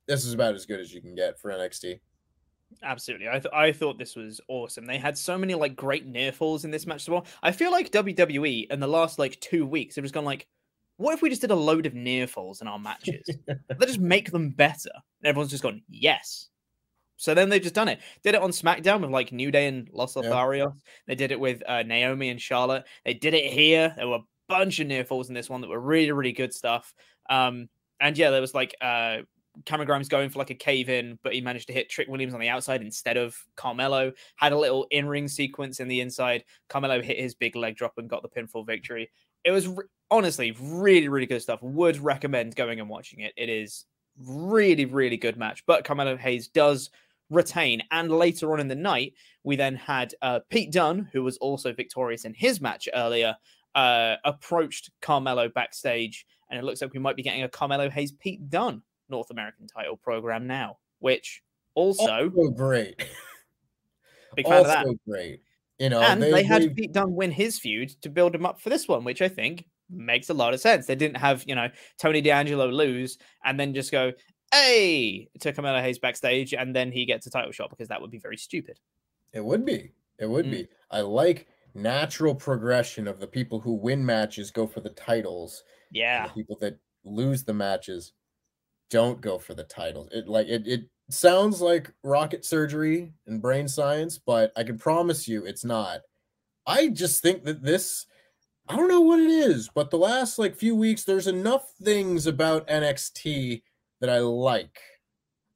this 0.07 0.25
is 0.25 0.35
about 0.35 0.55
as 0.55 0.67
good 0.67 0.81
as 0.81 0.93
you 0.93 1.01
can 1.01 1.15
get 1.15 1.39
for 1.39 1.51
NXT. 1.51 2.01
Absolutely. 2.83 3.29
I, 3.29 3.39
th- 3.39 3.55
I 3.55 3.73
thought 3.73 3.99
this 3.99 4.17
was 4.17 4.41
awesome. 4.49 4.87
They 4.87 4.99
had 4.99 5.17
so 5.17 5.39
many 5.39 5.55
like 5.55 5.77
great 5.77 6.07
near 6.07 6.33
falls 6.33 6.65
in 6.65 6.71
this 6.71 6.87
match 6.87 7.03
as 7.03 7.09
well. 7.09 7.27
I 7.43 7.53
feel 7.53 7.71
like 7.71 7.91
WWE 7.91 8.71
in 8.71 8.81
the 8.81 8.89
last 8.89 9.19
like 9.19 9.41
two 9.41 9.65
weeks 9.65 9.97
have 9.97 10.05
just 10.05 10.15
gone 10.15 10.25
like, 10.25 10.49
what 10.97 11.15
if 11.15 11.23
we 11.23 11.29
just 11.29 11.41
did 11.41 11.51
a 11.51 11.57
load 11.57 11.87
of 11.87 11.95
near 11.95 12.27
falls 12.27 12.61
in 12.61 12.69
our 12.69 12.79
matches? 12.79 13.29
Let's 13.69 13.87
just 13.87 14.01
make 14.01 14.31
them 14.31 14.51
better. 14.51 14.91
And 15.23 15.29
everyone's 15.29 15.51
just 15.51 15.63
gone, 15.63 15.83
yes. 15.89 16.49
So 17.19 17.35
then 17.35 17.49
they've 17.49 17.63
just 17.63 17.75
done 17.75 17.89
it. 17.89 18.01
Did 18.23 18.35
it 18.35 18.43
on 18.43 18.51
SmackDown 18.51 19.01
with 19.01 19.11
like 19.11 19.33
New 19.33 19.51
Day 19.51 19.69
and 19.69 19.89
Los 19.93 20.17
Yeah. 20.17 20.23
Lotharios. 20.23 20.75
They 21.07 21.15
did 21.15 21.33
it 21.33 21.41
with 21.41 21.63
uh, 21.67 21.83
Naomi 21.83 22.29
and 22.29 22.41
Charlotte. 22.41 22.85
They 23.05 23.15
did 23.15 23.35
it 23.35 23.51
here. 23.53 23.95
There 23.97 24.09
were 24.09 24.17
a 24.17 24.25
bunch 24.49 24.81
of 24.81 24.87
near 24.87 25.05
falls 25.05 25.29
in 25.29 25.35
this 25.35 25.49
one 25.49 25.61
that 25.63 25.69
were 25.71 25.81
really, 25.81 26.13
really 26.13 26.33
good 26.33 26.53
stuff. 26.53 26.95
Um, 27.31 27.69
and 28.01 28.17
yeah, 28.19 28.31
there 28.31 28.43
was 28.43 28.53
like 28.55 28.75
uh, 28.83 29.19
Cameron 29.65 29.87
Grimes 29.87 30.09
going 30.09 30.29
for 30.29 30.39
like 30.39 30.51
a 30.51 30.55
cave 30.55 30.91
in, 30.91 31.19
but 31.23 31.33
he 31.33 31.41
managed 31.41 31.69
to 31.69 31.73
hit 31.73 31.89
Trick 31.89 32.09
Williams 32.09 32.35
on 32.35 32.41
the 32.41 32.51
outside 32.51 32.83
instead 32.83 33.17
of 33.17 33.35
Carmelo. 33.57 34.13
Had 34.37 34.53
a 34.53 34.59
little 34.59 34.87
in 34.91 35.09
ring 35.09 35.27
sequence 35.29 35.81
in 35.81 35.89
the 35.89 36.01
inside. 36.03 36.45
Carmelo 36.69 37.01
hit 37.01 37.19
his 37.19 37.35
big 37.35 37.57
leg 37.57 37.77
drop 37.77 37.95
and 37.97 38.11
got 38.11 38.23
the 38.23 38.29
pinfall 38.29 38.67
victory. 38.67 39.11
It 39.47 39.53
was 39.53 39.69
re- 39.69 39.85
honestly 40.11 40.55
really, 40.61 41.09
really 41.09 41.27
good 41.27 41.41
stuff. 41.41 41.63
Would 41.63 41.99
recommend 41.99 42.55
going 42.57 42.81
and 42.81 42.89
watching 42.91 43.21
it. 43.21 43.33
It 43.37 43.49
is 43.49 43.87
really, 44.19 44.85
really 44.85 45.17
good 45.17 45.37
match. 45.39 45.65
But 45.67 45.85
Carmelo 45.85 46.17
Hayes 46.17 46.49
does 46.49 46.91
retain. 47.31 47.83
And 47.91 48.11
later 48.11 48.53
on 48.53 48.61
in 48.61 48.69
the 48.69 48.75
night, 48.75 49.15
we 49.45 49.57
then 49.57 49.77
had 49.77 50.15
uh, 50.21 50.41
Pete 50.51 50.73
Dunne, 50.73 51.09
who 51.13 51.23
was 51.23 51.37
also 51.39 51.73
victorious 51.73 52.25
in 52.25 52.35
his 52.35 52.61
match 52.61 52.89
earlier, 52.93 53.37
uh, 53.75 54.17
approached 54.25 54.91
Carmelo 55.01 55.49
backstage. 55.49 56.27
And 56.51 56.59
it 56.59 56.65
looks 56.65 56.83
like 56.83 56.93
we 56.93 56.99
might 57.01 57.17
be 57.17 57.23
getting 57.23 57.43
a 57.45 57.49
Carmelo 57.49 57.89
Hayes 57.91 58.13
Pete 58.13 58.51
Dunne 58.51 58.83
North 59.09 59.31
American 59.31 59.67
title 59.69 59.97
program 59.97 60.47
now, 60.47 60.79
which 60.99 61.43
also 61.75 62.05
Also 62.05 62.51
great. 62.51 62.97
big 64.35 64.47
fan 64.47 64.61
of 64.61 64.67
that. 64.67 64.87
Also 64.87 64.99
great. 65.09 65.41
You 65.79 65.91
know, 65.91 66.01
and 66.01 66.23
they, 66.23 66.43
had 66.43 66.63
they- 66.63 66.69
Pete 66.71 66.93
Dunne 66.93 67.15
win 67.15 67.31
his 67.31 67.59
feud 67.59 67.91
to 68.03 68.09
build 68.09 68.35
him 68.35 68.47
up 68.47 68.61
for 68.61 68.71
this 68.71 68.89
one, 68.89 69.05
which 69.05 69.21
I 69.21 69.29
think 69.29 69.67
makes 69.91 70.31
a 70.31 70.35
lot 70.35 70.55
of 70.55 70.61
sense. 70.61 70.87
They 70.87 70.95
didn't 70.97 71.19
have, 71.19 71.45
you 71.47 71.55
know, 71.55 71.69
Tony 71.99 72.21
D'Angelo 72.21 72.67
lose 72.69 73.19
and 73.45 73.61
then 73.61 73.75
just 73.75 73.93
go, 73.93 74.13
hey, 74.53 75.29
to 75.41 75.53
Carmelo 75.53 75.81
Hayes 75.83 75.99
backstage 75.99 76.55
and 76.55 76.75
then 76.75 76.91
he 76.91 77.05
gets 77.05 77.27
a 77.27 77.31
title 77.31 77.53
shot 77.53 77.71
because 77.71 77.89
that 77.89 78.01
would 78.01 78.11
be 78.11 78.19
very 78.19 78.37
stupid. 78.37 78.81
It 79.33 79.45
would 79.45 79.65
be. 79.65 79.93
It 80.19 80.27
would 80.31 80.47
Mm. 80.47 80.51
be. 80.53 80.69
I 80.91 81.01
like 81.03 81.47
natural 81.75 82.35
progression 82.35 83.07
of 83.07 83.21
the 83.21 83.27
people 83.27 83.61
who 83.61 83.75
win 83.75 84.05
matches 84.05 84.51
go 84.51 84.67
for 84.67 84.81
the 84.81 84.91
titles. 84.91 85.63
Yeah. 85.93 86.27
The 86.29 86.33
people 86.33 86.57
that 86.63 86.79
lose 87.05 87.45
the 87.45 87.53
matches 87.53 88.13
don't 88.89 89.21
go 89.21 89.39
for 89.39 89.53
the 89.55 89.65
titles. 89.65 90.09
It 90.11 90.27
like 90.27 90.47
it 90.47 90.67
it 90.67 90.89
sounds 91.11 91.61
like 91.61 91.93
rocket 92.03 92.45
surgery 92.45 93.13
and 93.27 93.41
brain 93.41 93.69
science, 93.69 94.19
but 94.19 94.53
I 94.57 94.65
can 94.65 94.79
promise 94.79 95.29
you 95.29 95.45
it's 95.45 95.65
not. 95.65 96.01
I 96.67 96.89
just 96.89 97.23
think 97.23 97.45
that 97.45 97.63
this 97.63 98.07
I 98.69 98.77
don't 98.77 98.89
know 98.89 99.01
what 99.01 99.21
it 99.21 99.31
is, 99.31 99.71
but 99.73 99.91
the 99.91 99.99
last 99.99 100.39
like 100.39 100.57
few 100.57 100.75
weeks 100.75 101.05
there's 101.05 101.29
enough 101.29 101.71
things 101.83 102.27
about 102.27 102.67
NXT 102.69 103.63
that 104.01 104.11
I 104.11 104.19
like. 104.19 104.81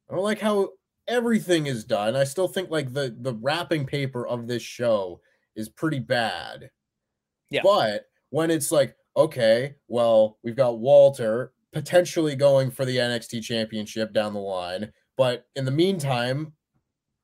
I 0.09 0.15
don't 0.15 0.25
like 0.25 0.41
how 0.41 0.71
everything 1.09 1.67
is 1.67 1.85
done. 1.85 2.15
I 2.15 2.25
still 2.25 2.49
think 2.49 2.71
like 2.71 2.93
the 2.93 3.15
the 3.21 3.35
wrapping 3.35 3.87
paper 3.87 4.27
of 4.27 4.47
this 4.47 4.63
show 4.63 5.21
is 5.57 5.69
pretty 5.69 5.99
bad. 5.99 6.71
Yeah. 7.51 7.63
But 7.65 8.07
when 8.31 8.51
it's 8.51 8.71
like, 8.71 8.97
okay, 9.17 9.75
well, 9.89 10.39
we've 10.45 10.57
got 10.57 10.79
Walter 10.79 11.53
potentially 11.73 12.37
going 12.37 12.71
for 12.71 12.85
the 12.85 12.97
NXT 12.97 13.43
championship 13.43 14.13
down 14.13 14.35
the 14.35 14.41
line, 14.41 14.93
but 15.17 15.47
in 15.57 15.65
the 15.65 15.71
meantime, 15.71 16.53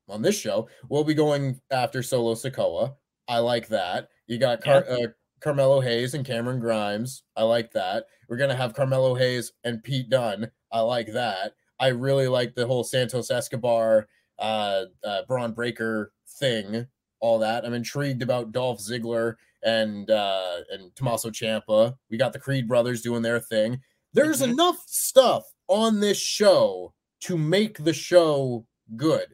on 0.08 0.22
this 0.22 0.38
show, 0.38 0.68
we'll 0.88 1.04
be 1.04 1.14
going 1.14 1.60
after 1.70 2.02
Solo 2.02 2.34
Sikoa. 2.34 2.94
I 3.28 3.38
like 3.38 3.68
that. 3.68 4.08
You 4.26 4.38
got 4.38 4.62
Car- 4.62 4.84
uh, 4.88 5.08
Carmelo 5.40 5.80
Hayes 5.80 6.14
and 6.14 6.24
Cameron 6.24 6.60
Grimes. 6.60 7.22
I 7.36 7.42
like 7.42 7.72
that. 7.72 8.06
We're 8.28 8.36
gonna 8.36 8.54
have 8.56 8.74
Carmelo 8.74 9.14
Hayes 9.14 9.52
and 9.64 9.82
Pete 9.82 10.08
Dunne. 10.08 10.50
I 10.72 10.80
like 10.80 11.12
that. 11.12 11.52
I 11.80 11.88
really 11.88 12.28
like 12.28 12.54
the 12.54 12.66
whole 12.66 12.84
Santos 12.84 13.30
Escobar, 13.30 14.08
uh, 14.38 14.84
uh, 15.04 15.22
Bron 15.28 15.52
Breakker 15.52 16.12
thing. 16.38 16.86
All 17.20 17.38
that. 17.40 17.64
I'm 17.64 17.74
intrigued 17.74 18.22
about 18.22 18.52
Dolph 18.52 18.78
Ziggler 18.80 19.34
and 19.64 20.10
uh, 20.10 20.58
and 20.70 20.94
Tommaso 20.96 21.30
Ciampa. 21.30 21.96
We 22.10 22.16
got 22.16 22.32
the 22.32 22.38
Creed 22.40 22.68
brothers 22.68 23.02
doing 23.02 23.22
their 23.22 23.40
thing. 23.40 23.80
There's 24.12 24.40
Mhm. 24.40 24.52
enough 24.52 24.82
stuff 24.86 25.44
on 25.68 26.00
this 26.00 26.18
show 26.18 26.94
to 27.20 27.36
make 27.38 27.78
the 27.82 27.92
show 27.92 28.66
good. 28.96 29.26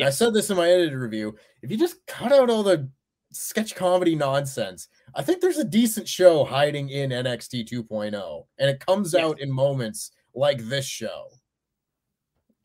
I 0.00 0.08
said 0.10 0.32
this 0.32 0.48
in 0.48 0.56
my 0.56 0.68
edited 0.68 0.94
review. 0.94 1.36
If 1.62 1.70
you 1.70 1.76
just 1.76 1.96
cut 2.06 2.32
out 2.32 2.48
all 2.48 2.62
the 2.62 2.88
sketch 3.32 3.74
comedy 3.74 4.16
nonsense, 4.16 4.88
I 5.14 5.22
think 5.22 5.40
there's 5.42 5.58
a 5.58 5.64
decent 5.64 6.08
show 6.08 6.44
hiding 6.44 6.88
in 6.88 7.10
NXT 7.10 7.68
2.0, 7.68 8.46
and 8.58 8.70
it 8.70 8.80
comes 8.80 9.12
Yes. 9.12 9.22
out 9.22 9.40
in 9.40 9.50
moments 9.52 10.12
like 10.34 10.58
this 10.62 10.86
show. 10.86 11.26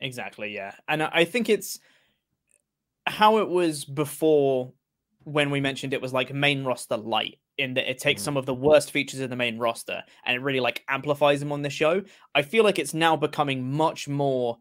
Exactly, 0.00 0.54
yeah. 0.54 0.74
And 0.88 1.02
I 1.02 1.24
think 1.24 1.48
it's 1.50 1.78
how 3.06 3.38
it 3.38 3.48
was 3.48 3.84
before 3.84 4.72
when 5.24 5.50
we 5.50 5.60
mentioned 5.60 5.92
it 5.92 6.00
was 6.02 6.12
like 6.12 6.32
main 6.32 6.64
roster 6.64 6.96
light 6.96 7.38
in 7.58 7.74
that 7.74 7.90
it 7.90 7.98
takes 7.98 8.22
mm. 8.22 8.24
some 8.24 8.36
of 8.36 8.46
the 8.46 8.54
worst 8.54 8.90
features 8.90 9.20
in 9.20 9.30
the 9.30 9.36
main 9.36 9.58
roster 9.58 10.02
and 10.24 10.36
it 10.36 10.40
really 10.40 10.60
like 10.60 10.84
amplifies 10.88 11.40
them 11.40 11.52
on 11.52 11.62
the 11.62 11.70
show. 11.70 12.02
I 12.34 12.42
feel 12.42 12.64
like 12.64 12.78
it's 12.78 12.94
now 12.94 13.16
becoming 13.16 13.72
much 13.72 14.08
more 14.08 14.58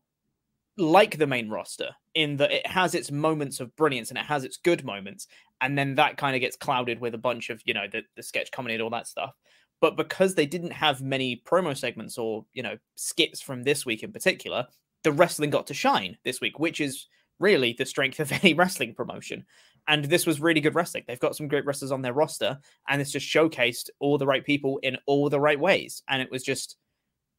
like 0.78 1.18
the 1.18 1.28
main 1.28 1.50
roster 1.50 1.90
in 2.16 2.38
that 2.38 2.52
it 2.52 2.68
has 2.68 2.96
its 2.96 3.12
moments 3.12 3.60
of 3.60 3.76
brilliance 3.76 4.10
and 4.10 4.18
it 4.18 4.26
has 4.26 4.44
its 4.44 4.58
good 4.58 4.84
moments 4.84 5.28
and 5.62 5.78
then 5.78 5.96
that 5.96 6.18
kind 6.18 6.36
of 6.36 6.42
gets 6.42 6.58
clouded 6.58 7.00
with 7.00 7.14
a 7.14 7.20
bunch 7.20 7.50
of 7.50 7.62
you 7.66 7.74
know 7.74 7.88
the, 7.92 8.02
the 8.16 8.24
sketch 8.24 8.52
comedy 8.52 8.74
and 8.74 8.84
all 8.84 8.90
that 8.90 9.08
stuff 9.08 9.34
but 9.82 9.96
because 9.96 10.36
they 10.36 10.46
didn't 10.46 10.72
have 10.72 11.02
many 11.02 11.42
promo 11.46 11.78
segments 11.78 12.18
or 12.18 12.46
you 12.54 12.62
know 12.62 12.78
skits 12.96 13.42
from 13.42 13.64
this 13.64 13.86
week 13.86 14.04
in 14.04 14.12
particular 14.12 14.68
the 15.04 15.12
wrestling 15.12 15.50
got 15.50 15.68
to 15.68 15.74
shine 15.74 16.18
this 16.26 16.42
week 16.42 16.60
which 16.60 16.82
is 16.82 17.08
really 17.40 17.74
the 17.78 17.86
strength 17.86 18.20
of 18.20 18.32
any 18.44 18.54
wrestling 18.54 18.94
promotion 18.94 19.46
and 19.88 20.06
this 20.06 20.26
was 20.26 20.40
really 20.40 20.62
good 20.62 20.76
wrestling 20.76 21.04
they've 21.08 21.20
got 21.20 21.36
some 21.36 21.48
great 21.48 21.66
wrestlers 21.66 21.92
on 21.92 22.02
their 22.02 22.14
roster 22.14 22.58
and 22.88 23.02
it's 23.02 23.12
just 23.12 23.28
showcased 23.28 23.90
all 24.00 24.18
the 24.18 24.26
right 24.26 24.46
people 24.46 24.80
in 24.84 24.98
all 25.06 25.30
the 25.30 25.40
right 25.40 25.60
ways 25.60 26.04
and 26.10 26.22
it 26.22 26.32
was 26.32 26.44
just 26.44 26.78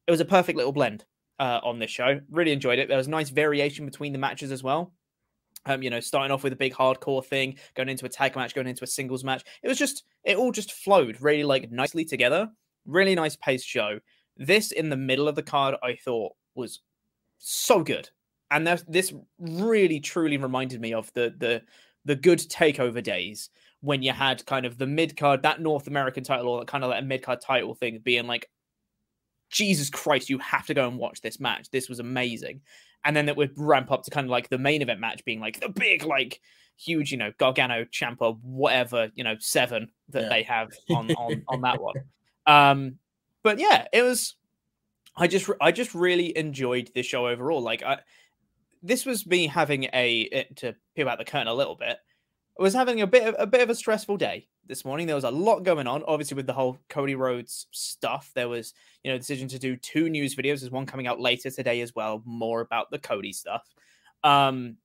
it 0.07 0.11
was 0.11 0.21
a 0.21 0.25
perfect 0.25 0.57
little 0.57 0.71
blend 0.71 1.05
uh, 1.39 1.59
on 1.63 1.79
this 1.79 1.91
show. 1.91 2.19
Really 2.31 2.51
enjoyed 2.51 2.79
it. 2.79 2.87
There 2.87 2.97
was 2.97 3.07
nice 3.07 3.29
variation 3.29 3.85
between 3.85 4.13
the 4.13 4.19
matches 4.19 4.51
as 4.51 4.63
well. 4.63 4.93
Um, 5.65 5.83
you 5.83 5.89
know, 5.89 5.99
starting 5.99 6.31
off 6.31 6.43
with 6.43 6.53
a 6.53 6.57
big 6.57 6.73
hardcore 6.73 7.25
thing, 7.25 7.57
going 7.75 7.89
into 7.89 8.05
a 8.05 8.09
tag 8.09 8.35
match, 8.35 8.55
going 8.55 8.67
into 8.67 8.85
a 8.85 8.87
singles 8.87 9.23
match. 9.23 9.43
It 9.61 9.67
was 9.67 9.77
just, 9.77 10.03
it 10.23 10.37
all 10.37 10.51
just 10.51 10.71
flowed 10.71 11.19
really 11.19 11.43
like 11.43 11.71
nicely 11.71 12.05
together. 12.05 12.49
Really 12.85 13.15
nice 13.15 13.35
paced 13.35 13.67
show. 13.67 13.99
This 14.37 14.71
in 14.71 14.89
the 14.89 14.95
middle 14.95 15.27
of 15.27 15.35
the 15.35 15.43
card, 15.43 15.75
I 15.83 15.95
thought 15.95 16.33
was 16.55 16.79
so 17.37 17.83
good, 17.83 18.09
and 18.49 18.65
this 18.87 19.13
really 19.39 19.99
truly 19.99 20.37
reminded 20.37 20.79
me 20.79 20.93
of 20.93 21.11
the 21.13 21.33
the 21.37 21.63
the 22.07 22.15
good 22.15 22.39
takeover 22.39 23.03
days 23.03 23.49
when 23.81 24.01
you 24.01 24.11
had 24.11 24.43
kind 24.45 24.65
of 24.65 24.77
the 24.77 24.87
mid 24.87 25.15
card, 25.15 25.43
that 25.43 25.61
North 25.61 25.87
American 25.87 26.23
title, 26.23 26.47
or 26.47 26.59
that 26.59 26.67
kind 26.67 26.83
of 26.83 26.89
like 26.89 27.01
a 27.03 27.05
mid 27.05 27.21
card 27.21 27.41
title 27.41 27.75
thing 27.75 27.99
being 28.03 28.25
like 28.25 28.49
Jesus 29.49 29.89
Christ, 29.89 30.29
you 30.29 30.39
have 30.39 30.65
to 30.67 30.73
go 30.73 30.87
and 30.87 30.97
watch 30.97 31.21
this 31.21 31.39
match. 31.39 31.69
This 31.69 31.89
was 31.89 31.99
amazing. 31.99 32.61
And 33.05 33.15
then 33.15 33.27
that 33.27 33.37
would 33.37 33.51
ramp 33.55 33.91
up 33.91 34.03
to 34.03 34.11
kind 34.11 34.25
of 34.25 34.31
like 34.31 34.49
the 34.49 34.57
main 34.57 34.81
event 34.81 34.99
match 34.99 35.23
being 35.25 35.39
like 35.39 35.59
the 35.59 35.69
big, 35.69 36.03
like 36.03 36.41
huge, 36.77 37.11
you 37.11 37.17
know, 37.17 37.31
Gargano, 37.37 37.85
Ciampa, 37.85 38.37
whatever, 38.41 39.11
you 39.13 39.23
know, 39.23 39.35
seven 39.39 39.89
that 40.09 40.23
yeah. 40.23 40.29
they 40.29 40.43
have 40.43 40.69
on 40.89 41.11
on 41.11 41.43
on 41.47 41.61
that 41.61 41.81
one. 41.81 41.95
Um, 42.45 42.99
but 43.43 43.59
yeah, 43.59 43.87
it 43.91 44.03
was. 44.03 44.37
I 45.17 45.27
just 45.27 45.49
I 45.59 45.73
just 45.73 45.93
really 45.93 46.37
enjoyed 46.37 46.89
this 46.95 47.05
show 47.05 47.27
overall. 47.27 47.61
Like 47.61 47.83
I, 47.83 47.99
this 48.81 49.05
was 49.05 49.25
me 49.25 49.47
having 49.47 49.85
a 49.93 50.45
to 50.57 50.75
peel 50.95 51.09
out 51.09 51.17
the 51.17 51.25
curtain 51.25 51.47
a 51.47 51.53
little 51.53 51.75
bit. 51.75 51.97
I 52.59 52.63
was 52.63 52.73
having 52.73 53.01
a 53.01 53.07
bit 53.07 53.27
of 53.27 53.35
a 53.37 53.47
bit 53.47 53.61
of 53.61 53.69
a 53.69 53.75
stressful 53.75 54.17
day 54.17 54.47
this 54.65 54.83
morning. 54.83 55.07
There 55.07 55.15
was 55.15 55.23
a 55.23 55.31
lot 55.31 55.63
going 55.63 55.87
on, 55.87 56.03
obviously 56.03 56.35
with 56.35 56.47
the 56.47 56.53
whole 56.53 56.77
Cody 56.89 57.15
Rhodes 57.15 57.67
stuff. 57.71 58.31
There 58.33 58.49
was, 58.49 58.73
you 59.03 59.11
know, 59.11 59.17
decision 59.17 59.47
to 59.49 59.59
do 59.59 59.75
two 59.75 60.09
news 60.09 60.35
videos. 60.35 60.61
There's 60.61 60.71
one 60.71 60.85
coming 60.85 61.07
out 61.07 61.19
later 61.19 61.49
today 61.49 61.81
as 61.81 61.93
well, 61.95 62.21
more 62.25 62.61
about 62.61 62.89
the 62.91 62.99
Cody 62.99 63.31
stuff. 63.31 63.67
Um, 64.23 64.77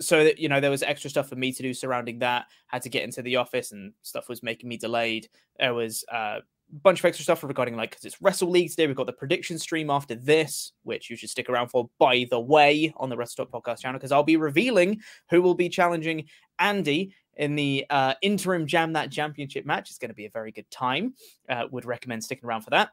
so 0.00 0.24
that 0.24 0.38
you 0.38 0.48
know, 0.48 0.60
there 0.60 0.70
was 0.70 0.82
extra 0.82 1.10
stuff 1.10 1.28
for 1.28 1.36
me 1.36 1.52
to 1.52 1.62
do 1.62 1.72
surrounding 1.72 2.18
that. 2.20 2.46
Had 2.66 2.82
to 2.82 2.88
get 2.88 3.04
into 3.04 3.22
the 3.22 3.36
office, 3.36 3.72
and 3.72 3.92
stuff 4.02 4.28
was 4.28 4.42
making 4.42 4.68
me 4.68 4.76
delayed. 4.76 5.28
There 5.58 5.74
was 5.74 6.04
uh, 6.10 6.40
bunch 6.72 7.00
of 7.00 7.04
extra 7.04 7.22
stuff 7.22 7.42
regarding 7.44 7.76
like 7.76 7.90
because 7.90 8.04
it's 8.04 8.20
Wrestle 8.22 8.50
League 8.50 8.70
today. 8.70 8.86
We've 8.86 8.96
got 8.96 9.06
the 9.06 9.12
prediction 9.12 9.58
stream 9.58 9.90
after 9.90 10.14
this, 10.14 10.72
which 10.82 11.10
you 11.10 11.16
should 11.16 11.30
stick 11.30 11.48
around 11.48 11.68
for. 11.68 11.90
By 11.98 12.26
the 12.30 12.40
way, 12.40 12.92
on 12.96 13.08
the 13.08 13.16
Wrestle 13.16 13.46
Talk 13.46 13.62
podcast 13.62 13.80
channel, 13.80 13.98
because 13.98 14.12
I'll 14.12 14.22
be 14.22 14.36
revealing 14.36 15.00
who 15.30 15.42
will 15.42 15.54
be 15.54 15.68
challenging 15.68 16.24
Andy 16.58 17.14
in 17.36 17.54
the 17.54 17.86
uh, 17.90 18.14
interim 18.22 18.66
Jam 18.66 18.92
That 18.94 19.10
Championship 19.10 19.66
match. 19.66 19.90
It's 19.90 19.98
going 19.98 20.10
to 20.10 20.14
be 20.14 20.26
a 20.26 20.30
very 20.30 20.52
good 20.52 20.70
time. 20.70 21.14
Uh, 21.48 21.66
would 21.70 21.84
recommend 21.84 22.24
sticking 22.24 22.46
around 22.46 22.62
for 22.62 22.70
that. 22.70 22.90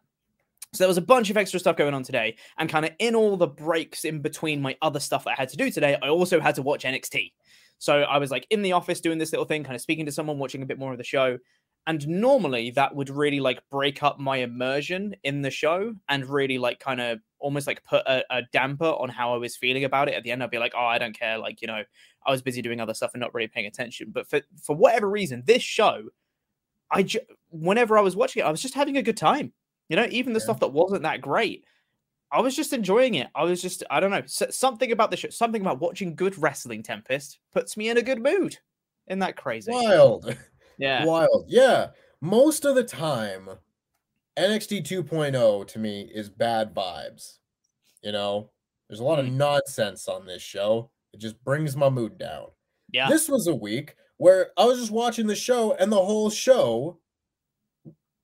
So 0.73 0.83
there 0.83 0.87
was 0.87 0.97
a 0.97 1.01
bunch 1.01 1.29
of 1.29 1.37
extra 1.37 1.59
stuff 1.59 1.77
going 1.77 1.95
on 1.95 2.03
today, 2.03 2.35
and 2.57 2.69
kind 2.69 2.85
of 2.85 2.91
in 2.99 3.15
all 3.15 3.37
the 3.37 3.47
breaks 3.47 4.05
in 4.05 4.21
between 4.21 4.61
my 4.61 4.77
other 4.81 4.99
stuff 4.99 5.23
that 5.23 5.31
I 5.31 5.35
had 5.35 5.49
to 5.49 5.57
do 5.57 5.71
today, 5.71 5.97
I 6.01 6.09
also 6.09 6.39
had 6.39 6.55
to 6.55 6.61
watch 6.61 6.83
NXT. 6.83 7.31
So 7.79 8.01
I 8.01 8.17
was 8.17 8.29
like 8.29 8.45
in 8.49 8.61
the 8.61 8.73
office 8.73 8.99
doing 9.01 9.17
this 9.17 9.31
little 9.31 9.45
thing, 9.45 9.63
kind 9.63 9.75
of 9.75 9.81
speaking 9.81 10.05
to 10.05 10.11
someone, 10.11 10.37
watching 10.37 10.61
a 10.61 10.65
bit 10.65 10.77
more 10.77 10.91
of 10.91 10.97
the 10.97 11.03
show. 11.03 11.39
And 11.89 12.07
normally 12.07 12.69
that 12.75 12.95
would 12.95 13.09
really 13.09 13.39
like 13.39 13.67
break 13.71 14.03
up 14.03 14.19
my 14.19 14.37
immersion 14.37 15.15
in 15.23 15.41
the 15.41 15.49
show 15.49 15.95
and 16.07 16.23
really 16.23 16.59
like 16.59 16.79
kind 16.79 17.01
of 17.01 17.17
almost 17.39 17.65
like 17.65 17.83
put 17.83 18.05
a, 18.05 18.23
a, 18.29 18.43
damper 18.53 18.85
on 18.85 19.09
how 19.09 19.33
I 19.33 19.37
was 19.37 19.57
feeling 19.57 19.83
about 19.83 20.07
it. 20.07 20.13
At 20.13 20.21
the 20.21 20.29
end, 20.29 20.43
I'd 20.43 20.51
be 20.51 20.59
like, 20.59 20.73
oh, 20.77 20.85
I 20.85 20.99
don't 20.99 21.17
care. 21.17 21.39
Like, 21.39 21.63
you 21.63 21.67
know, 21.67 21.81
I 22.23 22.29
was 22.29 22.43
busy 22.43 22.61
doing 22.61 22.79
other 22.79 22.93
stuff 22.93 23.15
and 23.15 23.21
not 23.21 23.33
really 23.33 23.47
paying 23.47 23.65
attention. 23.65 24.11
But 24.11 24.29
for, 24.29 24.41
for 24.61 24.75
whatever 24.75 25.09
reason, 25.09 25.41
this 25.47 25.63
show, 25.63 26.09
I 26.91 27.01
ju- 27.01 27.21
whenever 27.49 27.97
I 27.97 28.01
was 28.01 28.15
watching 28.15 28.41
it, 28.41 28.45
I 28.45 28.51
was 28.51 28.61
just 28.61 28.75
having 28.75 28.97
a 28.97 29.01
good 29.01 29.17
time. 29.17 29.51
You 29.87 29.95
know, 29.95 30.05
even 30.11 30.33
the 30.33 30.39
yeah. 30.39 30.43
stuff 30.43 30.59
that 30.59 30.71
wasn't 30.71 31.01
that 31.01 31.21
great, 31.21 31.65
I 32.31 32.41
was 32.41 32.55
just 32.55 32.71
enjoying 32.71 33.15
it. 33.15 33.29
I 33.33 33.45
was 33.45 33.63
just, 33.63 33.83
I 33.89 33.99
don't 33.99 34.11
know, 34.11 34.21
something 34.27 34.91
about 34.91 35.09
the 35.09 35.17
show, 35.17 35.29
something 35.29 35.61
about 35.63 35.81
watching 35.81 36.13
good 36.13 36.37
wrestling, 36.37 36.83
Tempest, 36.83 37.39
puts 37.51 37.75
me 37.75 37.89
in 37.89 37.97
a 37.97 38.03
good 38.03 38.21
mood. 38.21 38.59
Isn't 39.07 39.19
that 39.19 39.37
crazy? 39.37 39.71
Wild. 39.71 40.37
Yeah. 40.79 41.05
Wild. 41.05 41.45
Yeah. 41.47 41.89
Most 42.21 42.65
of 42.65 42.73
the 42.73 42.83
time, 42.83 43.49
NXT 44.37 44.83
2.0 44.83 45.67
to 45.67 45.79
me 45.79 46.09
is 46.13 46.29
bad 46.29 46.73
vibes. 46.73 47.37
You 48.01 48.13
know, 48.13 48.49
there's 48.87 49.01
a 49.01 49.03
lot 49.03 49.19
of 49.19 49.25
mm. 49.25 49.33
nonsense 49.33 50.07
on 50.07 50.25
this 50.25 50.41
show. 50.41 50.89
It 51.13 51.19
just 51.19 51.43
brings 51.43 51.75
my 51.75 51.89
mood 51.89 52.17
down. 52.17 52.47
Yeah. 52.91 53.09
This 53.09 53.29
was 53.29 53.47
a 53.47 53.55
week 53.55 53.95
where 54.17 54.51
I 54.57 54.65
was 54.65 54.79
just 54.79 54.91
watching 54.91 55.27
the 55.27 55.35
show 55.35 55.73
and 55.73 55.91
the 55.91 55.97
whole 55.97 56.29
show 56.29 56.99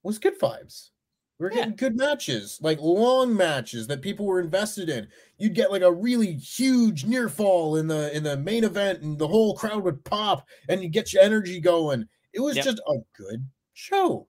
was 0.02 0.18
good 0.18 0.40
vibes. 0.40 0.90
We 1.38 1.48
are 1.48 1.52
yeah. 1.52 1.58
getting 1.58 1.76
good 1.76 1.98
matches, 1.98 2.60
like 2.62 2.80
long 2.80 3.36
matches 3.36 3.88
that 3.88 4.02
people 4.02 4.26
were 4.26 4.40
invested 4.40 4.88
in. 4.88 5.08
You'd 5.38 5.54
get 5.54 5.72
like 5.72 5.82
a 5.82 5.92
really 5.92 6.34
huge 6.34 7.04
near 7.04 7.28
fall 7.28 7.76
in 7.76 7.88
the 7.88 8.16
in 8.16 8.24
the 8.24 8.38
main 8.38 8.64
event, 8.64 9.02
and 9.02 9.20
the 9.20 9.28
whole 9.28 9.54
crowd 9.54 9.84
would 9.84 10.06
pop, 10.06 10.48
and 10.70 10.82
you 10.82 10.88
get 10.88 11.12
your 11.12 11.24
energy 11.24 11.60
going. 11.60 12.08
It 12.36 12.42
was 12.42 12.56
yep. 12.58 12.66
just 12.66 12.82
a 12.88 12.98
good 13.18 13.48
show 13.74 14.28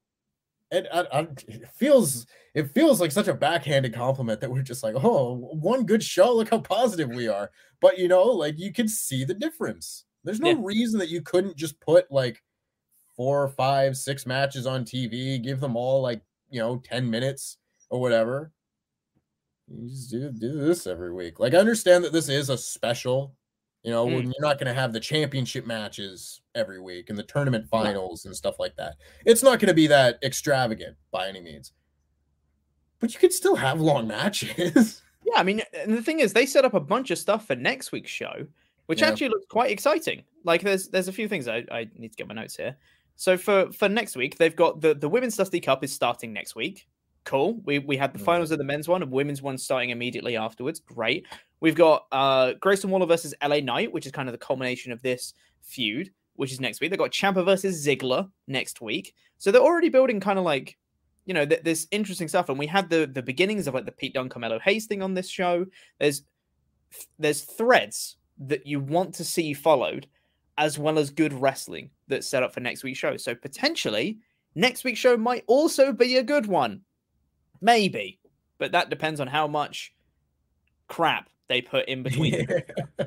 and 0.71 0.89
I, 0.93 1.01
I, 1.13 1.21
it 1.49 1.69
feels 1.75 2.27
it 2.55 2.71
feels 2.73 3.01
like 3.01 3.13
such 3.13 3.29
a 3.29 3.35
backhanded 3.35 3.95
compliment 3.95 4.41
that 4.41 4.51
we're 4.51 4.63
just 4.63 4.83
like, 4.83 4.95
oh, 4.97 5.35
one 5.53 5.85
good 5.85 6.03
show. 6.03 6.35
Look 6.35 6.51
how 6.51 6.59
positive 6.59 7.11
we 7.11 7.29
are. 7.29 7.51
But 7.81 7.99
you 7.99 8.09
know, 8.09 8.25
like 8.25 8.59
you 8.59 8.73
can 8.73 8.89
see 8.89 9.25
the 9.25 9.35
difference. 9.35 10.05
There's 10.25 10.41
no 10.41 10.51
yeah. 10.51 10.57
reason 10.61 10.99
that 10.99 11.09
you 11.09 11.23
couldn't 11.23 11.57
just 11.57 11.81
put 11.81 12.11
like 12.11 12.43
four, 13.17 13.49
five, 13.49 13.97
six 13.97 14.27
matches 14.27 14.67
on 14.67 14.85
TV, 14.85 15.43
give 15.43 15.61
them 15.61 15.77
all 15.77 16.03
like 16.03 16.23
you 16.51 16.61
know 16.61 16.79
ten 16.79 17.09
minutes 17.09 17.59
or 17.91 18.01
whatever. 18.01 18.53
You 19.69 19.89
just 19.89 20.11
do 20.11 20.31
do 20.33 20.53
this 20.53 20.87
every 20.87 21.13
week. 21.13 21.39
Like 21.39 21.55
I 21.55 21.59
understand 21.59 22.03
that 22.05 22.13
this 22.13 22.29
is 22.29 22.51
a 22.51 22.59
special 22.59 23.35
you 23.87 23.93
know, 23.93 24.05
mm. 24.05 24.17
when 24.17 24.25
you're 24.25 24.35
not 24.41 24.59
going 24.59 24.67
to 24.67 24.79
have 24.79 24.93
the 24.93 24.99
championship 24.99 25.65
matches 25.65 26.41
every 26.57 26.81
week 26.81 27.09
and 27.09 27.17
the 27.17 27.23
tournament 27.23 27.69
finals 27.69 28.27
and 28.27 28.35
stuff 28.35 28.59
like 28.59 28.75
that. 28.75 28.97
It's 29.25 29.45
not 29.45 29.61
going 29.61 29.69
to 29.69 29.75
be 29.75 29.87
that 29.87 30.19
extravagant 30.25 30.97
by 31.13 31.29
any 31.29 31.41
means. 31.41 31.71
But 32.99 33.15
you 33.15 33.21
could 33.21 33.33
still 33.33 33.55
have 33.55 33.81
long 33.81 34.07
matches. 34.09 35.03
Yeah, 35.29 35.41
I 35.41 35.43
mean, 35.43 35.61
and 35.75 35.93
the 35.93 36.03
thing 36.03 36.21
is, 36.21 36.33
they 36.33 36.47
set 36.47 36.65
up 36.65 36.75
a 36.75 36.79
bunch 36.79 37.11
of 37.11 37.19
stuff 37.19 37.49
for 37.49 37.57
next 37.57 37.91
week's 37.91 38.13
show, 38.13 38.47
which 38.87 39.01
yeah. 39.01 39.09
actually 39.09 39.31
looks 39.31 39.47
quite 39.47 39.73
exciting. 39.73 40.23
Like, 40.45 40.63
there's 40.63 40.87
there's 40.87 41.09
a 41.09 41.13
few 41.13 41.27
things 41.27 41.49
I, 41.49 41.65
I 41.69 41.91
need 41.97 42.13
to 42.13 42.17
get 42.17 42.29
my 42.29 42.35
notes 42.35 42.55
here. 42.55 42.77
So 43.17 43.37
for 43.37 43.73
for 43.73 43.89
next 43.89 44.15
week, 44.15 44.39
they've 44.39 44.55
got 44.55 44.81
the 44.81 44.95
the 44.95 45.09
Women's 45.09 45.37
Dusty 45.37 45.59
Cup 45.59 45.83
is 45.83 45.93
starting 45.93 46.33
next 46.33 46.55
week. 46.55 46.87
Cool. 47.27 47.61
We 47.65 47.81
we 47.81 47.97
had 47.97 48.15
the 48.15 48.21
mm. 48.21 48.25
finals 48.25 48.53
of 48.53 48.59
the 48.59 48.65
men's 48.65 48.87
one 48.87 49.03
and 49.03 49.11
women's 49.11 49.43
one 49.43 49.59
starting 49.59 49.91
immediately 49.91 50.37
afterwards. 50.37 50.79
Great. 50.79 51.27
We've 51.61 51.75
got 51.75 52.07
uh, 52.13 52.53
Grayson 52.61 52.89
Waller 52.89 53.05
versus 53.05 53.35
LA 53.43 53.59
Knight, 53.59 53.93
which 53.93 54.07
is 54.07 54.13
kind 54.13 54.29
of 54.29 54.33
the 54.33 54.39
culmination 54.39 54.93
of 54.93 55.03
this 55.03 55.35
feud, 55.61 56.13
which 56.37 56.53
is 56.53 56.61
next 56.61 56.81
week. 56.81 56.91
They've 56.91 56.99
got 56.99 57.11
Ciampa 57.11 57.45
versus 57.45 57.85
Ziggler 57.85 58.31
next 58.47 58.81
week. 58.81 59.13
So 59.39 59.51
they're 59.51 59.61
already 59.61 59.89
building 59.89 60.21
kind 60.21 60.39
of 60.39 60.45
like, 60.45 60.79
you 61.25 61.35
know, 61.35 61.45
th- 61.45 61.65
this 61.65 61.89
interesting 61.91 62.29
stuff. 62.29 62.49
And 62.49 62.61
we 62.61 62.67
had 62.69 62.89
the 62.89 63.11
the 63.13 63.23
beginnings 63.23 63.67
of 63.67 63.75
like 63.75 63.87
the 63.87 63.93
Pete 63.93 64.15
Dunne 64.15 64.29
Carmelo 64.29 64.61
Hayes 64.61 64.87
thing 64.87 65.03
on 65.03 65.15
this 65.15 65.29
show. 65.29 65.67
There's 65.99 66.23
there's 67.19 67.43
threads 67.43 68.19
that 68.39 68.69
you 68.69 68.79
want 68.79 69.13
to 69.15 69.25
see 69.25 69.53
followed, 69.53 70.07
as 70.59 70.79
well 70.79 70.97
as 70.97 71.11
good 71.11 71.33
wrestling 71.33 71.91
that's 72.07 72.29
set 72.29 72.45
up 72.45 72.55
for 72.55 72.61
next 72.61 72.85
week's 72.85 73.01
show. 73.01 73.17
So 73.17 73.35
potentially 73.35 74.19
next 74.55 74.85
week's 74.85 75.01
show 75.01 75.17
might 75.17 75.43
also 75.49 75.93
be 75.93 76.19
a 76.19 76.23
good 76.23 76.47
one. 76.47 76.83
Maybe. 77.61 78.21
But 78.59 78.73
that 78.73 78.91
depends 78.91 79.21
on 79.21 79.27
how 79.27 79.47
much 79.47 79.95
crap 80.89 81.29
they 81.49 81.61
put 81.61 81.89
in 81.89 82.03
between 82.03 82.47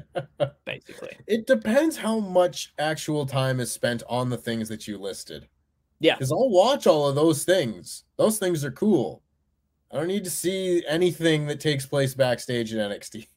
basically. 0.66 1.18
It 1.28 1.48
depends 1.48 1.98
how 1.98 2.20
much 2.20 2.74
actual 2.78 3.26
time 3.26 3.60
is 3.60 3.72
spent 3.72 4.04
on 4.08 4.30
the 4.30 4.38
things 4.38 4.70
that 4.70 4.88
you 4.88 4.98
listed. 4.98 5.48
Yeah. 6.00 6.16
Because 6.16 6.32
I'll 6.32 6.50
watch 6.50 6.88
all 6.88 7.08
of 7.08 7.16
those 7.16 7.44
things. 7.44 8.06
Those 8.18 8.40
things 8.40 8.64
are 8.64 8.72
cool. 8.72 9.22
I 9.92 9.98
don't 9.98 10.08
need 10.08 10.24
to 10.24 10.30
see 10.30 10.84
anything 10.88 11.48
that 11.48 11.60
takes 11.60 11.86
place 11.86 12.14
backstage 12.14 12.74
at 12.74 12.92
NXT. 12.92 13.28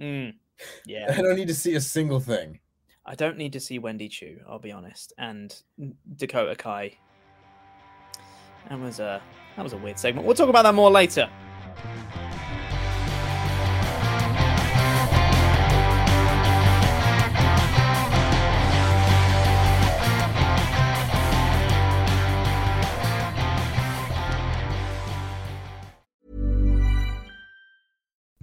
Mm, 0.00 0.34
I 0.88 1.22
don't 1.22 1.36
need 1.36 1.48
to 1.48 1.54
see 1.54 1.74
a 1.74 1.80
single 1.80 2.20
thing. 2.20 2.60
I 3.04 3.14
don't 3.14 3.36
need 3.36 3.52
to 3.52 3.60
see 3.60 3.78
Wendy 3.78 4.08
Choo. 4.08 4.40
I'll 4.48 4.58
be 4.58 4.72
honest, 4.72 5.12
and 5.18 5.54
Dakota 6.16 6.54
Kai. 6.56 6.96
And 8.68 8.82
was 8.82 9.00
a 9.00 9.22
that 9.58 9.64
was 9.64 9.72
a 9.72 9.76
weird 9.76 9.98
segment. 9.98 10.24
We'll 10.24 10.36
talk 10.36 10.48
about 10.48 10.62
that 10.62 10.74
more 10.74 10.88
later. 10.88 11.28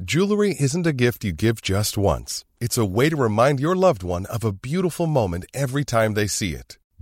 Jewelry 0.04 0.54
isn't 0.60 0.86
a 0.86 0.92
gift 0.92 1.24
you 1.24 1.32
give 1.32 1.62
just 1.62 1.98
once. 1.98 2.44
It's 2.60 2.78
a 2.78 2.84
way 2.84 3.10
to 3.10 3.16
remind 3.16 3.62
your 3.62 3.74
loved 3.76 4.04
one 4.04 4.26
of 4.26 4.44
a 4.44 4.52
beautiful 4.52 5.08
moment 5.08 5.46
every 5.54 5.86
time 5.86 6.14
they 6.14 6.28
see 6.28 6.52
it. 6.52 6.78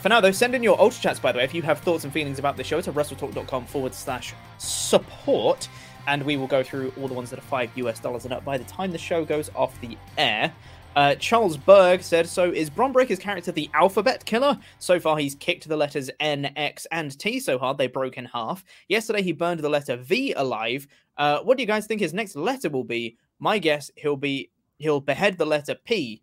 For 0.00 0.08
now, 0.08 0.18
though, 0.18 0.30
send 0.30 0.54
in 0.54 0.62
your 0.62 0.80
Ultra 0.80 1.02
Chats, 1.02 1.20
by 1.20 1.30
the 1.30 1.38
way, 1.38 1.44
if 1.44 1.52
you 1.52 1.60
have 1.60 1.80
thoughts 1.80 2.04
and 2.04 2.12
feelings 2.12 2.38
about 2.38 2.56
the 2.56 2.64
show 2.64 2.80
to 2.80 2.90
wrestletalk.com 2.90 3.66
forward 3.66 3.94
slash 3.94 4.32
support, 4.56 5.68
and 6.06 6.22
we 6.22 6.38
will 6.38 6.46
go 6.46 6.62
through 6.62 6.90
all 6.98 7.06
the 7.06 7.12
ones 7.12 7.28
that 7.28 7.38
are 7.38 7.42
5 7.42 7.76
US 7.76 8.00
dollars 8.00 8.24
and 8.24 8.32
up 8.32 8.42
by 8.42 8.56
the 8.56 8.64
time 8.64 8.92
the 8.92 8.98
show 8.98 9.26
goes 9.26 9.50
off 9.54 9.78
the 9.82 9.98
air. 10.16 10.54
Uh, 10.96 11.16
Charles 11.16 11.58
Berg 11.58 12.02
said, 12.02 12.26
So 12.26 12.50
is 12.50 12.70
Bron 12.70 12.92
Breakker's 12.92 13.18
character 13.18 13.52
the 13.52 13.68
alphabet 13.74 14.24
killer? 14.24 14.58
So 14.78 14.98
far, 14.98 15.18
he's 15.18 15.34
kicked 15.34 15.68
the 15.68 15.76
letters 15.76 16.08
N, 16.18 16.50
X, 16.56 16.86
and 16.90 17.16
T 17.18 17.38
so 17.38 17.58
hard 17.58 17.76
they 17.76 17.86
broke 17.86 18.16
in 18.16 18.24
half. 18.24 18.64
Yesterday, 18.88 19.20
he 19.20 19.32
burned 19.32 19.60
the 19.60 19.68
letter 19.68 19.98
V 19.98 20.32
alive. 20.32 20.86
Uh, 21.18 21.40
what 21.40 21.58
do 21.58 21.62
you 21.62 21.66
guys 21.66 21.86
think 21.86 22.00
his 22.00 22.14
next 22.14 22.36
letter 22.36 22.70
will 22.70 22.84
be? 22.84 23.18
My 23.38 23.58
guess, 23.58 23.90
he'll 23.96 24.16
be 24.16 24.50
he'll 24.78 25.00
behead 25.00 25.36
the 25.36 25.44
letter 25.44 25.74
P. 25.74 26.22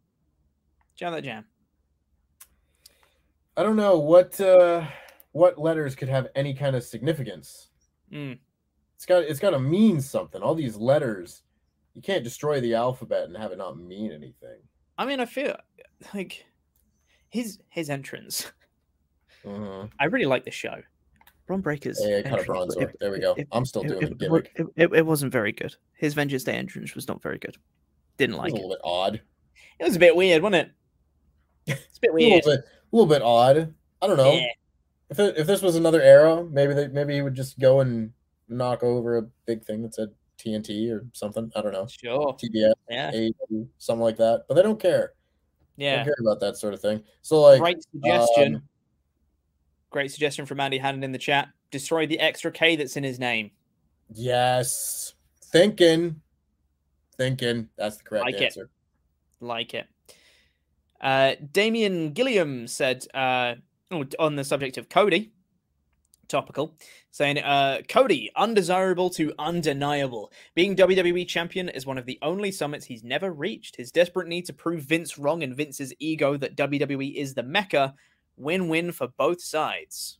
Jam 0.95 1.13
that 1.13 1.23
jam. 1.23 1.45
I 3.57 3.63
don't 3.63 3.75
know 3.75 3.97
what 3.97 4.39
uh 4.39 4.85
what 5.31 5.57
letters 5.57 5.95
could 5.95 6.09
have 6.09 6.27
any 6.35 6.53
kind 6.53 6.75
of 6.75 6.83
significance. 6.83 7.69
Mm. 8.13 8.37
It's 8.95 9.05
got 9.05 9.23
it's 9.23 9.39
got 9.39 9.49
to 9.51 9.59
mean 9.59 9.99
something. 9.99 10.41
All 10.41 10.55
these 10.55 10.75
letters, 10.77 11.41
you 11.93 12.01
can't 12.01 12.23
destroy 12.23 12.59
the 12.61 12.75
alphabet 12.75 13.25
and 13.25 13.35
have 13.37 13.51
it 13.51 13.57
not 13.57 13.77
mean 13.79 14.11
anything. 14.11 14.59
I 14.97 15.05
mean, 15.05 15.19
I 15.19 15.25
feel 15.25 15.55
like 16.13 16.45
his 17.29 17.59
his 17.69 17.89
entrance. 17.89 18.51
Mhm. 19.45 19.89
I 19.99 20.05
really 20.05 20.25
like 20.25 20.43
the 20.45 20.51
show. 20.51 20.81
Bron 21.45 21.61
Breakker's. 21.61 21.99
Yeah, 22.03 22.17
a 22.17 22.23
bronzer. 22.43 22.91
There 22.99 23.11
we 23.11 23.19
go. 23.19 23.35
I'm 23.53 23.65
still 23.65 23.83
doing 23.83 23.99
the 24.01 24.07
it, 24.11 24.17
gimmick. 24.17 24.51
It, 24.55 24.67
it, 24.75 24.93
it 24.93 25.05
wasn't 25.05 25.31
very 25.31 25.53
good. 25.53 25.73
His 25.93 26.13
Vengeance 26.13 26.43
Day 26.43 26.53
entrance 26.55 26.93
was 26.95 27.07
not 27.07 27.21
very 27.21 27.37
good. 27.37 27.55
Didn't 28.17 28.35
It 28.35 28.39
like 28.39 28.51
was 28.53 28.61
a 28.61 28.63
it. 28.65 28.67
little 28.67 28.75
bit 28.75 28.81
odd. 28.83 29.21
It 29.79 29.83
was 29.85 29.95
a 29.95 29.99
bit 29.99 30.15
weird, 30.15 30.41
wasn't 30.43 30.67
it? 30.67 30.71
It's 31.89 31.97
a 31.97 32.01
bit 32.01 32.11
A 32.11 32.13
weird. 32.13 32.45
little 32.45 32.61
bit, 32.61 32.65
a 32.91 32.95
little 32.95 33.07
bit 33.09 33.21
odd. 33.21 33.73
I 34.01 34.07
don't 34.07 34.17
know. 34.17 34.33
Yeah. 34.33 34.47
If 35.09 35.19
it, 35.19 35.37
if 35.37 35.47
this 35.47 35.61
was 35.61 35.75
another 35.75 36.01
era, 36.01 36.43
maybe 36.43 36.73
they 36.73 36.87
maybe 36.89 37.13
he 37.15 37.21
would 37.21 37.35
just 37.35 37.57
go 37.59 37.79
and 37.79 38.11
knock 38.49 38.83
over 38.83 39.17
a 39.17 39.21
big 39.45 39.63
thing 39.63 39.81
that 39.83 39.93
said 39.95 40.09
TNT 40.37 40.91
or 40.91 41.05
something. 41.13 41.51
I 41.55 41.61
don't 41.61 41.71
know. 41.73 41.87
Sure. 41.87 42.33
TBS, 42.35 42.73
Yeah. 42.89 43.11
AEW, 43.11 43.67
something 43.77 44.03
like 44.03 44.17
that. 44.17 44.43
But 44.47 44.55
they 44.55 44.61
don't 44.61 44.79
care. 44.79 45.13
They 45.77 45.85
Yeah. 45.85 45.95
don't 45.97 46.05
care 46.05 46.15
about 46.21 46.39
that 46.41 46.57
sort 46.57 46.73
of 46.73 46.81
thing. 46.81 47.03
So 47.21 47.41
like, 47.41 47.59
Great 47.61 47.81
suggestion. 47.91 48.55
um, 48.57 48.63
Great 49.89 50.11
suggestion 50.11 50.45
from 50.45 50.59
Andy 50.59 50.77
Hannon 50.77 51.03
in 51.03 51.11
the 51.13 51.17
chat. 51.17 51.49
Destroy 51.71 52.05
the 52.05 52.19
extra 52.19 52.51
K 52.51 52.75
that's 52.75 52.97
in 52.97 53.03
his 53.03 53.19
name. 53.19 53.51
yes, 54.13 55.13
thinking, 55.45 56.21
thinking. 57.17 57.69
That's 57.77 57.97
the 57.97 58.03
correct 58.03 58.25
Like 58.25 58.35
it. 58.35 58.43
answer. 58.43 58.69
Like 59.39 59.73
it. 59.73 59.87
Uh, 61.01 61.35
Damien 61.51 62.11
Gilliam 62.11 62.67
said 62.67 63.05
uh, 63.13 63.55
oh, 63.91 64.05
on 64.19 64.35
the 64.35 64.43
subject 64.43 64.77
of 64.77 64.89
Cody, 64.89 65.31
topical, 66.27 66.75
saying 67.11 67.39
uh, 67.39 67.81
Cody, 67.87 68.31
undesirable 68.35 69.09
to 69.11 69.33
undeniable. 69.39 70.31
Being 70.55 70.75
WWE 70.75 71.27
champion 71.27 71.69
is 71.69 71.85
one 71.85 71.97
of 71.97 72.05
the 72.05 72.19
only 72.21 72.51
summits 72.51 72.85
he's 72.85 73.03
never 73.03 73.31
reached. 73.31 73.75
His 73.75 73.91
desperate 73.91 74.27
need 74.27 74.45
to 74.45 74.53
prove 74.53 74.83
Vince 74.83 75.17
wrong 75.17 75.43
and 75.43 75.55
Vince's 75.55 75.93
ego 75.99 76.37
that 76.37 76.57
WWE 76.57 77.15
is 77.15 77.33
the 77.33 77.43
mecca. 77.43 77.93
Win 78.35 78.67
win 78.67 78.91
for 78.91 79.07
both 79.07 79.41
sides. 79.41 80.19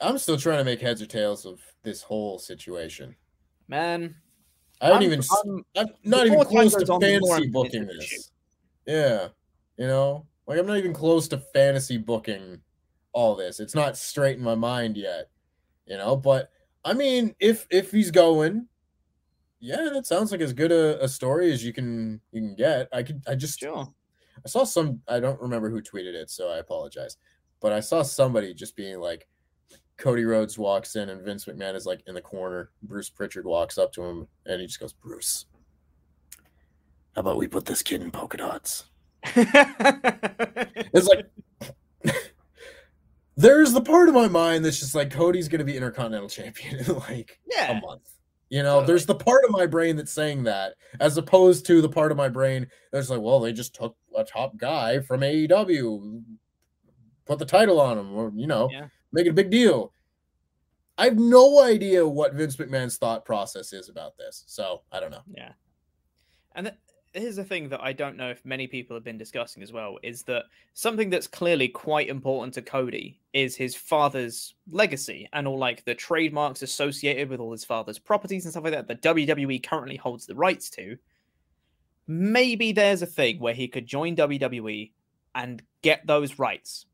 I'm 0.00 0.16
still 0.16 0.38
trying 0.38 0.58
to 0.58 0.64
make 0.64 0.80
heads 0.80 1.02
or 1.02 1.06
tails 1.06 1.44
of 1.44 1.60
this 1.82 2.02
whole 2.02 2.38
situation. 2.38 3.14
Man, 3.68 4.16
I 4.80 4.88
don't 4.88 5.02
I'm- 5.02 5.12
even. 5.12 5.20
I'm- 5.30 5.64
I'm 5.76 5.86
not 6.04 6.26
even 6.26 6.44
close 6.44 6.74
to 6.74 6.92
on, 6.92 7.00
the 7.00 7.18
more 7.20 7.36
fantasy 7.36 7.50
booking 7.50 7.86
this. 7.86 8.30
Yeah, 8.86 9.28
you 9.76 9.86
know, 9.86 10.26
like 10.46 10.58
I'm 10.58 10.66
not 10.66 10.78
even 10.78 10.92
close 10.92 11.28
to 11.28 11.38
fantasy 11.38 11.98
booking 11.98 12.60
all 13.12 13.34
this. 13.36 13.60
It's 13.60 13.74
not 13.74 13.96
straight 13.96 14.38
in 14.38 14.42
my 14.44 14.54
mind 14.54 14.96
yet, 14.96 15.28
you 15.86 15.96
know. 15.96 16.16
But 16.16 16.50
I 16.84 16.94
mean, 16.94 17.34
if 17.40 17.66
if 17.70 17.90
he's 17.90 18.10
going, 18.10 18.66
yeah, 19.60 19.90
that 19.92 20.06
sounds 20.06 20.32
like 20.32 20.40
as 20.40 20.52
good 20.52 20.72
a, 20.72 21.02
a 21.04 21.08
story 21.08 21.52
as 21.52 21.62
you 21.64 21.72
can 21.72 22.20
you 22.32 22.40
can 22.40 22.54
get. 22.54 22.88
I 22.92 23.02
could 23.02 23.22
I 23.28 23.34
just 23.34 23.58
sure. 23.60 23.92
I 24.44 24.48
saw 24.48 24.64
some. 24.64 25.02
I 25.06 25.20
don't 25.20 25.40
remember 25.40 25.68
who 25.68 25.82
tweeted 25.82 26.14
it, 26.14 26.30
so 26.30 26.48
I 26.48 26.58
apologize. 26.58 27.16
But 27.60 27.72
I 27.74 27.80
saw 27.80 28.00
somebody 28.02 28.54
just 28.54 28.74
being 28.74 28.98
like, 28.98 29.28
Cody 30.00 30.24
Rhodes 30.24 30.58
walks 30.58 30.96
in 30.96 31.10
and 31.10 31.20
Vince 31.22 31.44
McMahon 31.44 31.74
is 31.76 31.84
like 31.86 32.00
in 32.06 32.14
the 32.14 32.22
corner. 32.22 32.70
Bruce 32.82 33.10
Pritchard 33.10 33.44
walks 33.44 33.76
up 33.78 33.92
to 33.92 34.02
him 34.02 34.26
and 34.46 34.60
he 34.60 34.66
just 34.66 34.80
goes, 34.80 34.94
Bruce, 34.94 35.44
how 37.14 37.20
about 37.20 37.36
we 37.36 37.46
put 37.46 37.66
this 37.66 37.82
kid 37.82 38.00
in 38.00 38.10
polka 38.10 38.38
dots? 38.38 38.84
it's 39.36 41.06
like 41.06 41.26
there's 43.36 43.72
the 43.72 43.82
part 43.82 44.08
of 44.08 44.14
my 44.14 44.26
mind 44.26 44.64
that's 44.64 44.80
just 44.80 44.94
like 44.94 45.10
Cody's 45.10 45.48
gonna 45.48 45.64
be 45.64 45.76
intercontinental 45.76 46.30
champion 46.30 46.76
in 46.78 46.98
like 47.00 47.38
Yeah. 47.50 47.78
a 47.78 47.80
month. 47.80 48.08
You 48.48 48.62
know, 48.64 48.82
there's 48.84 49.06
the 49.06 49.14
part 49.14 49.44
of 49.44 49.50
my 49.50 49.66
brain 49.66 49.94
that's 49.96 50.10
saying 50.12 50.42
that, 50.44 50.74
as 50.98 51.16
opposed 51.18 51.66
to 51.66 51.80
the 51.82 51.88
part 51.88 52.10
of 52.10 52.16
my 52.16 52.28
brain 52.28 52.66
that's 52.90 53.08
like, 53.10 53.20
well, 53.20 53.38
they 53.38 53.52
just 53.52 53.74
took 53.76 53.94
a 54.16 54.24
top 54.24 54.56
guy 54.56 54.98
from 55.00 55.20
AEW, 55.20 56.22
put 57.26 57.38
the 57.38 57.44
title 57.44 57.80
on 57.80 57.96
him, 57.98 58.12
or 58.16 58.32
you 58.34 58.46
know, 58.48 58.68
Yeah. 58.72 58.86
Make 59.12 59.26
it 59.26 59.30
a 59.30 59.34
big 59.34 59.50
deal. 59.50 59.92
I 60.98 61.04
have 61.04 61.18
no 61.18 61.62
idea 61.62 62.06
what 62.06 62.34
Vince 62.34 62.56
McMahon's 62.56 62.98
thought 62.98 63.24
process 63.24 63.72
is 63.72 63.88
about 63.88 64.18
this, 64.18 64.44
so 64.46 64.82
I 64.92 65.00
don't 65.00 65.10
know. 65.10 65.22
Yeah. 65.34 65.52
And 66.54 66.66
th- 66.66 66.76
here's 67.12 67.36
the 67.36 67.44
thing 67.44 67.68
that 67.70 67.82
I 67.82 67.92
don't 67.92 68.16
know 68.16 68.30
if 68.30 68.44
many 68.44 68.66
people 68.66 68.94
have 68.96 69.04
been 69.04 69.18
discussing 69.18 69.62
as 69.62 69.72
well 69.72 69.98
is 70.02 70.22
that 70.24 70.44
something 70.74 71.10
that's 71.10 71.26
clearly 71.26 71.68
quite 71.68 72.08
important 72.08 72.54
to 72.54 72.62
Cody 72.62 73.20
is 73.32 73.56
his 73.56 73.74
father's 73.74 74.54
legacy 74.70 75.28
and 75.32 75.46
all 75.48 75.58
like 75.58 75.84
the 75.84 75.94
trademarks 75.94 76.62
associated 76.62 77.28
with 77.28 77.40
all 77.40 77.52
his 77.52 77.64
father's 77.64 77.98
properties 77.98 78.44
and 78.44 78.52
stuff 78.52 78.64
like 78.64 78.72
that 78.72 78.88
that 78.88 79.02
WWE 79.02 79.62
currently 79.62 79.96
holds 79.96 80.26
the 80.26 80.34
rights 80.34 80.70
to. 80.70 80.96
Maybe 82.06 82.72
there's 82.72 83.02
a 83.02 83.06
thing 83.06 83.38
where 83.40 83.54
he 83.54 83.68
could 83.68 83.86
join 83.86 84.16
WWE 84.16 84.92
and 85.34 85.62
get 85.82 86.06
those 86.06 86.38
rights. 86.38 86.86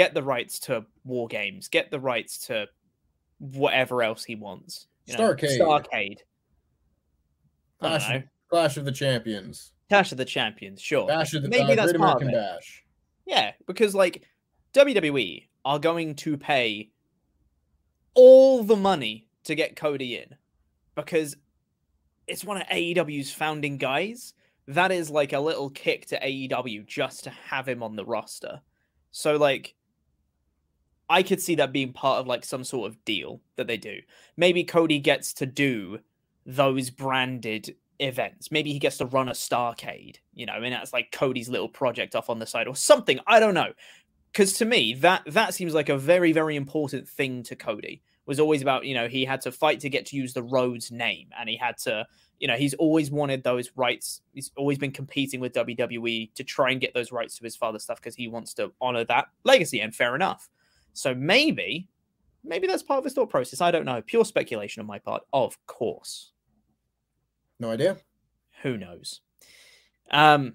Get 0.00 0.14
the 0.14 0.22
rights 0.22 0.58
to 0.60 0.86
War 1.04 1.28
Games, 1.28 1.68
get 1.68 1.90
the 1.90 2.00
rights 2.00 2.46
to 2.46 2.68
whatever 3.38 4.02
else 4.02 4.24
he 4.24 4.34
wants. 4.34 4.86
You 5.04 5.18
know, 5.18 5.34
Starcade. 5.34 5.60
Starcade. 5.60 6.16
Clash, 7.80 8.10
of, 8.10 8.22
Clash 8.48 8.76
of 8.78 8.86
the 8.86 8.92
Champions, 8.92 9.72
Clash 9.90 10.10
of 10.10 10.16
the 10.16 10.24
Champions, 10.24 10.80
sure. 10.80 11.06
Bash 11.06 11.34
of 11.34 11.42
the 11.42 11.50
Maybe 11.50 11.72
uh, 11.72 11.74
that's 11.74 11.92
Great 11.92 12.00
part 12.00 12.22
American 12.22 12.28
of 12.28 12.34
it. 12.34 12.54
Bash. 12.54 12.82
Yeah, 13.26 13.52
because 13.66 13.94
like 13.94 14.22
WWE 14.72 15.48
are 15.66 15.78
going 15.78 16.14
to 16.14 16.38
pay 16.38 16.92
all 18.14 18.64
the 18.64 18.76
money 18.76 19.28
to 19.44 19.54
get 19.54 19.76
Cody 19.76 20.16
in 20.16 20.34
because 20.94 21.36
it's 22.26 22.42
one 22.42 22.56
of 22.56 22.66
AEW's 22.68 23.30
founding 23.30 23.76
guys. 23.76 24.32
That 24.66 24.92
is 24.92 25.10
like 25.10 25.34
a 25.34 25.40
little 25.40 25.68
kick 25.68 26.06
to 26.06 26.18
AEW 26.18 26.86
just 26.86 27.24
to 27.24 27.30
have 27.50 27.68
him 27.68 27.82
on 27.82 27.96
the 27.96 28.04
roster. 28.06 28.62
So 29.10 29.36
like 29.36 29.74
I 31.10 31.24
could 31.24 31.42
see 31.42 31.56
that 31.56 31.72
being 31.72 31.92
part 31.92 32.20
of 32.20 32.26
like 32.28 32.44
some 32.44 32.64
sort 32.64 32.88
of 32.88 33.04
deal 33.04 33.40
that 33.56 33.66
they 33.66 33.76
do. 33.76 33.98
Maybe 34.36 34.64
Cody 34.64 35.00
gets 35.00 35.34
to 35.34 35.46
do 35.46 35.98
those 36.46 36.88
branded 36.88 37.74
events. 37.98 38.50
Maybe 38.50 38.72
he 38.72 38.78
gets 38.78 38.98
to 38.98 39.06
run 39.06 39.28
a 39.28 39.32
Starcade, 39.32 40.16
you 40.32 40.46
know, 40.46 40.54
and 40.54 40.72
that's 40.72 40.92
like 40.92 41.12
Cody's 41.12 41.48
little 41.48 41.68
project 41.68 42.14
off 42.14 42.30
on 42.30 42.38
the 42.38 42.46
side 42.46 42.68
or 42.68 42.76
something. 42.76 43.18
I 43.26 43.40
don't 43.40 43.54
know. 43.54 43.72
Because 44.32 44.52
to 44.58 44.64
me, 44.64 44.94
that 44.94 45.22
that 45.26 45.54
seems 45.54 45.74
like 45.74 45.88
a 45.88 45.98
very, 45.98 46.30
very 46.32 46.54
important 46.54 47.08
thing 47.08 47.42
to 47.42 47.56
Cody. 47.56 48.02
Was 48.26 48.38
always 48.38 48.62
about, 48.62 48.86
you 48.86 48.94
know, 48.94 49.08
he 49.08 49.24
had 49.24 49.40
to 49.40 49.50
fight 49.50 49.80
to 49.80 49.90
get 49.90 50.06
to 50.06 50.16
use 50.16 50.32
the 50.32 50.42
Rhodes 50.44 50.92
name, 50.92 51.30
and 51.36 51.48
he 51.48 51.56
had 51.56 51.76
to, 51.78 52.06
you 52.38 52.46
know, 52.46 52.54
he's 52.54 52.74
always 52.74 53.10
wanted 53.10 53.42
those 53.42 53.72
rights. 53.74 54.20
He's 54.32 54.52
always 54.56 54.78
been 54.78 54.92
competing 54.92 55.40
with 55.40 55.54
WWE 55.54 56.32
to 56.34 56.44
try 56.44 56.70
and 56.70 56.80
get 56.80 56.94
those 56.94 57.10
rights 57.10 57.36
to 57.38 57.44
his 57.44 57.56
father's 57.56 57.82
stuff 57.82 58.00
because 58.00 58.14
he 58.14 58.28
wants 58.28 58.54
to 58.54 58.70
honor 58.80 59.02
that 59.06 59.26
legacy, 59.42 59.80
and 59.80 59.92
fair 59.92 60.14
enough. 60.14 60.48
So 60.92 61.14
maybe, 61.14 61.88
maybe 62.44 62.66
that's 62.66 62.82
part 62.82 62.98
of 62.98 63.04
his 63.04 63.14
thought 63.14 63.30
process. 63.30 63.60
I 63.60 63.70
don't 63.70 63.84
know. 63.84 64.02
Pure 64.02 64.24
speculation 64.24 64.80
on 64.80 64.86
my 64.86 64.98
part, 64.98 65.22
of 65.32 65.56
course. 65.66 66.32
No 67.58 67.70
idea. 67.70 67.98
Who 68.62 68.76
knows? 68.76 69.20
Um, 70.10 70.54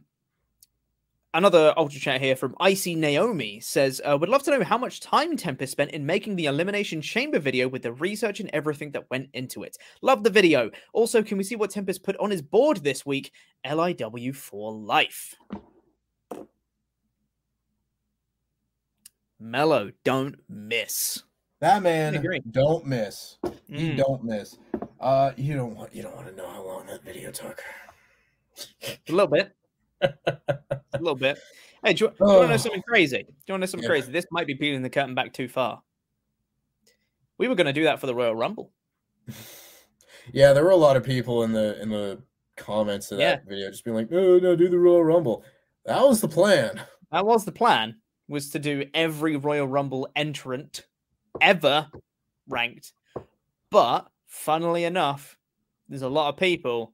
another 1.33 1.73
ultra 1.77 1.99
chat 1.99 2.21
here 2.21 2.35
from 2.35 2.55
Icy 2.59 2.95
Naomi 2.95 3.59
says, 3.59 4.01
uh, 4.03 4.17
"Would 4.19 4.29
love 4.29 4.43
to 4.43 4.51
know 4.51 4.63
how 4.63 4.77
much 4.77 4.99
time 5.01 5.37
Tempest 5.37 5.71
spent 5.71 5.91
in 5.91 6.05
making 6.05 6.35
the 6.35 6.45
Elimination 6.45 7.01
Chamber 7.01 7.39
video 7.39 7.67
with 7.67 7.83
the 7.83 7.93
research 7.93 8.39
and 8.39 8.49
everything 8.53 8.91
that 8.91 9.09
went 9.09 9.29
into 9.33 9.63
it. 9.63 9.77
Love 10.01 10.23
the 10.23 10.29
video. 10.29 10.71
Also, 10.93 11.21
can 11.21 11.37
we 11.37 11.43
see 11.43 11.55
what 11.55 11.71
Tempest 11.71 12.03
put 12.03 12.17
on 12.17 12.31
his 12.31 12.41
board 12.41 12.77
this 12.77 13.05
week? 13.05 13.31
LIW 13.65 14.35
for 14.35 14.73
life." 14.73 15.35
Mellow, 19.39 19.91
don't 20.03 20.35
miss. 20.49 21.23
That 21.61 21.83
man 21.83 22.23
don't 22.51 22.85
miss. 22.85 23.37
He 23.67 23.89
Mm. 23.89 23.97
don't 23.97 24.23
miss. 24.23 24.57
Uh, 24.99 25.31
you 25.37 25.55
don't 25.55 25.75
want 25.75 25.93
you 25.93 26.01
don't 26.03 26.15
want 26.15 26.27
to 26.27 26.35
know 26.35 26.47
how 26.47 26.63
long 26.65 26.85
that 26.87 27.03
video 27.03 27.31
took. 27.31 27.63
A 28.87 29.11
little 29.11 29.27
bit. 29.27 29.51
a 30.01 30.99
little 30.99 31.15
bit. 31.15 31.37
Hey, 31.83 31.93
do 31.93 32.05
you, 32.05 32.09
do 32.11 32.15
you 32.19 32.25
want 32.25 32.43
to 32.43 32.47
know 32.49 32.57
something 32.57 32.81
crazy? 32.87 33.23
Do 33.23 33.23
you 33.47 33.53
want 33.53 33.59
to 33.61 33.65
know 33.65 33.65
something 33.65 33.83
Yeah. 33.83 33.89
crazy? 33.89 34.11
This 34.11 34.25
might 34.31 34.47
be 34.47 34.55
peeling 34.55 34.81
the 34.81 34.89
curtain 34.89 35.15
back 35.15 35.33
too 35.33 35.47
far. 35.47 35.81
We 37.37 37.47
were 37.47 37.55
going 37.55 37.67
to 37.67 37.73
do 37.73 37.83
that 37.83 37.99
for 37.99 38.07
the 38.07 38.15
Royal 38.15 38.35
Rumble. 38.35 38.71
Yeah, 40.33 40.53
there 40.53 40.63
were 40.63 40.71
a 40.71 40.75
lot 40.75 40.97
of 40.97 41.03
people 41.03 41.43
in 41.43 41.51
the 41.51 41.79
in 41.79 41.89
the 41.89 42.19
comments 42.57 43.11
of 43.11 43.19
that 43.19 43.45
video 43.47 43.69
just 43.69 43.83
being 43.85 43.95
like, 43.95 44.09
"No, 44.09 44.39
no, 44.39 44.55
do 44.55 44.67
the 44.69 44.79
Royal 44.79 45.03
Rumble." 45.03 45.43
That 45.85 46.01
was 46.01 46.19
the 46.19 46.27
plan. 46.27 46.81
That 47.11 47.27
was 47.27 47.45
the 47.45 47.51
plan, 47.51 48.01
was 48.27 48.49
to 48.51 48.59
do 48.59 48.85
every 48.93 49.35
Royal 49.35 49.67
Rumble 49.67 50.09
entrant 50.15 50.85
ever 51.41 51.89
ranked. 52.47 52.93
But 53.69 54.07
funnily 54.27 54.83
enough, 54.83 55.37
there's 55.89 56.01
a 56.01 56.09
lot 56.09 56.29
of 56.29 56.37
people, 56.37 56.93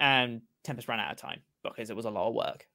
and 0.00 0.42
Tempest 0.64 0.88
ran 0.88 1.00
out 1.00 1.12
of 1.12 1.18
time 1.18 1.40
because 1.62 1.90
it 1.90 1.96
was 1.96 2.04
a 2.04 2.10
lot 2.10 2.28
of 2.28 2.34
work. 2.34 2.66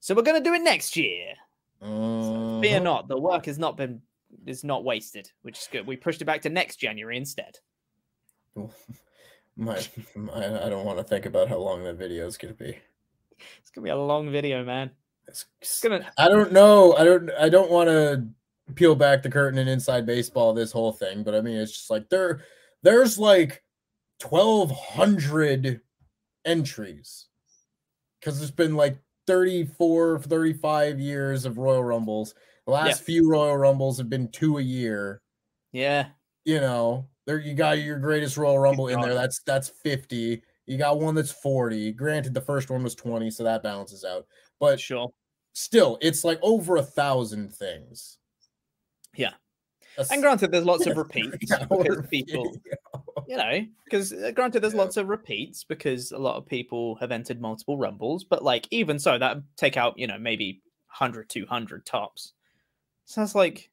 So 0.00 0.14
we're 0.14 0.22
going 0.22 0.42
to 0.42 0.48
do 0.48 0.54
it 0.54 0.62
next 0.62 0.96
year. 0.96 1.34
Fear 1.80 1.88
Uh-huh. 1.90 2.78
not, 2.80 3.08
the 3.08 3.18
work 3.18 3.46
has 3.46 3.58
not 3.58 3.76
been 3.76 4.02
is 4.46 4.62
not 4.64 4.84
wasted, 4.84 5.30
which 5.42 5.58
is 5.58 5.68
good. 5.70 5.86
We 5.86 5.96
pushed 5.96 6.20
it 6.20 6.26
back 6.26 6.42
to 6.42 6.50
next 6.50 6.76
January 6.76 7.16
instead. 7.16 7.58
My, 9.56 9.84
my, 10.14 10.64
I 10.64 10.68
don't 10.68 10.84
want 10.84 10.98
to 10.98 11.04
think 11.04 11.26
about 11.26 11.48
how 11.48 11.58
long 11.58 11.82
that 11.82 11.96
video 11.96 12.28
is 12.28 12.36
going 12.36 12.54
to 12.54 12.64
be. 12.64 12.78
It's 13.58 13.70
gonna 13.70 13.84
be 13.84 13.90
a 13.90 13.96
long 13.96 14.30
video, 14.30 14.64
man. 14.64 14.92
It's, 15.28 15.46
It's 15.60 15.80
gonna 15.80 16.10
I 16.16 16.28
don't 16.28 16.52
know. 16.52 16.94
I 16.94 17.04
don't. 17.04 17.30
I 17.38 17.48
don't 17.48 17.70
want 17.70 17.88
to 17.88 18.26
peel 18.74 18.94
back 18.94 19.22
the 19.22 19.30
curtain 19.30 19.58
and 19.58 19.68
inside 19.68 20.06
baseball 20.06 20.52
this 20.52 20.72
whole 20.72 20.92
thing, 20.92 21.22
but 21.22 21.34
I 21.34 21.40
mean, 21.40 21.56
it's 21.56 21.72
just 21.72 21.90
like 21.90 22.08
there, 22.08 22.40
there's 22.82 23.18
like 23.18 23.62
twelve 24.18 24.70
hundred 24.70 25.80
entries 26.44 27.26
because 28.20 28.38
there's 28.38 28.50
been 28.50 28.74
like 28.74 28.98
34, 29.26 30.20
35 30.20 30.98
years 30.98 31.44
of 31.44 31.58
Royal 31.58 31.84
Rumbles. 31.84 32.34
The 32.66 32.72
last 32.72 33.02
few 33.02 33.30
Royal 33.30 33.56
Rumbles 33.56 33.98
have 33.98 34.10
been 34.10 34.28
two 34.28 34.58
a 34.58 34.62
year. 34.62 35.20
yeah. 35.72 36.08
You 36.44 36.60
know, 36.60 37.06
there 37.26 37.38
you 37.38 37.52
got 37.52 37.78
your 37.78 37.98
greatest 37.98 38.38
Royal 38.38 38.58
Rumble 38.58 38.88
in 38.88 38.98
there. 39.02 39.12
That's 39.12 39.42
that's 39.44 39.68
fifty. 39.68 40.42
You 40.64 40.78
got 40.78 40.98
one 40.98 41.14
that's 41.14 41.30
forty. 41.30 41.92
Granted, 41.92 42.32
the 42.32 42.40
first 42.40 42.70
one 42.70 42.82
was 42.82 42.94
twenty, 42.94 43.30
so 43.30 43.44
that 43.44 43.62
balances 43.62 44.02
out. 44.02 44.26
But 44.60 44.80
Sure. 44.80 45.10
still, 45.52 45.98
it's 46.00 46.24
like 46.24 46.38
over 46.42 46.76
a 46.76 46.82
thousand 46.82 47.54
things. 47.54 48.18
Yeah. 49.14 49.34
That's- 49.96 50.10
And 50.12 50.22
granted, 50.22 50.52
there's 50.52 50.64
lots 50.64 50.86
of 50.86 50.96
repeats 50.96 51.36
Yeah, 51.50 51.64
because 51.68 52.06
people, 52.08 52.56
you 53.26 53.36
know, 53.36 53.66
because 53.84 54.12
granted, 54.34 54.60
there's 54.62 54.74
lots 54.74 54.96
of 54.96 55.08
repeats 55.08 55.64
because 55.64 56.12
a 56.12 56.18
lot 56.18 56.36
of 56.36 56.46
people 56.46 56.94
have 56.96 57.10
entered 57.10 57.40
multiple 57.40 57.76
rumbles, 57.78 58.24
but 58.24 58.44
like 58.44 58.68
even 58.70 58.98
so, 58.98 59.18
that 59.18 59.38
take 59.56 59.76
out 59.76 59.98
you 59.98 60.06
know 60.06 60.18
maybe 60.18 60.62
100, 60.98 61.28
200 61.28 61.84
tops. 61.86 62.32
So 63.06 63.20
that's 63.20 63.34
like 63.34 63.70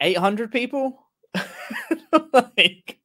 800 0.00 0.50
people. 0.52 1.02
like, 2.32 2.98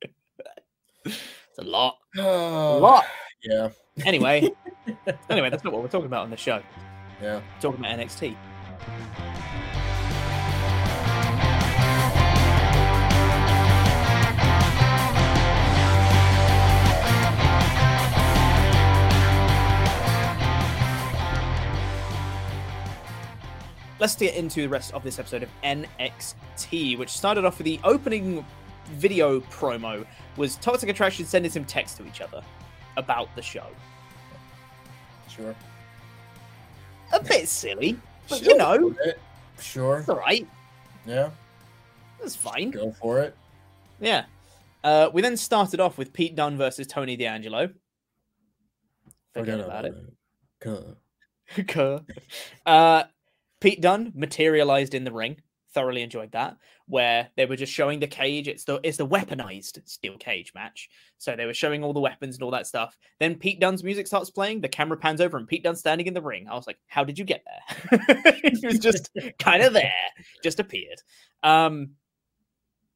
it's 1.05 1.57
a 1.59 1.63
lot. 1.63 1.97
A 2.17 2.21
Uh, 2.21 2.77
lot. 2.79 3.05
Yeah, 3.43 3.69
Anyway, 4.05 4.49
anyway, 5.29 5.49
that's 5.49 5.63
not 5.63 5.73
what 5.73 5.81
we're 5.81 5.87
talking 5.89 6.05
about 6.05 6.23
on 6.23 6.29
the 6.29 6.37
show. 6.37 6.61
Yeah. 7.21 7.41
Talking 7.59 7.79
about 7.79 7.99
NXT. 7.99 8.35
Let's 23.99 24.15
get 24.15 24.33
into 24.33 24.63
the 24.63 24.67
rest 24.67 24.95
of 24.95 25.03
this 25.03 25.19
episode 25.19 25.43
of 25.43 25.49
NXT, 25.63 26.97
which 26.97 27.09
started 27.09 27.45
off 27.45 27.59
with 27.59 27.65
the 27.65 27.79
opening 27.83 28.43
video 28.93 29.41
promo 29.41 30.07
was 30.37 30.55
Toxic 30.55 30.89
Attraction 30.89 31.23
sending 31.23 31.51
some 31.51 31.65
text 31.65 31.97
to 31.97 32.07
each 32.07 32.19
other 32.19 32.41
about 32.97 33.33
the 33.35 33.43
show. 33.43 33.67
Sure. 35.29 35.55
A 37.13 37.23
bit 37.23 37.47
silly. 37.47 37.97
But 38.29 38.41
you 38.43 38.57
know, 38.57 38.95
Sure. 39.59 39.99
it's 39.99 40.09
all 40.09 40.17
right. 40.17 40.47
Yeah. 41.05 41.29
That's 42.19 42.35
fine. 42.35 42.71
Go 42.71 42.91
for 42.91 43.19
it. 43.19 43.35
Yeah. 43.99 44.25
Uh, 44.83 45.09
we 45.13 45.21
then 45.21 45.37
started 45.37 45.79
off 45.79 45.97
with 45.97 46.13
Pete 46.13 46.35
Dunne 46.35 46.57
versus 46.57 46.87
Tony 46.87 47.15
D'Angelo. 47.15 47.69
Forget 49.33 49.59
about 49.59 49.85
it. 49.85 49.93
Cuh. 50.59 50.95
Cuh. 51.67 51.99
uh, 52.65 53.03
Pete 53.59 53.81
Dunne 53.81 54.11
materialized 54.15 54.93
in 54.93 55.03
the 55.03 55.11
ring. 55.11 55.37
Thoroughly 55.73 56.01
enjoyed 56.01 56.31
that. 56.33 56.57
Where 56.85 57.29
they 57.37 57.45
were 57.45 57.55
just 57.55 57.71
showing 57.71 57.99
the 57.99 58.07
cage. 58.07 58.47
It's 58.47 58.65
the 58.65 58.79
it's 58.83 58.97
the 58.97 59.07
weaponized 59.07 59.87
steel 59.87 60.17
cage 60.17 60.51
match. 60.53 60.89
So 61.17 61.35
they 61.35 61.45
were 61.45 61.53
showing 61.53 61.83
all 61.83 61.93
the 61.93 61.99
weapons 62.01 62.35
and 62.35 62.43
all 62.43 62.51
that 62.51 62.67
stuff. 62.67 62.97
Then 63.19 63.35
Pete 63.35 63.59
Dunne's 63.59 63.83
music 63.83 64.07
starts 64.07 64.29
playing. 64.29 64.61
The 64.61 64.67
camera 64.67 64.97
pans 64.97 65.21
over 65.21 65.37
and 65.37 65.47
Pete 65.47 65.63
Dunne 65.63 65.75
standing 65.75 66.07
in 66.07 66.13
the 66.13 66.21
ring. 66.21 66.47
I 66.49 66.55
was 66.55 66.67
like, 66.67 66.79
how 66.87 67.03
did 67.03 67.17
you 67.17 67.23
get 67.25 67.43
there? 67.45 67.99
he 68.43 68.65
was 68.67 68.79
just 68.79 69.09
kind 69.39 69.63
of 69.63 69.71
there, 69.73 69.93
just 70.43 70.59
appeared. 70.59 71.01
Um, 71.43 71.91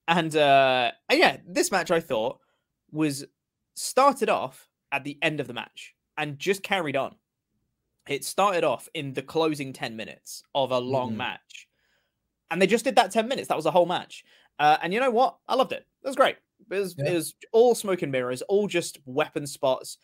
and 0.07 0.35
uh, 0.35 0.91
and 1.09 1.19
yeah, 1.19 1.37
this 1.47 1.71
match 1.71 1.91
I 1.91 1.99
thought 1.99 2.39
was 2.91 3.25
started 3.75 4.29
off 4.29 4.67
at 4.91 5.03
the 5.03 5.17
end 5.21 5.39
of 5.39 5.47
the 5.47 5.53
match 5.53 5.93
and 6.17 6.37
just 6.39 6.63
carried 6.63 6.95
on. 6.95 7.15
It 8.07 8.23
started 8.23 8.63
off 8.63 8.87
in 8.93 9.13
the 9.13 9.23
closing 9.23 9.73
10 9.73 9.95
minutes 9.95 10.43
of 10.53 10.71
a 10.71 10.77
long 10.79 11.13
Mhm. 11.13 11.17
match. 11.17 11.67
And 12.51 12.61
they 12.61 12.67
just 12.67 12.83
did 12.85 12.95
that 12.97 13.11
10 13.11 13.27
minutes. 13.27 13.47
That 13.47 13.57
was 13.57 13.65
a 13.65 13.71
whole 13.71 13.85
match. 13.85 14.23
Uh, 14.59 14.77
and 14.81 14.93
you 14.93 14.99
know 14.99 15.09
what? 15.11 15.37
I 15.47 15.55
loved 15.55 15.71
it. 15.71 15.85
It 16.03 16.07
was 16.07 16.15
great. 16.15 16.37
It 16.71 16.75
was, 16.79 16.95
Yeah. 16.97 17.11
it 17.11 17.13
was 17.13 17.35
all 17.51 17.75
smoke 17.75 18.01
and 18.01 18.11
mirrors, 18.11 18.41
all 18.43 18.67
just 18.67 18.99
weapon 19.05 19.45
spots. 19.47 19.97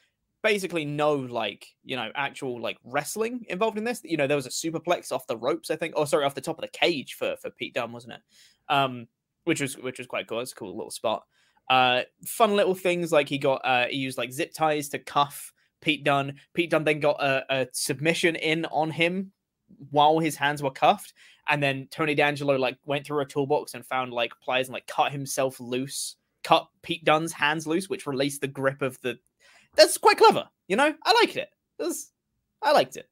Basically, 0.43 0.85
no 0.85 1.13
like 1.13 1.67
you 1.83 1.95
know 1.95 2.09
actual 2.15 2.59
like 2.59 2.77
wrestling 2.83 3.45
involved 3.47 3.77
in 3.77 3.83
this. 3.83 4.01
You 4.03 4.17
know, 4.17 4.25
there 4.25 4.35
was 4.35 4.47
a 4.47 4.49
superplex 4.49 5.11
off 5.11 5.27
the 5.27 5.37
ropes, 5.37 5.69
I 5.69 5.75
think. 5.75 5.93
Oh, 5.95 6.03
sorry, 6.05 6.25
off 6.25 6.33
the 6.33 6.41
top 6.41 6.57
of 6.57 6.63
the 6.63 6.67
cage 6.77 7.13
for 7.13 7.35
for 7.39 7.51
Pete 7.51 7.75
Dunne, 7.75 7.91
wasn't 7.91 8.13
it? 8.13 8.21
Um, 8.67 9.07
which 9.43 9.61
was 9.61 9.77
which 9.77 9.99
was 9.99 10.07
quite 10.07 10.27
cool. 10.27 10.39
It's 10.39 10.51
a 10.51 10.55
cool 10.55 10.75
little 10.75 10.89
spot. 10.89 11.25
Uh, 11.69 12.01
fun 12.25 12.55
little 12.55 12.73
things 12.73 13.11
like 13.11 13.29
he 13.29 13.37
got 13.37 13.61
uh 13.63 13.85
he 13.87 13.97
used 13.97 14.17
like 14.17 14.31
zip 14.31 14.51
ties 14.51 14.89
to 14.89 14.97
cuff 14.99 15.53
Pete 15.79 16.03
Dunne. 16.03 16.35
Pete 16.55 16.71
Dunne 16.71 16.85
then 16.85 16.99
got 17.01 17.21
a, 17.23 17.45
a 17.61 17.67
submission 17.71 18.35
in 18.35 18.65
on 18.65 18.89
him 18.89 19.31
while 19.89 20.19
his 20.19 20.35
hands 20.35 20.61
were 20.61 20.71
cuffed, 20.71 21.13
and 21.47 21.61
then 21.61 21.87
Tony 21.91 22.15
D'Angelo 22.15 22.55
like 22.57 22.77
went 22.85 23.05
through 23.05 23.21
a 23.21 23.25
toolbox 23.25 23.73
and 23.73 23.85
found 23.85 24.13
like 24.13 24.31
pliers 24.41 24.67
and 24.67 24.73
like 24.73 24.87
cut 24.87 25.11
himself 25.11 25.59
loose, 25.59 26.15
cut 26.43 26.67
Pete 26.81 27.03
Dunne's 27.05 27.33
hands 27.33 27.65
loose, 27.67 27.89
which 27.89 28.07
released 28.07 28.41
the 28.41 28.47
grip 28.47 28.81
of 28.81 28.99
the. 29.01 29.17
That's 29.75 29.97
quite 29.97 30.17
clever, 30.17 30.47
you 30.67 30.75
know. 30.75 30.93
I 31.03 31.13
liked 31.21 31.37
it. 31.37 31.49
It 31.79 31.83
was, 31.83 32.11
I 32.61 32.71
liked 32.73 32.97
it. 32.97 33.09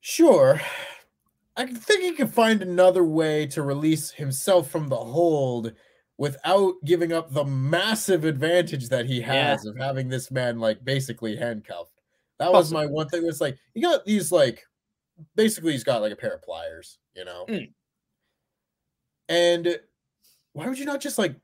Sure. 0.00 0.60
I 1.56 1.66
think 1.66 2.02
he 2.02 2.12
could 2.12 2.30
find 2.32 2.62
another 2.62 3.04
way 3.04 3.46
to 3.48 3.62
release 3.62 4.10
himself 4.10 4.70
from 4.70 4.88
the 4.88 4.96
hold 4.96 5.72
without 6.18 6.74
giving 6.84 7.12
up 7.12 7.32
the 7.32 7.44
massive 7.44 8.24
advantage 8.24 8.88
that 8.88 9.06
he 9.06 9.20
Yeah. 9.20 9.50
has 9.50 9.66
of 9.66 9.76
having 9.76 10.08
this 10.08 10.30
man 10.30 10.58
like 10.58 10.84
basically 10.84 11.36
handcuffed. 11.36 11.92
That 12.38 12.52
was 12.52 12.72
my 12.72 12.84
one 12.86 13.08
thing. 13.08 13.24
Was 13.24 13.40
like 13.40 13.56
he 13.74 13.80
got 13.80 14.04
these 14.04 14.30
like 14.30 14.64
basically 15.34 15.72
he's 15.72 15.84
got 15.84 16.02
like 16.02 16.12
a 16.12 16.16
pair 16.16 16.34
of 16.34 16.42
pliers, 16.42 16.98
you 17.14 17.24
know. 17.24 17.44
Mm. 17.48 17.72
And 19.28 19.78
why 20.52 20.68
would 20.68 20.78
you 20.78 20.84
not 20.84 21.00
just 21.00 21.18
like 21.18 21.34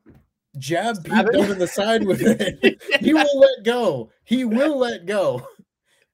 jab 0.59 1.03
Pete 1.05 1.13
him? 1.13 1.27
Dunne 1.33 1.51
in 1.53 1.59
the 1.59 1.67
side 1.67 2.05
with 2.05 2.21
it? 2.23 2.81
he 3.01 3.13
will 3.15 3.39
let 3.39 3.65
go. 3.65 4.11
He 4.25 4.45
will 4.45 4.79
let 4.79 5.07
go. 5.07 5.47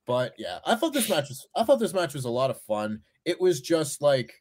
But 0.06 0.32
yeah, 0.38 0.60
I 0.64 0.74
thought 0.74 0.94
this 0.94 1.10
match 1.10 1.28
was 1.28 1.46
I 1.54 1.64
thought 1.64 1.78
this 1.78 1.92
match 1.92 2.14
was 2.14 2.24
a 2.24 2.30
lot 2.30 2.48
of 2.48 2.58
fun. 2.62 3.02
It 3.26 3.38
was 3.38 3.60
just 3.60 4.00
like 4.00 4.32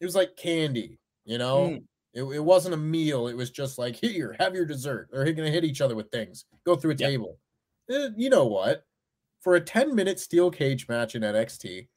it 0.00 0.06
was 0.06 0.14
like 0.16 0.36
candy, 0.38 0.98
you 1.26 1.36
know? 1.36 1.68
Mm. 1.68 1.82
It, 2.14 2.22
it 2.36 2.42
wasn't 2.42 2.72
a 2.72 2.78
meal. 2.78 3.28
It 3.28 3.36
was 3.36 3.50
just 3.50 3.76
like 3.76 3.94
here, 4.00 4.34
have 4.40 4.54
your 4.54 4.64
dessert. 4.64 5.10
They're 5.12 5.30
gonna 5.34 5.50
hit 5.50 5.64
each 5.64 5.82
other 5.82 5.94
with 5.94 6.10
things. 6.10 6.46
Go 6.64 6.76
through 6.76 6.92
a 6.92 6.94
Yep. 6.94 7.10
table. 7.10 7.38
Eh, 7.90 8.08
you 8.16 8.30
know 8.30 8.46
what? 8.46 8.86
For 9.42 9.56
a 9.56 9.60
10 9.60 9.94
minute 9.94 10.18
steel 10.18 10.50
cage 10.50 10.88
match 10.88 11.14
in 11.14 11.20
NXT, 11.20 11.88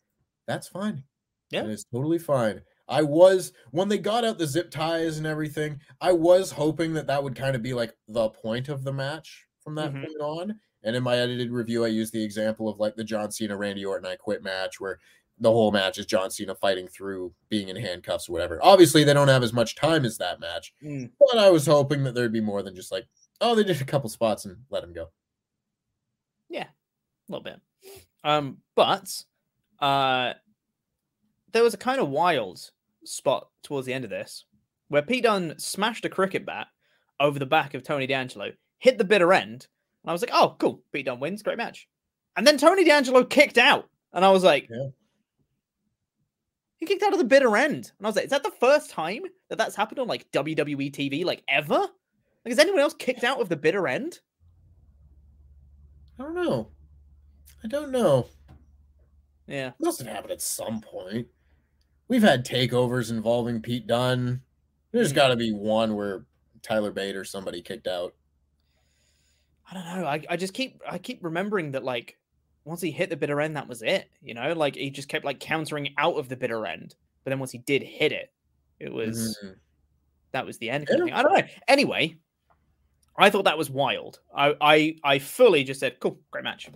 that's 0.49 0.67
fine. 0.67 1.03
Yeah. 1.51 1.63
It 1.63 1.69
is 1.69 1.85
totally 1.93 2.19
fine. 2.19 2.61
I 2.87 3.03
was 3.03 3.53
when 3.71 3.87
they 3.87 3.97
got 3.99 4.25
out 4.25 4.37
the 4.39 4.47
zip 4.47 4.71
ties 4.71 5.17
and 5.17 5.27
everything, 5.27 5.79
I 6.01 6.11
was 6.11 6.51
hoping 6.51 6.93
that 6.93 7.07
that 7.07 7.23
would 7.23 7.35
kind 7.35 7.55
of 7.55 7.61
be 7.61 7.73
like 7.73 7.95
the 8.07 8.29
point 8.29 8.67
of 8.69 8.83
the 8.83 8.91
match 8.93 9.45
from 9.63 9.75
that 9.75 9.93
Mhm. 9.93 10.05
point 10.05 10.21
on. 10.21 10.59
And 10.83 10.95
in 10.95 11.03
my 11.03 11.17
edited 11.17 11.51
review, 11.51 11.83
I 11.85 11.89
used 11.89 12.13
the 12.13 12.23
example 12.23 12.67
of 12.69 12.79
like 12.79 12.95
the 12.95 13.03
John 13.03 13.31
Cena 13.31 13.55
Randy 13.57 13.85
Orton 13.85 14.07
I 14.07 14.15
quit 14.15 14.43
match 14.43 14.79
where 14.79 14.99
the 15.37 15.51
whole 15.51 15.71
match 15.71 15.97
is 15.97 16.05
John 16.05 16.31
Cena 16.31 16.55
fighting 16.55 16.87
through 16.87 17.33
being 17.49 17.69
in 17.69 17.75
handcuffs 17.75 18.27
or 18.27 18.33
whatever. 18.33 18.59
Obviously, 18.63 19.03
they 19.03 19.13
don't 19.13 19.27
have 19.27 19.43
as 19.43 19.53
much 19.53 19.75
time 19.75 20.03
as 20.05 20.17
that 20.17 20.39
match, 20.39 20.73
Mm. 20.83 21.11
but 21.19 21.37
I 21.37 21.49
was 21.49 21.65
hoping 21.65 22.03
that 22.03 22.13
there'd 22.13 22.33
be 22.33 22.41
more 22.41 22.61
than 22.63 22.75
just 22.75 22.91
like, 22.91 23.07
oh, 23.39 23.55
they 23.55 23.63
did 23.63 23.81
a 23.81 23.85
couple 23.85 24.09
spots 24.09 24.45
and 24.45 24.65
let 24.69 24.83
him 24.83 24.93
go. 24.93 25.11
Yeah, 26.49 26.67
a 26.67 27.31
little 27.31 27.43
bit. 27.43 27.61
Um, 28.23 28.61
but 28.75 29.23
uh, 29.81 30.33
there 31.51 31.63
was 31.63 31.73
a 31.73 31.77
kind 31.77 31.99
of 31.99 32.09
wild 32.09 32.71
spot 33.05 33.49
towards 33.63 33.87
the 33.87 33.93
end 33.93 34.03
of 34.03 34.09
this 34.09 34.45
where 34.89 35.01
Pete 35.01 35.23
Dunne 35.23 35.55
smashed 35.57 36.05
a 36.05 36.09
cricket 36.09 36.45
bat 36.45 36.67
over 37.19 37.39
the 37.39 37.45
back 37.45 37.73
of 37.73 37.83
Tony 37.83 38.07
D'Angelo, 38.07 38.51
hit 38.79 38.97
the 38.97 39.03
bitter 39.03 39.31
end, 39.33 39.67
and 40.03 40.09
I 40.09 40.13
was 40.13 40.21
like, 40.21 40.31
"Oh, 40.33 40.55
cool! 40.59 40.81
Pete 40.91 41.05
Dunne 41.05 41.19
wins, 41.19 41.43
great 41.43 41.57
match." 41.57 41.87
And 42.35 42.45
then 42.45 42.57
Tony 42.57 42.83
D'Angelo 42.83 43.23
kicked 43.23 43.57
out, 43.57 43.89
and 44.13 44.23
I 44.25 44.31
was 44.31 44.43
like, 44.43 44.67
Yeah. 44.69 44.89
"He 46.77 46.85
kicked 46.85 47.03
out 47.03 47.13
of 47.13 47.19
the 47.19 47.25
bitter 47.25 47.55
end," 47.55 47.91
and 47.97 48.05
I 48.05 48.09
was 48.09 48.15
like, 48.15 48.25
"Is 48.25 48.31
that 48.31 48.43
the 48.43 48.51
first 48.59 48.89
time 48.89 49.23
that 49.49 49.57
that's 49.57 49.75
happened 49.75 49.99
on 49.99 50.07
like 50.07 50.31
WWE 50.31 50.91
TV, 50.91 51.23
like 51.23 51.43
ever? 51.47 51.79
Like, 51.79 52.51
has 52.51 52.59
anyone 52.59 52.79
else 52.79 52.93
kicked 52.93 53.23
out 53.23 53.41
of 53.41 53.49
the 53.49 53.57
bitter 53.57 53.87
end?" 53.87 54.19
I 56.19 56.23
don't 56.23 56.35
know. 56.35 56.71
I 57.63 57.67
don't 57.67 57.91
know. 57.91 58.27
Yeah. 59.49 59.67
It 59.69 59.73
Must 59.79 59.99
have 59.99 60.07
happened 60.07 60.31
at 60.31 60.41
some 60.41 60.79
point. 60.81 61.27
We've 62.07 62.21
had 62.21 62.45
takeovers 62.45 63.09
involving 63.11 63.61
Pete 63.61 63.87
Dunne. 63.87 64.41
There's 64.91 65.11
Mm. 65.11 65.15
got 65.15 65.27
to 65.29 65.35
be 65.35 65.51
one 65.51 65.95
where 65.95 66.25
Tyler 66.61 66.91
Bate 66.91 67.15
or 67.15 67.23
somebody 67.23 67.61
kicked 67.61 67.87
out. 67.87 68.13
I 69.69 69.73
don't 69.75 69.85
know. 69.85 70.05
I, 70.07 70.23
I 70.29 70.37
just 70.37 70.53
keep 70.53 70.81
I 70.89 70.97
keep 70.97 71.23
remembering 71.23 71.71
that 71.73 71.83
like 71.83 72.17
once 72.65 72.81
he 72.81 72.91
hit 72.91 73.09
the 73.09 73.15
bitter 73.17 73.39
end, 73.41 73.55
that 73.55 73.67
was 73.67 73.81
it. 73.81 74.09
You 74.21 74.33
know, 74.33 74.53
like 74.53 74.75
he 74.75 74.89
just 74.89 75.09
kept 75.09 75.25
like 75.25 75.39
countering 75.39 75.93
out 75.97 76.15
of 76.17 76.27
the 76.29 76.35
bitter 76.35 76.65
end. 76.65 76.95
But 77.23 77.29
then 77.31 77.39
once 77.39 77.51
he 77.51 77.59
did 77.59 77.83
hit 77.83 78.11
it, 78.11 78.31
it 78.79 78.91
was 78.91 79.37
Mhm. 79.43 79.55
that 80.31 80.45
was 80.45 80.57
the 80.57 80.69
end. 80.71 80.87
kind 80.87 81.01
of 81.01 81.07
Yeah. 81.07 81.15
thing. 81.17 81.25
I 81.25 81.29
don't 81.29 81.37
know. 81.47 81.53
Anyway, 81.67 82.17
I 83.17 83.29
thought 83.29 83.45
that 83.45 83.57
was 83.57 83.69
wild. 83.69 84.19
I 84.35 84.55
I 84.59 84.95
I 85.03 85.19
fully 85.19 85.63
just 85.63 85.79
said, 85.79 85.99
cool, 85.99 86.19
great 86.31 86.43
match. 86.43 86.69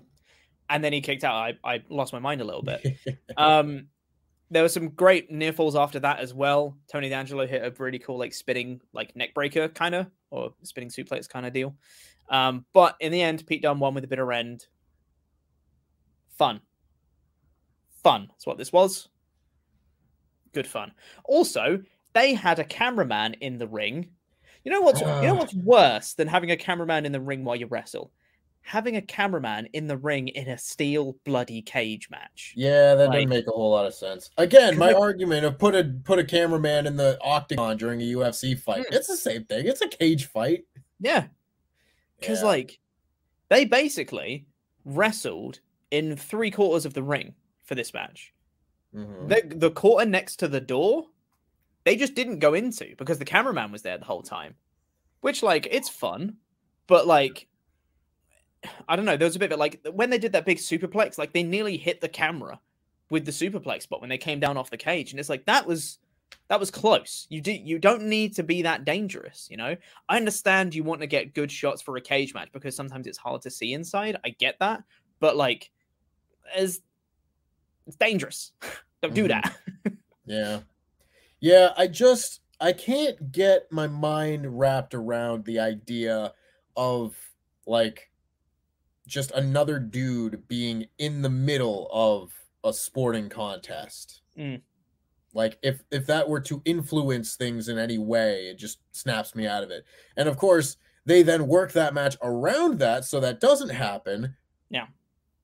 And 0.70 0.84
then 0.84 0.94
he 0.94 1.02
kicked 1.02 1.24
out. 1.24 1.36
I, 1.36 1.58
I 1.64 1.84
lost 1.90 2.14
my 2.14 2.20
mind 2.20 2.42
a 2.42 2.46
little 2.46 2.64
bit. 2.64 2.98
Um, 3.38 3.88
there 4.52 4.62
were 4.62 4.70
some 4.70 4.90
great 4.90 5.32
near 5.32 5.52
falls 5.52 5.76
after 5.76 6.00
that 6.02 6.20
as 6.20 6.34
well. 6.34 6.78
Tony 6.92 7.10
D'Angelo 7.10 7.48
hit 7.48 7.64
a 7.66 7.74
really 7.82 7.98
cool 7.98 8.20
like 8.20 8.34
spinning 8.34 8.82
like 8.94 9.16
neck 9.16 9.34
breaker 9.34 9.68
kind 9.68 9.96
of 9.96 10.08
or 10.30 10.54
spinning 10.62 10.90
suplex 10.90 11.28
kind 11.28 11.46
of 11.48 11.54
deal. 11.54 11.76
Um, 12.30 12.66
but 12.74 12.96
in 13.00 13.12
the 13.12 13.22
end, 13.22 13.46
Pete 13.48 13.64
Dunne 13.64 13.80
won 13.80 13.96
with 13.96 14.04
a 14.04 14.08
bitter 14.08 14.32
end. 14.32 14.68
Fun, 16.38 16.62
fun. 18.04 18.28
That's 18.30 18.46
what 18.46 18.58
this 18.58 18.72
was. 18.72 19.08
Good 20.54 20.68
fun. 20.68 20.92
Also, 21.26 21.82
they 22.14 22.34
had 22.36 22.60
a 22.60 22.64
cameraman 22.64 23.36
in 23.42 23.58
the 23.58 23.68
ring. 23.68 24.10
You 24.64 24.72
know 24.72 24.82
what's 24.82 25.02
you 25.02 25.08
know 25.08 25.34
Ah. 25.34 25.40
what's 25.40 25.54
worse 25.56 26.14
than 26.14 26.28
having 26.28 26.52
a 26.52 26.58
cameraman 26.58 27.06
in 27.06 27.12
the 27.12 27.20
ring 27.22 27.44
while 27.44 27.56
you 27.56 27.66
wrestle? 27.68 28.12
Having 28.66 28.96
a 28.96 29.02
cameraman 29.02 29.68
in 29.74 29.88
the 29.88 29.98
ring 29.98 30.30
in 30.30 30.48
a 30.48 30.58
steel 30.58 31.18
bloody 31.26 31.62
cage 31.62 32.10
match. 32.10 32.54
Yeah, 32.56 32.96
that 32.96 33.10
Like- 33.10 33.16
doesn't 33.18 33.30
make 33.30 33.48
a 33.48 33.52
whole 33.52 33.72
lot 33.72 33.86
of 33.86 33.94
sense. 33.94 34.30
Again, 34.38 34.78
my 34.78 34.94
argument 34.94 35.46
of 35.46 35.60
put 35.60 35.76
a 35.76 35.84
put 36.06 36.18
a 36.18 36.24
cameraman 36.24 36.88
in 36.88 36.96
the 36.96 37.18
octagon 37.22 37.76
during 37.78 38.02
a 38.02 38.06
UFC 38.06 38.56
fight. 38.58 38.86
Hmm. 38.88 38.94
It's 38.96 39.08
the 39.08 39.18
same 39.18 39.44
thing. 39.46 39.68
It's 39.68 39.82
a 39.82 39.88
cage 39.90 40.26
fight. 40.28 40.66
Yeah. 41.00 41.28
Because 42.20 42.40
Yeah. 42.40 42.48
like 42.48 42.80
they 43.50 43.66
basically 43.66 44.48
wrestled 44.86 45.60
in 45.92 46.16
three 46.16 46.50
quarters 46.50 46.86
of 46.86 46.94
the 46.94 47.04
ring 47.04 47.36
for 47.64 47.76
this 47.76 47.94
match. 47.94 48.34
Mhm. 48.96 49.28
The 49.28 49.56
the 49.56 49.72
quarter 49.72 50.06
next 50.10 50.38
to 50.38 50.48
the 50.48 50.62
door, 50.62 51.10
they 51.84 51.98
just 51.98 52.16
didn't 52.16 52.40
go 52.40 52.54
into 52.54 52.96
because 52.98 53.20
the 53.20 53.26
cameraman 53.26 53.74
was 53.74 53.82
there 53.82 53.98
the 53.98 54.06
whole 54.06 54.24
time. 54.24 54.56
Which 55.20 55.44
like 55.44 55.68
it's 55.70 55.90
fun, 55.90 56.38
but 56.88 57.06
like 57.08 57.48
I 58.88 58.96
don't 58.96 59.06
know, 59.06 59.18
there 59.18 59.28
was 59.28 59.36
a 59.36 59.40
bit 59.40 59.52
of 59.52 59.58
it 59.58 59.60
like 59.60 59.86
when 59.92 60.10
they 60.10 60.18
did 60.18 60.32
that 60.34 60.46
big 60.46 60.58
superplex, 60.58 61.18
like 61.18 61.34
they 61.34 61.44
nearly 61.44 61.78
hit 61.78 62.02
the 62.02 62.10
camera 62.10 62.60
with 63.10 63.26
the 63.26 63.32
superplex 63.32 63.84
spot 63.84 64.02
when 64.02 64.10
they 64.10 64.18
came 64.18 64.40
down 64.40 64.58
off 64.58 64.70
the 64.70 64.78
cage. 64.78 65.12
And 65.12 65.20
it's 65.20 65.30
like 65.30 65.46
that 65.46 65.66
was 65.68 66.00
that 66.48 66.60
was 66.60 66.72
close. 66.72 67.28
You 67.30 67.42
do 67.42 67.52
you 67.52 67.78
don't 67.80 68.04
need 68.04 68.36
to 68.36 68.44
be 68.44 68.62
that 68.64 68.86
dangerous, 68.86 69.48
you 69.52 69.58
know? 69.58 69.76
I 70.10 70.18
understand 70.18 70.74
you 70.74 70.84
want 70.84 71.02
to 71.02 71.08
get 71.08 71.34
good 71.34 71.52
shots 71.52 71.82
for 71.82 71.96
a 71.98 72.02
cage 72.02 72.34
match 72.34 72.50
because 72.52 72.76
sometimes 72.76 73.08
it's 73.08 73.18
hard 73.18 73.42
to 73.44 73.50
see 73.52 73.74
inside. 73.74 74.18
I 74.26 74.30
get 74.30 74.58
that. 74.60 74.84
But 75.20 75.36
like 75.38 75.70
as 76.56 76.82
it's 77.86 77.96
dangerous. 77.98 78.52
Don't 79.02 79.14
do 79.14 79.26
Mhm. 79.26 79.28
that. 79.30 79.58
Yeah. 80.26 80.60
Yeah, 81.42 81.74
I 81.78 81.88
just 81.88 82.40
I 82.62 82.72
can't 82.72 83.32
get 83.34 83.70
my 83.72 83.88
mind 83.88 84.58
wrapped 84.58 84.94
around 84.94 85.44
the 85.44 85.60
idea 85.60 86.34
of 86.78 87.16
like 87.68 88.10
just 89.08 89.32
another 89.32 89.80
dude 89.80 90.48
being 90.48 90.86
in 90.98 91.22
the 91.22 91.30
middle 91.30 91.90
of 91.92 92.32
a 92.64 92.74
sporting 92.74 93.30
contest. 93.30 94.22
Mm. 94.38 94.62
Like 95.34 95.58
if 95.64 95.82
if 95.92 96.06
that 96.08 96.30
were 96.30 96.42
to 96.42 96.62
influence 96.66 97.36
things 97.36 97.68
in 97.68 97.78
any 97.78 97.98
way, 97.98 98.48
it 98.48 98.58
just 98.58 98.80
snaps 98.92 99.36
me 99.36 99.48
out 99.48 99.64
of 99.64 99.72
it. 99.72 99.84
And 100.16 100.30
of 100.30 100.38
course, 100.38 100.78
they 101.06 101.24
then 101.24 101.48
work 101.48 101.72
that 101.74 101.94
match 101.94 102.16
around 102.22 102.80
that 102.80 103.06
so 103.06 103.20
that 103.20 103.40
doesn't 103.40 103.70
happen. 103.70 104.36
Yeah. 104.70 104.88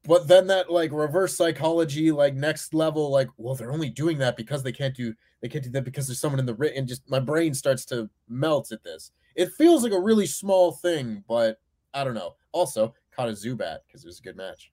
But 0.06 0.28
then 0.28 0.48
that 0.48 0.72
like 0.72 0.92
reverse 0.92 1.36
psychology, 1.36 2.12
like 2.12 2.34
next 2.36 2.74
level, 2.74 3.12
like, 3.12 3.30
well, 3.38 3.56
they're 3.56 3.74
only 3.74 3.90
doing 3.90 4.20
that 4.20 4.38
because 4.38 4.64
they 4.64 4.72
can't 4.72 4.96
do 4.96 5.14
they 5.42 5.50
can't 5.50 5.64
do 5.64 5.72
that 5.72 5.84
because 5.84 6.08
there's 6.08 6.20
someone 6.20 6.40
in 6.40 6.46
the 6.46 6.56
ring, 6.56 6.74
and 6.76 6.88
just 6.88 7.10
my 7.10 7.20
brain 7.20 7.54
starts 7.54 7.86
to 7.86 8.10
melt 8.28 8.72
at 8.72 8.84
this. 8.84 9.12
It 9.36 9.54
feels 9.54 9.84
like 9.84 9.92
a 9.92 10.00
really 10.00 10.26
small 10.26 10.74
thing, 10.74 11.24
but 11.28 11.60
I 11.94 12.04
don't 12.04 12.14
know. 12.14 12.36
Also, 12.52 12.94
a 13.28 13.34
Zubat 13.34 13.80
because 13.88 14.04
it 14.04 14.08
was 14.08 14.20
a 14.20 14.24
good 14.24 14.38
match. 14.38 14.72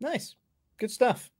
Nice. 0.00 0.36
Good 0.78 0.90
stuff. 0.90 1.30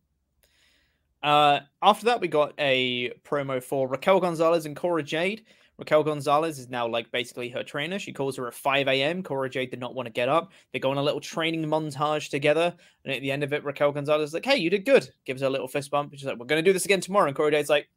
Uh, 1.23 1.61
after 1.83 2.07
that, 2.07 2.21
we 2.21 2.29
got 2.29 2.55
a 2.59 3.11
promo 3.25 3.63
for 3.63 3.89
Raquel 3.89 4.21
Gonzalez 4.21 4.67
and 4.67 4.77
Cora 4.77 5.03
Jade. 5.03 5.45
Raquel 5.79 6.03
Gonzalez 6.03 6.59
is 6.59 6.71
now 6.71 6.87
like 6.89 7.11
basically 7.13 7.51
her 7.51 7.63
trainer. 7.63 7.99
She 7.99 8.13
calls 8.13 8.37
her 8.37 8.47
at 8.47 8.55
5 8.55 8.89
a.m. 8.89 9.23
Cora 9.23 9.51
Jade 9.51 9.71
did 9.71 9.81
not 9.81 9.95
want 9.95 10.07
to 10.07 10.13
get 10.13 10.29
up. 10.29 10.53
They 10.73 10.79
go 10.79 10.91
on 10.91 10.97
a 10.97 11.03
little 11.03 11.21
training 11.21 11.65
montage 11.65 12.31
together. 12.31 12.75
And 13.05 13.15
at 13.15 13.21
the 13.21 13.31
end 13.31 13.43
of 13.43 13.53
it, 13.53 13.63
Raquel 13.65 13.93
Gonzalez 13.93 14.31
is 14.31 14.35
like, 14.35 14.45
Hey, 14.45 14.57
you 14.57 14.71
did 14.71 14.87
good. 14.87 15.11
Gives 15.27 15.43
her 15.43 15.49
a 15.49 15.51
little 15.51 15.69
fist 15.69 15.91
bump. 15.91 16.13
She's 16.15 16.25
like, 16.25 16.39
We're 16.39 16.47
going 16.47 16.65
to 16.65 16.69
do 16.69 16.73
this 16.73 16.87
again 16.87 17.01
tomorrow. 17.01 17.27
And 17.27 17.37
Cora 17.37 17.51
Jade's 17.51 17.69
like, 17.69 17.89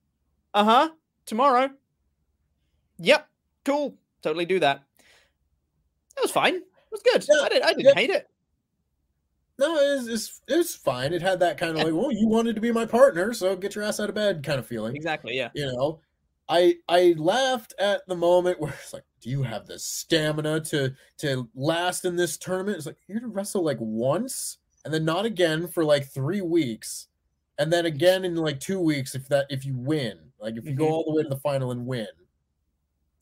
Uh 0.54 0.66
huh. 0.66 0.90
Tomorrow. 1.26 1.70
Yep. 2.98 3.28
Cool. 3.64 3.96
Totally 4.22 4.46
do 4.46 4.60
that. 4.60 4.84
That 6.16 6.22
was 6.24 6.32
fine. 6.32 6.62
It 6.92 6.96
was 6.96 7.02
good. 7.04 7.26
Yeah, 7.30 7.44
I, 7.44 7.50
didn't, 7.50 7.64
I 7.66 7.68
didn't 7.74 7.86
yeah. 7.86 7.94
hate 7.96 8.10
it. 8.10 8.30
No, 9.60 9.76
it's 9.78 10.08
it's 10.08 10.42
it 10.48 10.56
was 10.56 10.74
fine. 10.76 11.14
It 11.14 11.22
had 11.22 11.40
that 11.42 11.58
kind 11.58 11.72
of 11.78 11.84
like, 11.84 11.94
well, 11.94 12.12
you 12.12 12.28
wanted 12.28 12.56
to 12.56 12.62
be 12.62 12.72
my 12.72 12.86
partner, 12.86 13.34
so 13.34 13.56
get 13.56 13.76
your 13.76 13.84
ass 13.84 14.00
out 14.00 14.08
of 14.10 14.16
bed 14.16 14.42
kind 14.42 14.58
of 14.58 14.66
feeling. 14.66 14.96
Exactly. 14.96 15.36
Yeah. 15.36 15.50
You 15.54 15.66
know, 15.66 16.00
I 16.48 16.76
I 16.88 17.14
laughed 17.18 17.74
at 17.78 18.08
the 18.08 18.16
moment 18.16 18.60
where 18.62 18.72
it's 18.82 18.94
like, 18.94 19.04
do 19.20 19.30
you 19.30 19.44
have 19.44 19.68
the 19.68 19.78
stamina 19.78 20.62
to 20.62 20.94
to 21.18 21.50
last 21.56 22.06
in 22.06 22.16
this 22.16 22.38
tournament? 22.38 22.78
It's 22.78 22.86
like 22.86 22.96
you're 23.08 23.20
to 23.20 23.28
wrestle 23.28 23.64
like 23.64 23.80
once 23.82 24.60
and 24.86 24.94
then 24.94 25.04
not 25.04 25.26
again 25.26 25.68
for 25.68 25.84
like 25.84 26.08
three 26.08 26.42
weeks, 26.42 27.08
and 27.58 27.72
then 27.72 27.86
again 27.86 28.24
in 28.24 28.36
like 28.36 28.62
two 28.62 28.80
weeks 28.80 29.14
if 29.14 29.28
that 29.28 29.46
if 29.50 29.66
you 29.66 29.76
win, 29.78 30.18
like 30.40 30.56
if 30.56 30.66
you 30.66 30.74
go 30.74 30.86
Mhm. 30.86 30.92
all 30.92 31.04
the 31.04 31.14
way 31.16 31.24
to 31.24 31.30
the 31.30 31.36
final 31.38 31.72
and 31.72 31.86
win. 31.86 32.08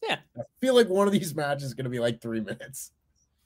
Yeah. 0.07 0.19
I 0.37 0.41
feel 0.61 0.75
like 0.75 0.87
one 0.87 1.07
of 1.07 1.13
these 1.13 1.33
matches 1.33 1.63
is 1.63 1.73
gonna 1.73 1.89
be 1.89 1.99
like 1.99 2.21
three 2.21 2.41
minutes. 2.41 2.91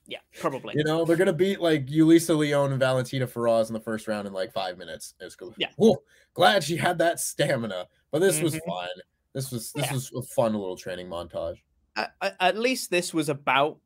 Yeah. 0.08 0.20
Probably. 0.40 0.74
You 0.76 0.84
know, 0.84 1.06
they're 1.06 1.16
gonna 1.16 1.32
beat 1.34 1.62
like 1.62 1.86
Yulisa 1.86 2.36
Leon 2.38 2.72
and 2.72 2.80
Valentina 2.80 3.28
Feroz 3.28 3.70
in 3.70 3.74
the 3.74 3.80
first 3.80 4.08
round 4.08 4.28
in 4.28 4.34
like 4.34 4.52
five 4.52 4.78
minutes. 4.78 5.14
It's 5.20 5.36
cool. 5.36 5.54
Yeah. 5.58 5.70
Whoa, 5.78 6.02
glad 6.34 6.64
she 6.64 6.76
had 6.78 6.98
that 6.98 7.20
stamina. 7.20 7.88
But 8.12 8.20
this 8.20 8.42
was 8.42 8.56
Mhm. 8.56 8.66
fun. 8.66 8.90
This 9.34 9.52
was 9.52 9.72
this 9.74 9.86
Yeah. 9.86 9.94
was 9.94 10.12
a 10.14 10.22
fun 10.22 10.54
little 10.54 10.76
training 10.76 11.08
montage. 11.08 11.62
at, 11.98 12.14
at- 12.22 12.36
at 12.40 12.58
least 12.58 12.90
this 12.90 13.14
was 13.14 13.28
about 13.30 13.78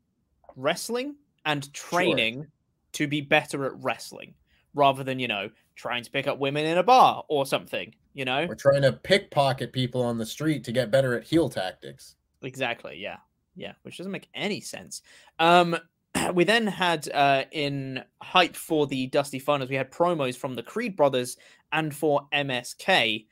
wrestling 0.55 1.16
and 1.45 1.72
training 1.74 2.47
to 2.93 3.07
be 3.07 3.20
better 3.22 3.66
at 3.66 3.74
wrestling 3.84 4.34
rather 4.74 5.03
than 5.03 5.20
you 5.20 5.28
know 5.28 5.49
trying 5.76 6.03
to 6.03 6.11
pick 6.11 6.28
up 6.28 6.38
women 6.39 6.66
in 6.66 6.78
a 6.78 6.84
bar 6.84 7.24
or 7.28 7.45
something 7.45 7.93
you 8.13 8.24
know 8.24 8.45
We're 8.47 8.55
trying 8.55 8.84
to 8.84 8.93
pickpocket 8.93 9.74
people 9.74 10.01
on 10.01 10.18
the 10.18 10.26
street 10.26 10.63
to 10.66 10.72
get 10.72 10.91
better 10.91 11.16
at 11.18 11.24
heel 11.24 11.49
tactics. 11.49 12.16
exactly 12.43 12.97
yeah 12.97 13.18
yeah 13.55 13.74
which 13.82 13.97
doesn't 13.97 14.11
make 14.11 14.30
any 14.34 14.61
sense 14.61 15.01
um 15.39 15.76
we 16.34 16.43
then 16.43 16.68
had 16.68 17.09
uh 17.13 17.43
in 17.51 18.03
hype 18.22 18.55
for 18.55 18.88
the 18.88 19.07
dusty 19.07 19.39
funners 19.39 19.70
we 19.70 19.76
had 19.76 19.91
promos 19.91 20.36
from 20.36 20.55
the 20.55 20.63
creed 20.63 20.95
brothers 20.95 21.38
and 21.72 21.93
for 21.95 22.28
msk 22.34 23.26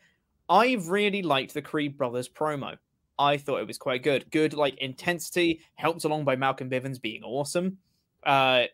i 0.50 0.78
really 0.88 1.22
liked 1.22 1.54
the 1.54 1.62
creed 1.62 1.98
brothers 1.98 2.30
promo. 2.30 2.78
I 3.18 3.38
thought 3.38 3.62
it 3.62 3.68
was 3.68 3.78
quite 3.78 4.02
good. 4.02 4.30
Good 4.32 4.54
like 4.54 4.76
intensity 4.80 5.62
helped 5.76 6.04
along 6.04 6.26
by 6.26 6.36
malcolm 6.36 6.70
bivens 6.70 7.02
being 7.02 7.24
awesome. 7.24 7.78
Uh 8.24 8.66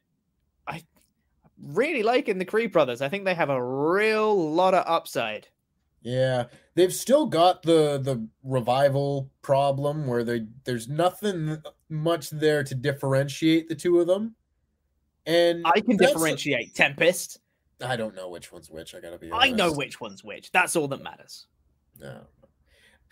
i 0.67 0.83
really 1.61 2.03
liking 2.03 2.37
the 2.37 2.45
creed 2.45 2.71
brothers. 2.71 3.01
I 3.01 3.09
think 3.09 3.25
they 3.25 3.33
have 3.33 3.49
a 3.49 3.63
real 3.63 4.53
lot 4.53 4.73
of 4.73 4.85
upside. 4.87 5.47
Yeah, 6.01 6.45
they've 6.75 6.93
still 6.93 7.25
got 7.25 7.63
the 7.63 7.99
the 8.01 8.25
revival 8.43 9.29
problem 9.41 10.07
where 10.07 10.23
they 10.23 10.47
there's 10.63 10.87
nothing 10.87 11.61
much 11.89 12.29
there 12.29 12.63
to 12.63 12.75
differentiate 12.75 13.67
the 13.67 13.75
two 13.75 13.99
of 13.99 14.07
them. 14.07 14.35
And 15.25 15.63
i 15.65 15.79
can 15.81 15.97
differentiate 15.97 16.73
tempest 16.73 17.39
I 17.85 17.95
don't 17.95 18.15
know 18.15 18.29
which 18.29 18.51
one's 18.51 18.69
which. 18.69 18.93
I 18.95 18.99
gotta 18.99 19.17
be. 19.17 19.31
Honest. 19.31 19.47
i 19.47 19.51
know 19.51 19.71
which 19.71 20.01
one's 20.01 20.23
which 20.23 20.51
that's 20.51 20.75
all 20.75 20.87
that 20.89 21.01
matters 21.01 21.47
No, 21.99 22.21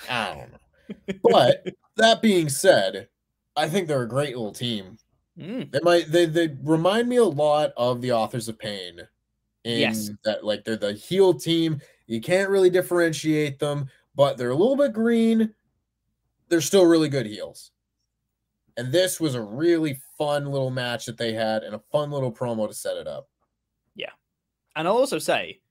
I 0.09 0.35
don't 0.35 0.51
know. 0.51 1.19
But 1.23 1.67
that 1.97 2.21
being 2.21 2.47
said, 2.49 3.09
I 3.55 3.67
think 3.67 3.87
they're 3.87 4.03
a 4.03 4.07
great 4.07 4.35
little 4.37 4.53
team. 4.53 4.97
Mm. 5.37 5.71
They 5.71 5.79
might 5.83 6.11
they 6.11 6.25
they 6.25 6.55
remind 6.63 7.09
me 7.09 7.17
a 7.17 7.23
lot 7.23 7.71
of 7.77 8.01
the 8.01 8.11
authors 8.11 8.47
of 8.47 8.57
pain. 8.57 8.99
In 9.63 9.79
Yes. 9.79 10.11
that 10.23 10.45
like 10.45 10.63
they're 10.63 10.77
the 10.77 10.93
heel 10.93 11.33
team. 11.33 11.81
You 12.07 12.21
can't 12.21 12.49
really 12.49 12.69
differentiate 12.69 13.59
them, 13.59 13.89
but 14.15 14.37
they're 14.37 14.51
a 14.51 14.55
little 14.55 14.77
bit 14.77 14.93
green. 14.93 15.53
They're 16.47 16.61
still 16.61 16.85
really 16.85 17.09
good 17.09 17.25
heels. 17.25 17.71
And 18.77 18.91
this 18.91 19.19
was 19.19 19.35
a 19.35 19.41
really 19.41 19.99
fun 20.17 20.45
little 20.45 20.69
match 20.69 21.05
that 21.07 21.17
they 21.17 21.33
had 21.33 21.63
and 21.63 21.75
a 21.75 21.81
fun 21.91 22.11
little 22.11 22.31
promo 22.31 22.67
to 22.67 22.73
set 22.73 22.97
it 22.97 23.07
up. 23.07 23.27
Yeah. 23.95 24.11
And 24.75 24.87
I'll 24.87 24.97
also 24.97 25.19
say 25.19 25.61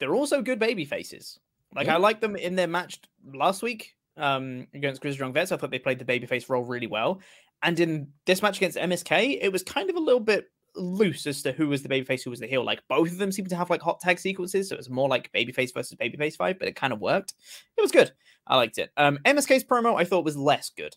they're 0.00 0.14
also 0.14 0.42
good 0.42 0.58
baby 0.58 0.84
faces. 0.84 1.38
Like 1.74 1.86
Yeah. 1.86 1.94
I 1.94 1.98
like 1.98 2.20
them 2.20 2.36
in 2.36 2.56
their 2.56 2.66
match 2.66 3.00
last 3.32 3.62
week 3.62 3.94
um, 4.16 4.66
against 4.74 5.00
Chris 5.00 5.14
Strong 5.14 5.34
Vets. 5.34 5.52
I 5.52 5.56
thought 5.56 5.70
they 5.70 5.78
played 5.78 5.98
the 5.98 6.04
babyface 6.04 6.48
role 6.48 6.64
really 6.64 6.86
well. 6.86 7.20
And 7.62 7.78
in 7.78 8.08
this 8.26 8.42
match 8.42 8.56
against 8.56 8.78
MSK, 8.78 9.38
it 9.40 9.52
was 9.52 9.62
kind 9.62 9.90
of 9.90 9.96
a 9.96 10.00
little 10.00 10.20
bit 10.20 10.46
loose 10.76 11.26
as 11.26 11.42
to 11.42 11.52
who 11.52 11.68
was 11.68 11.82
the 11.82 11.88
babyface, 11.88 12.22
who 12.24 12.30
was 12.30 12.40
the 12.40 12.46
heel. 12.46 12.64
Like 12.64 12.82
both 12.88 13.10
of 13.10 13.18
them 13.18 13.32
seemed 13.32 13.48
to 13.50 13.56
have 13.56 13.70
like 13.70 13.80
hot 13.80 14.00
tag 14.00 14.18
sequences, 14.18 14.68
so 14.68 14.74
it 14.74 14.78
was 14.78 14.90
more 14.90 15.08
like 15.08 15.32
babyface 15.32 15.72
versus 15.72 15.96
babyface 15.96 16.36
fight, 16.36 16.58
but 16.58 16.68
it 16.68 16.76
kind 16.76 16.92
of 16.92 17.00
worked. 17.00 17.34
It 17.76 17.80
was 17.80 17.92
good. 17.92 18.12
I 18.46 18.56
liked 18.56 18.78
it. 18.78 18.90
Um, 18.96 19.18
MSK's 19.24 19.64
promo 19.64 19.98
I 19.98 20.04
thought 20.04 20.24
was 20.24 20.36
less 20.36 20.70
good, 20.70 20.94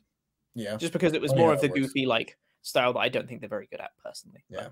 Yeah. 0.58 0.76
just 0.78 0.92
because 0.92 1.14
it 1.14 1.22
was 1.22 1.32
Oh, 1.32 1.36
more 1.36 1.50
yeah, 1.50 1.56
of 1.56 1.62
the 1.62 1.70
goofy 1.70 2.06
like 2.06 2.38
style 2.64 2.92
that 2.94 3.00
I 3.00 3.10
don't 3.10 3.28
think 3.30 3.40
they're 3.42 3.50
very 3.50 3.68
good 3.72 3.80
at 3.80 3.92
personally. 4.04 4.44
Yeah. 4.50 4.70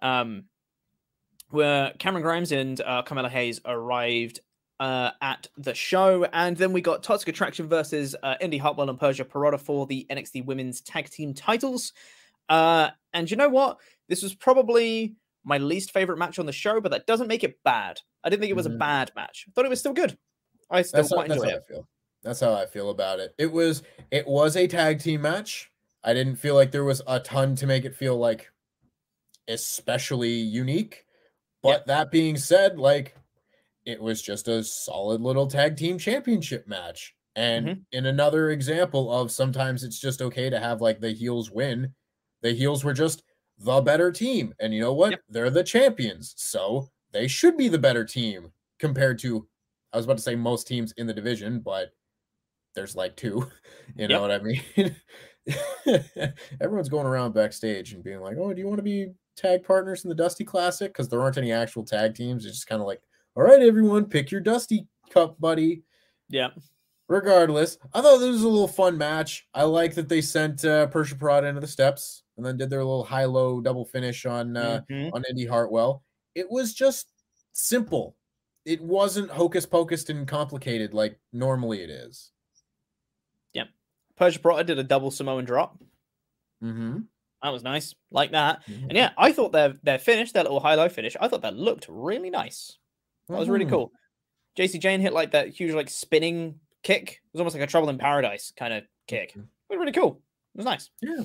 um, 0.00 0.44
where 1.50 1.92
Cameron 1.98 2.22
Grimes 2.22 2.52
and 2.52 2.80
uh, 2.80 3.02
Carmelo 3.02 3.28
Hayes 3.28 3.60
arrived 3.64 4.40
uh, 4.80 5.10
at 5.20 5.48
the 5.56 5.74
show, 5.74 6.24
and 6.32 6.56
then 6.56 6.72
we 6.72 6.80
got 6.80 7.02
Toxic 7.02 7.28
Attraction 7.28 7.68
versus 7.68 8.14
uh, 8.22 8.34
Indi 8.40 8.58
Hartwell 8.58 8.88
and 8.90 8.98
Persia 9.00 9.24
Pirotta 9.24 9.58
for 9.58 9.86
the 9.86 10.06
NXT 10.10 10.44
Women's 10.44 10.80
Tag 10.80 11.08
Team 11.10 11.34
titles. 11.34 11.92
Uh, 12.48 12.90
and 13.12 13.30
you 13.30 13.36
know 13.36 13.48
what? 13.48 13.78
This 14.08 14.22
was 14.22 14.34
probably 14.34 15.14
my 15.44 15.58
least 15.58 15.90
favorite 15.92 16.18
match 16.18 16.38
on 16.38 16.46
the 16.46 16.52
show, 16.52 16.80
but 16.80 16.90
that 16.92 17.06
doesn't 17.06 17.28
make 17.28 17.44
it 17.44 17.58
bad. 17.64 18.00
I 18.22 18.28
didn't 18.28 18.40
think 18.42 18.50
it 18.50 18.56
was 18.56 18.66
a 18.66 18.70
Mhm. 18.70 18.78
bad 18.78 19.12
match. 19.16 19.46
I 19.48 19.52
thought 19.52 19.64
it 19.64 19.70
was 19.70 19.80
still 19.80 19.92
good. 19.94 20.16
I 20.70 20.82
still 20.82 20.98
That's 21.02 21.12
quite 21.12 21.30
enjoyed 21.30 21.50
how 21.50 21.56
it. 21.56 21.84
That's 22.22 22.40
how 22.40 22.52
I 22.54 22.66
feel 22.66 22.90
about 22.90 23.20
it. 23.20 23.34
It 23.38 23.52
was 23.52 23.82
it 24.10 24.26
was 24.26 24.56
a 24.56 24.66
tag 24.66 25.00
team 25.00 25.22
match. 25.22 25.70
I 26.02 26.14
didn't 26.14 26.36
feel 26.36 26.54
like 26.54 26.70
there 26.72 26.84
was 26.84 27.02
a 27.06 27.20
ton 27.20 27.54
to 27.56 27.66
make 27.66 27.84
it 27.84 27.94
feel 27.94 28.16
like 28.16 28.50
especially 29.48 30.32
unique. 30.34 31.04
But 31.62 31.86
that 31.86 32.10
being 32.10 32.36
said, 32.36 32.78
like 32.78 33.16
it 33.86 34.00
was 34.00 34.22
just 34.22 34.48
a 34.48 34.64
solid 34.64 35.20
little 35.22 35.48
tag 35.48 35.76
team 35.76 35.98
championship 35.98 36.68
match. 36.68 37.14
And 37.36 37.72
Mhm. 37.72 37.86
in 37.92 38.06
another 38.06 38.50
example 38.50 39.12
of 39.12 39.30
sometimes 39.32 39.84
it's 39.84 40.00
just 40.00 40.22
okay 40.22 40.50
to 40.50 40.60
have 40.60 40.80
like 40.82 41.00
the 41.00 41.12
heels 41.12 41.50
win. 41.50 41.94
The 42.42 42.52
heels 42.54 42.84
were 42.84 42.94
just 42.94 43.24
the 43.58 43.80
better 43.82 44.12
team. 44.12 44.54
And 44.60 44.74
you 44.74 44.80
know 44.80 44.94
what? 44.94 45.10
Yep. 45.10 45.20
They're 45.28 45.50
the 45.50 45.64
champions. 45.64 46.34
So 46.38 46.90
they 47.12 47.28
should 47.28 47.56
be 47.56 47.68
the 47.68 47.78
better 47.78 48.04
team 48.04 48.52
compared 48.78 49.18
to 49.20 49.48
I 49.92 49.96
was 49.98 50.06
about 50.06 50.18
to 50.18 50.22
say 50.24 50.36
most 50.36 50.66
teams 50.68 50.92
in 50.92 51.06
the 51.06 51.14
division, 51.14 51.60
but 51.60 51.92
there's 52.74 52.96
like 52.96 53.16
two. 53.16 53.50
You 53.96 54.06
know 54.06 54.20
Yep. 54.20 54.20
what 54.20 54.30
I 54.30 54.38
mean? 54.84 54.96
Everyone's 56.60 56.88
going 56.90 57.06
around 57.06 57.32
backstage 57.34 57.92
and 57.94 58.04
being 58.04 58.20
like, 58.20 58.36
"Oh, 58.38 58.52
do 58.52 58.60
you 58.60 58.66
want 58.68 58.78
to 58.78 58.82
be 58.82 59.12
tag 59.36 59.64
partners 59.64 60.04
in 60.04 60.08
the 60.08 60.14
Dusty 60.14 60.44
Classic?" 60.44 60.92
Because 60.92 61.08
there 61.08 61.20
aren't 61.22 61.38
any 61.38 61.52
actual 61.52 61.84
tag 61.84 62.14
teams. 62.14 62.44
It's 62.44 62.56
just 62.56 62.66
kind 62.68 62.80
of 62.80 62.86
like, 62.86 63.00
"All 63.34 63.42
right, 63.42 63.60
everyone, 63.62 64.04
pick 64.06 64.30
your 64.30 64.40
Dusty 64.40 64.86
Cup 65.10 65.40
buddy." 65.40 65.82
Yeah. 66.28 66.50
Regardless, 67.08 67.78
I 67.94 68.02
thought 68.02 68.18
this 68.18 68.28
was 68.28 68.42
a 68.42 68.48
little 68.48 68.68
fun 68.68 68.98
match. 68.98 69.48
I 69.54 69.62
like 69.62 69.94
that 69.94 70.10
they 70.10 70.20
sent 70.20 70.62
uh, 70.66 70.88
Persia 70.88 71.14
Pirotta 71.14 71.48
into 71.48 71.62
the 71.62 71.66
steps 71.66 72.22
and 72.36 72.44
then 72.44 72.58
did 72.58 72.68
their 72.68 72.84
little 72.84 73.04
high-low 73.04 73.62
double 73.62 73.86
finish 73.86 74.26
on 74.26 74.54
uh, 74.58 74.82
Mhm. 74.90 75.10
on 75.14 75.24
Indi 75.30 75.46
Hartwell. 75.46 76.04
It 76.34 76.50
was 76.50 76.74
just 76.74 77.10
simple. 77.52 78.16
it 78.66 78.82
wasn't 78.82 79.30
hocus 79.30 79.64
pocus 79.64 80.06
and 80.10 80.28
complicated 80.28 80.92
like 80.92 81.18
normally 81.32 81.80
it 81.82 81.88
is. 81.88 82.32
Persia 84.18 84.64
did 84.64 84.78
a 84.78 84.82
double 84.84 85.10
Samoan 85.10 85.44
drop. 85.44 85.78
Mm-hmm. 86.62 87.00
That 87.42 87.50
was 87.52 87.62
nice, 87.62 87.94
like 88.10 88.32
that. 88.32 88.62
And 88.66 88.92
yeah, 88.92 89.10
I 89.16 89.32
thought 89.32 89.52
their 89.52 89.76
their 89.84 89.98
finish, 89.98 90.32
their 90.32 90.42
little 90.42 90.58
high 90.60 90.74
low 90.74 90.88
finish, 90.88 91.16
I 91.20 91.28
thought 91.28 91.42
that 91.42 91.54
looked 91.56 91.86
really 91.88 92.30
nice. 92.30 92.76
That 93.28 93.38
was 93.38 93.48
really 93.48 93.64
Mhm. 93.66 93.70
cool. 93.70 93.92
Jacy 94.56 94.78
Jayne 94.78 95.00
hit 95.00 95.12
like 95.12 95.30
that 95.32 95.48
huge 95.50 95.72
like 95.74 95.88
spinning 95.88 96.58
kick. 96.82 97.10
It 97.12 97.20
was 97.32 97.40
almost 97.40 97.54
like 97.54 97.62
a 97.62 97.66
Trouble 97.68 97.90
in 97.90 97.98
Paradise 97.98 98.52
kind 98.56 98.74
of 98.74 98.84
kick. 99.06 99.36
It 99.36 99.40
was 99.70 99.78
really 99.78 99.92
cool. 99.92 100.20
It 100.54 100.58
was 100.58 100.64
nice. 100.64 100.90
Yeah. 101.00 101.22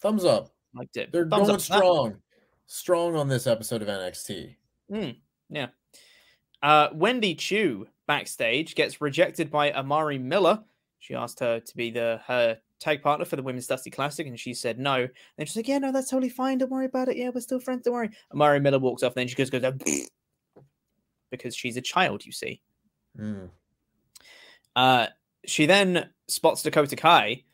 Thumbs 0.00 0.24
up. 0.24 0.54
Liked 0.74 0.96
it. 0.96 1.10
They're 1.10 1.26
Thumbs 1.28 1.48
going 1.48 1.54
up 1.56 1.62
for 1.62 1.68
that. 1.72 1.78
strong. 1.78 2.22
Strong 2.66 3.16
on 3.16 3.28
this 3.28 3.46
episode 3.46 3.82
of 3.82 3.88
NXT. 3.88 4.54
Mm, 4.90 5.16
yeah. 5.48 5.68
Uh, 6.62 6.88
Wendy 6.94 7.34
Choo 7.34 7.88
backstage 8.06 8.74
gets 8.74 9.00
rejected 9.00 9.50
by 9.50 9.72
Amari 9.72 10.18
Miller. 10.18 10.62
She 11.04 11.14
asked 11.14 11.40
her 11.40 11.60
to 11.60 11.76
be 11.76 11.90
the 11.90 12.18
her 12.26 12.56
tag 12.80 13.02
partner 13.02 13.26
for 13.26 13.36
the 13.36 13.42
Women's 13.42 13.66
Dusty 13.66 13.90
Classic, 13.90 14.26
and 14.26 14.40
she 14.40 14.54
said 14.54 14.78
no. 14.78 15.06
And 15.36 15.46
she's 15.46 15.54
like, 15.54 15.68
"Yeah, 15.68 15.76
no, 15.76 15.92
that's 15.92 16.08
totally 16.08 16.30
fine. 16.30 16.56
Don't 16.56 16.70
worry 16.70 16.86
about 16.86 17.08
it. 17.08 17.18
Yeah, 17.18 17.28
we're 17.28 17.42
still 17.42 17.60
friends. 17.60 17.82
Don't 17.82 17.92
worry." 17.92 18.08
Amari 18.32 18.58
Miller 18.58 18.78
walks 18.78 19.02
off, 19.02 19.12
and 19.12 19.20
then 19.20 19.28
she 19.28 19.34
just 19.34 19.52
goes, 19.52 19.62
because 21.30 21.54
she's 21.54 21.76
a 21.76 21.82
child, 21.82 22.24
you 22.24 22.32
see. 22.32 22.62
Mm. 23.20 23.50
Uh, 24.74 25.08
she 25.44 25.66
then 25.66 26.08
spots 26.28 26.62
Dakota 26.62 26.96
Kai 26.96 27.44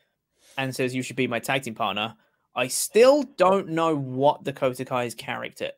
and 0.57 0.73
says, 0.73 0.95
"You 0.95 1.01
should 1.01 1.17
be 1.17 1.27
my 1.27 1.39
tag 1.39 1.63
team 1.63 1.75
partner." 1.75 2.15
I 2.55 2.69
still 2.69 3.23
don't 3.35 3.67
know 3.67 3.97
what 3.97 4.45
Dakota 4.45 4.85
Kai's 4.85 5.13
character 5.13 5.71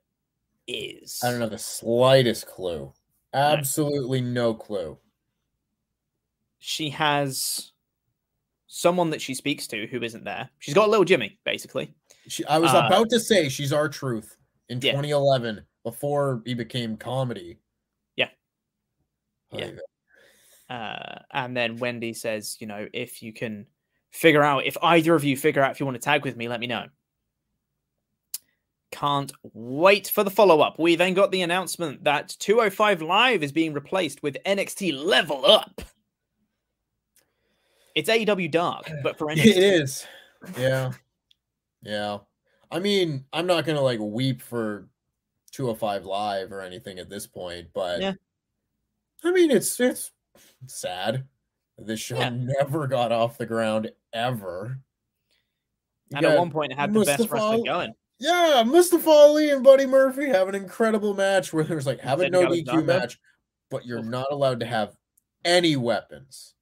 is. 0.68 1.20
I 1.24 1.32
don't 1.32 1.42
have 1.42 1.50
the 1.50 1.58
slightest 1.58 2.46
clue. 2.46 2.94
Absolutely 3.34 4.22
no 4.22 4.54
clue. 4.54 5.00
She 6.66 6.90
has 6.92 7.74
someone 8.68 9.10
that 9.10 9.22
she 9.22 9.36
speaks 9.36 9.68
to 9.68 9.86
who 9.88 10.02
isn't 10.02 10.24
there. 10.24 10.50
She's 10.60 10.74
got 10.74 10.88
a 10.88 10.90
little 10.90 11.04
Jimmy, 11.04 11.38
basically. 11.44 11.94
She, 12.30 12.46
I 12.46 12.58
was 12.58 12.74
Uh, 12.74 12.84
about 12.88 13.10
to 13.10 13.20
say 13.20 13.50
she's 13.50 13.74
R-Truth 13.74 14.38
in 14.70 14.78
yeah. 14.78 14.92
2011 14.94 15.62
before 15.84 16.42
he 16.46 16.54
became 16.54 16.96
comedy. 16.96 17.60
Yeah. 18.16 18.30
Oh, 19.52 19.58
Yeah. 19.58 19.72
Uh, 20.70 21.20
and 21.34 21.56
then 21.56 21.76
Wendy 21.76 22.14
says, 22.14 22.56
you 22.62 22.66
know, 22.68 22.88
if 22.94 23.22
you 23.22 23.34
can 23.34 23.68
figure 24.12 24.42
out, 24.42 24.66
if 24.66 24.78
either 24.82 25.14
of 25.16 25.26
you 25.26 25.36
figure 25.36 25.62
out 25.62 25.72
if 25.72 25.82
you 25.82 25.86
want 25.86 25.96
to 25.96 26.02
tag 26.02 26.24
with 26.24 26.38
me, 26.38 26.48
let 26.48 26.62
me 26.62 26.68
know. 26.68 26.86
Can't 28.92 29.34
wait 29.52 30.08
for 30.08 30.24
the 30.24 30.32
follow 30.32 30.62
up. 30.62 30.80
We 30.80 30.96
then 30.96 31.14
got 31.14 31.32
the 31.32 31.42
announcement 31.42 32.06
that 32.06 32.30
205 32.40 33.02
Live 33.02 33.44
is 33.44 33.52
being 33.52 33.74
replaced 33.74 34.24
with 34.24 34.38
NXT 34.46 35.04
Level 35.04 35.46
Up. 35.46 35.82
It's 37.96 38.10
AEW 38.10 38.50
Dark, 38.52 38.90
but 39.04 39.18
for 39.18 39.28
NXT. 39.28 39.46
It 39.46 39.58
is. 39.58 40.06
Yeah. 40.58 40.92
Yeah. 41.82 42.20
I 42.72 42.80
mean, 42.80 43.26
I'm 43.32 43.46
not 43.48 43.66
gonna 43.66 43.82
like 43.82 44.00
weep 44.00 44.42
for 44.42 44.88
205 45.52 46.06
live 46.06 46.52
or 46.52 46.62
anything 46.62 46.98
at 47.00 47.10
this 47.10 47.28
point, 47.28 47.68
but 47.74 48.02
Yeah. 48.02 48.14
I 49.24 49.32
mean 49.32 49.52
it's 49.52 49.80
it's 49.80 50.12
sad. 50.68 51.26
This 51.78 52.00
show 52.00 52.18
Yeah. 52.18 52.30
never 52.30 52.88
got 52.88 53.12
off 53.12 53.38
the 53.38 53.46
ground 53.46 53.92
ever. 54.12 54.80
You 56.10 56.18
And 56.18 56.26
at 56.26 56.38
one 56.38 56.52
point, 56.52 56.72
it 56.72 56.78
had 56.78 56.94
the 56.94 57.00
best 57.06 57.20
wrestling 57.30 57.32
wrestler 57.32 57.54
Ali- 57.56 57.64
going. 57.64 57.94
Yeah, 58.20 58.64
Mustafa 58.66 59.10
Ali 59.10 59.50
and 59.50 59.64
Buddy 59.64 59.86
Murphy 59.86 60.28
have 60.28 60.48
an 60.48 60.56
incredible 60.56 61.14
match 61.14 61.52
where 61.54 61.64
there's 61.64 61.86
like 61.88 62.00
have 62.02 62.22
a 62.22 62.30
no 62.30 62.46
DQ 62.48 62.86
match, 62.86 63.20
but 63.70 63.86
you're 63.86 64.04
not 64.04 64.28
allowed 64.32 64.60
to 64.60 64.66
have 64.66 64.96
any 65.46 65.76
weapons. 65.76 66.54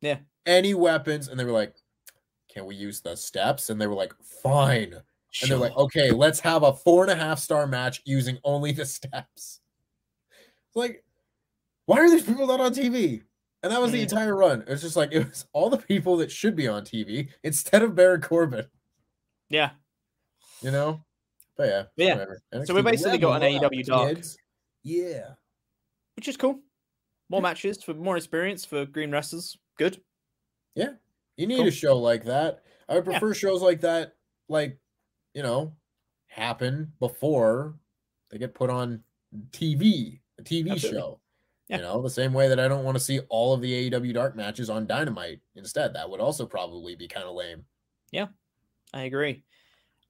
Yeah. 0.00 0.18
Any 0.46 0.74
weapons, 0.74 1.28
and 1.28 1.38
they 1.38 1.44
were 1.44 1.52
like, 1.52 1.74
"Can 2.52 2.66
we 2.66 2.74
use 2.76 3.00
the 3.00 3.16
steps?" 3.16 3.70
And 3.70 3.80
they 3.80 3.86
were 3.86 3.94
like, 3.94 4.12
"Fine." 4.42 4.94
And 5.42 5.50
they're 5.50 5.58
like, 5.58 5.76
"Okay, 5.76 6.10
let's 6.10 6.40
have 6.40 6.62
a 6.62 6.72
four 6.72 7.02
and 7.02 7.10
a 7.10 7.16
half 7.16 7.38
star 7.38 7.66
match 7.66 8.02
using 8.04 8.38
only 8.44 8.72
the 8.72 8.84
steps." 8.86 9.60
It's 10.30 10.76
like, 10.76 11.04
why 11.86 11.98
are 11.98 12.10
these 12.10 12.24
people 12.24 12.46
not 12.46 12.60
on 12.60 12.72
TV? 12.74 13.22
And 13.62 13.72
that 13.72 13.80
was 13.80 13.92
the 13.92 13.98
Mm. 13.98 14.02
entire 14.02 14.36
run. 14.36 14.60
It 14.62 14.68
was 14.68 14.82
just 14.82 14.96
like 14.96 15.10
it 15.12 15.28
was 15.28 15.46
all 15.52 15.70
the 15.70 15.78
people 15.78 16.16
that 16.18 16.30
should 16.30 16.54
be 16.56 16.68
on 16.68 16.84
TV 16.84 17.30
instead 17.42 17.82
of 17.82 17.94
Baron 17.94 18.20
Corbin. 18.20 18.66
Yeah. 19.48 19.70
You 20.62 20.70
know? 20.70 21.00
But 21.56 21.68
yeah. 21.68 21.84
Yeah. 21.96 22.12
whatever. 22.14 22.42
So 22.64 22.74
we 22.74 22.82
basically 22.82 23.18
got 23.18 23.42
an 23.42 23.52
AEW 23.60 23.84
Dark. 23.84 24.08
kids. 24.16 24.36
Yeah. 24.82 25.34
which 26.16 26.28
is 26.28 26.36
cool. 26.36 26.60
More 27.28 27.40
matches 27.42 27.82
for 27.82 27.94
more 27.94 28.16
experience 28.16 28.64
for 28.64 28.84
green 28.86 29.10
wrestlers. 29.10 29.56
Good. 29.78 30.00
Yeah. 30.74 30.94
You 31.36 31.46
need 31.46 31.58
Cool. 31.58 31.68
a 31.68 31.70
show 31.72 31.98
like 31.98 32.24
that. 32.24 32.62
I 32.88 32.94
would 32.94 33.06
Yeah. 33.06 33.18
prefer 33.18 33.34
shows 33.34 33.62
like 33.62 33.80
that, 33.82 34.16
like, 34.48 34.78
you 35.34 35.42
know, 35.42 35.76
happen 36.26 36.92
before 37.00 37.78
they 38.30 38.38
get 38.38 38.54
put 38.54 38.70
on 38.70 39.02
TV, 39.52 40.20
a 40.38 40.42
TV 40.42 40.70
Absolutely. 40.72 41.00
show. 41.00 41.20
Yeah. 41.68 41.76
You 41.78 41.82
know, 41.82 42.02
the 42.02 42.10
same 42.10 42.32
way 42.34 42.48
that 42.48 42.60
I 42.60 42.68
don't 42.68 42.84
want 42.84 42.96
to 42.96 43.02
see 43.02 43.20
all 43.30 43.54
of 43.54 43.60
the 43.62 43.72
AEW 43.90 44.12
Dark 44.12 44.36
matches 44.36 44.68
on 44.68 44.86
Dynamite 44.86 45.40
instead. 45.54 45.94
That 45.94 46.10
would 46.10 46.20
also 46.20 46.44
probably 46.46 46.94
be 46.94 47.08
kind 47.08 47.26
of 47.26 47.34
lame. 47.34 47.64
Yeah, 48.10 48.28
I 48.92 49.02
agree. 49.04 49.44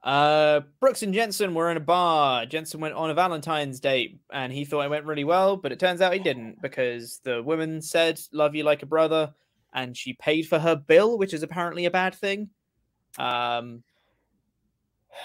Uh, 0.02 0.60
Brooks 0.80 1.02
and 1.02 1.14
Jensen 1.14 1.54
were 1.54 1.70
in 1.70 1.78
a 1.78 1.80
bar. 1.80 2.44
Jensen 2.44 2.80
went 2.80 2.94
on 2.94 3.08
a 3.08 3.14
Valentine's 3.14 3.80
date 3.80 4.20
and 4.30 4.52
he 4.52 4.64
thought 4.66 4.82
it 4.84 4.90
went 4.90 5.06
really 5.06 5.24
well, 5.24 5.56
but 5.56 5.72
it 5.72 5.80
turns 5.80 6.02
out 6.02 6.12
he 6.12 6.18
didn't 6.18 6.60
because 6.60 7.20
the 7.20 7.42
woman 7.42 7.80
said, 7.80 8.20
Love 8.32 8.54
you 8.54 8.64
like 8.64 8.82
a 8.82 8.86
brother, 8.86 9.32
and 9.74 9.96
she 9.96 10.12
paid 10.14 10.46
for 10.48 10.58
her 10.58 10.76
bill, 10.76 11.18
which 11.18 11.34
is 11.34 11.42
apparently 11.42 11.84
a 11.86 11.90
bad 11.90 12.14
thing. 12.14 12.48
Um, 13.18 13.82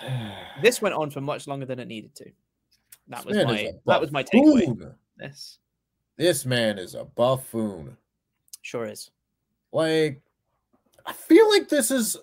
this 0.62 0.82
went 0.82 0.96
on 0.96 1.10
for 1.10 1.22
much 1.22 1.48
longer 1.48 1.66
than 1.66 1.80
it 1.80 1.88
needed 1.88 2.16
to. 2.16 2.32
That 3.08 3.26
was 3.26 3.36
my 3.38 3.72
that 3.88 4.02
was 4.02 4.12
my 4.12 4.24
takeaway. 4.24 4.94
This 5.18 5.60
This 6.18 6.46
man 6.46 6.78
is 6.78 6.96
a 6.96 7.06
buffoon. 7.06 7.98
sure 8.62 8.86
is. 8.88 9.10
Like, 9.72 10.22
I 11.06 11.14
feel 11.14 11.50
like 11.50 11.70
this 11.70 11.92
is 11.92 12.18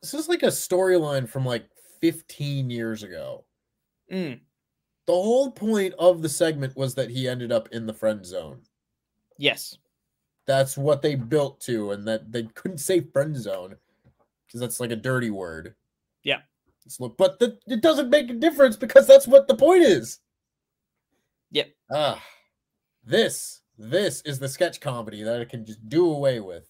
this 0.00 0.14
is 0.14 0.28
like 0.28 0.42
a 0.42 0.46
storyline 0.46 1.28
from 1.28 1.44
like 1.44 1.68
15 2.00 2.70
years 2.70 3.02
ago. 3.02 3.44
Mm, 4.10 4.40
The 5.06 5.12
whole 5.12 5.50
point 5.50 5.94
of 5.98 6.22
the 6.22 6.28
segment 6.28 6.76
was 6.76 6.94
that 6.94 7.10
he 7.10 7.28
ended 7.28 7.52
up 7.52 7.68
in 7.72 7.86
the 7.86 7.92
friend 7.94 8.24
zone. 8.24 8.62
yes. 9.38 9.76
That's 10.50 10.76
what 10.76 11.00
they 11.00 11.14
built 11.14 11.60
to, 11.60 11.92
and 11.92 12.08
that 12.08 12.32
they 12.32 12.42
couldn't 12.42 12.78
say 12.78 13.02
friend 13.02 13.36
zone 13.36 13.76
because 14.46 14.60
that's 14.60 14.80
like 14.80 14.90
a 14.90 14.96
dirty 14.96 15.30
word. 15.30 15.76
Yeah. 16.24 16.40
But 16.98 17.38
the, 17.38 17.56
it 17.68 17.82
doesn't 17.82 18.10
make 18.10 18.28
a 18.30 18.34
difference 18.34 18.76
because 18.76 19.06
that's 19.06 19.28
what 19.28 19.46
the 19.46 19.54
point 19.54 19.84
is. 19.84 20.18
Yep. 21.52 21.68
Ah, 21.92 22.20
this 23.04 23.60
this 23.78 24.22
is 24.22 24.40
the 24.40 24.48
sketch 24.48 24.80
comedy 24.80 25.22
that 25.22 25.40
I 25.40 25.44
can 25.44 25.64
just 25.64 25.88
do 25.88 26.10
away 26.10 26.40
with. 26.40 26.68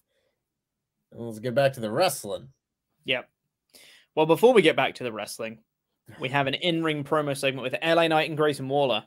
Let's 1.10 1.38
get 1.38 1.54
back 1.54 1.72
to 1.72 1.80
the 1.80 1.90
wrestling. 1.90 2.48
Yep. 3.06 3.30
Well, 4.14 4.26
before 4.26 4.52
we 4.52 4.60
get 4.60 4.76
back 4.76 4.96
to 4.96 5.04
the 5.04 5.12
wrestling, 5.12 5.60
we 6.20 6.28
have 6.28 6.48
an 6.48 6.54
in-ring 6.54 7.02
promo 7.02 7.34
segment 7.34 7.62
with 7.62 7.82
LA 7.82 8.08
Knight 8.08 8.28
and 8.28 8.36
Grayson 8.36 8.68
Waller, 8.68 9.04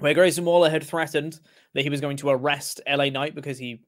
where 0.00 0.14
Grayson 0.14 0.44
Waller 0.44 0.70
had 0.70 0.84
threatened 0.84 1.40
that 1.74 1.82
he 1.82 1.90
was 1.90 2.00
going 2.00 2.16
to 2.18 2.30
arrest 2.30 2.80
LA 2.88 3.10
Knight 3.10 3.34
because 3.34 3.58
he 3.58 3.82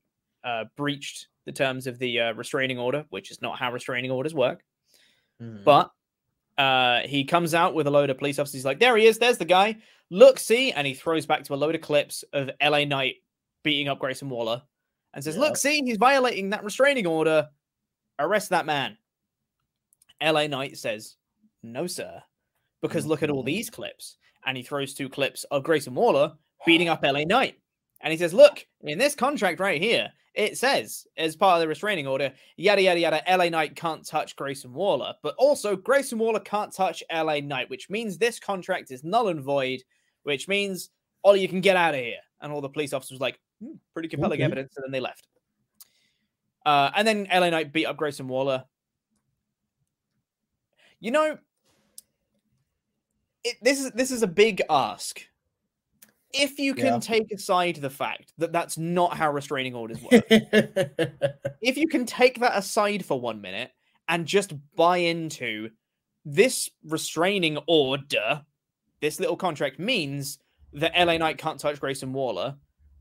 uh, 0.44 0.64
breached 0.76 1.28
the 1.44 1.52
terms 1.52 1.86
of 1.86 1.98
the 1.98 2.20
uh, 2.20 2.32
restraining 2.34 2.78
order, 2.78 3.04
which 3.10 3.30
is 3.30 3.42
not 3.42 3.58
how 3.58 3.72
restraining 3.72 4.10
orders 4.10 4.34
work. 4.34 4.62
Mhm. 5.40 5.64
But 5.64 5.90
uh, 6.58 7.00
he 7.06 7.24
comes 7.24 7.54
out 7.54 7.74
with 7.74 7.86
a 7.86 7.90
load 7.90 8.10
of 8.10 8.18
police 8.18 8.38
officers. 8.38 8.54
He's 8.54 8.64
like, 8.64 8.78
"There 8.78 8.96
he 8.96 9.06
is. 9.06 9.18
There's 9.18 9.38
the 9.38 9.44
guy. 9.44 9.78
Look, 10.10 10.38
see!" 10.38 10.70
And 10.72 10.86
he 10.86 10.94
throws 10.94 11.26
back 11.26 11.44
to 11.44 11.54
a 11.54 11.56
load 11.56 11.74
of 11.74 11.80
clips 11.80 12.24
of 12.32 12.50
LA 12.62 12.84
Knight 12.84 13.16
beating 13.62 13.88
up 13.88 13.98
Grayson 13.98 14.28
Waller, 14.28 14.62
and 15.14 15.24
says, 15.24 15.34
Yeah. 15.36 15.40
"Look, 15.42 15.56
see, 15.56 15.82
he's 15.82 15.96
violating 15.96 16.50
that 16.50 16.62
restraining 16.64 17.06
order. 17.06 17.48
Arrest 18.18 18.50
that 18.50 18.66
man." 18.66 18.98
LA 20.20 20.46
Knight 20.46 20.76
says, 20.76 21.16
"No, 21.62 21.86
sir," 21.86 22.22
because 22.82 23.06
look 23.06 23.22
at 23.22 23.30
all 23.30 23.42
Mhm. 23.42 23.46
these 23.46 23.70
clips. 23.70 24.16
And 24.45 24.57
he 24.57 24.62
throws 24.62 24.95
two 24.95 25.09
clips 25.09 25.45
of 25.45 25.62
Grayson 25.64 25.95
Waller 25.95 26.32
beating 26.66 26.88
up 26.88 27.03
LA 27.03 27.24
Knight. 27.24 27.59
And 28.01 28.11
he 28.12 28.18
says, 28.18 28.34
Look, 28.34 28.66
in 28.82 28.99
this 28.99 29.14
contract 29.14 29.61
right 29.61 29.80
here, 29.80 30.11
it 30.34 30.57
says, 30.57 31.07
as 31.18 31.36
part 31.36 31.57
of 31.57 31.61
the 31.61 31.68
restraining 31.68 32.07
order, 32.07 32.32
yada, 32.57 32.80
yada, 32.82 32.99
yada, 32.99 33.22
LA 33.28 33.51
Knight 33.51 33.76
can't 33.76 34.05
touch 34.07 34.34
Grayson 34.34 34.72
Waller. 34.72 35.14
But 35.22 35.34
also, 35.36 35.76
Grayson 35.76 36.18
Waller 36.18 36.40
can't 36.40 36.72
touch 36.72 37.03
LA 37.12 37.40
Knight, 37.40 37.68
which 37.68 37.90
means 37.90 38.16
this 38.16 38.40
contract 38.40 38.90
is 38.90 39.05
null 39.05 39.28
and 39.28 39.43
void, 39.43 39.82
which 40.22 40.49
means, 40.49 40.90
Ollie, 41.22 41.40
you 41.40 41.49
can 41.49 41.61
get 41.61 41.76
out 41.76 41.95
of 41.95 42.01
here. 42.01 42.16
And 42.40 42.51
all 42.51 42.62
the 42.62 42.68
police 42.70 42.93
officers 42.93 43.20
were 43.20 43.26
like, 43.26 43.38
"Hmm, 43.61 43.74
pretty 43.93 44.09
compelling 44.09 44.38
Okay. 44.40 44.45
evidence. 44.45 44.74
And 44.76 44.84
then 44.84 44.90
they 44.90 45.01
left. 45.01 45.28
Uh, 46.64 46.90
and 46.97 47.07
then 47.07 47.26
LA 47.30 47.51
Knight 47.51 47.72
beat 47.72 47.86
up 47.86 47.97
Grayson 47.97 48.26
Waller. 48.26 48.64
You 50.99 51.11
know, 51.11 51.38
it, 53.45 53.57
this 53.62 53.80
is 53.80 53.90
this 53.93 54.11
is 54.11 54.22
a 54.22 54.26
big 54.26 54.62
ask 54.70 55.20
if 56.34 56.59
you 56.59 56.74
can 56.74 56.86
Yeah. 56.86 56.99
take 56.99 57.30
aside 57.30 57.76
the 57.76 57.90
fact 57.90 58.32
that 58.38 58.53
that's 58.53 58.78
not 58.78 59.16
how 59.16 59.30
restraining 59.30 59.74
orders 59.74 60.01
work, 60.01 60.24
if 60.30 61.76
you 61.76 61.86
can 61.88 62.07
take 62.07 62.40
that 62.40 62.57
aside 62.57 63.05
for 63.05 63.20
one 63.20 63.40
minute 63.43 63.70
and 64.09 64.24
just 64.26 64.55
buy 64.74 64.97
into 64.99 65.68
this 66.24 66.70
restraining 66.84 67.59
order, 67.66 68.43
this 69.01 69.20
little 69.20 69.36
contract 69.36 69.78
means 69.78 70.38
that 70.72 70.93
LA 70.97 71.18
Knight 71.18 71.36
can't 71.36 71.61
touch 71.61 71.78
Grayson 71.78 72.14
Waller, 72.14 72.57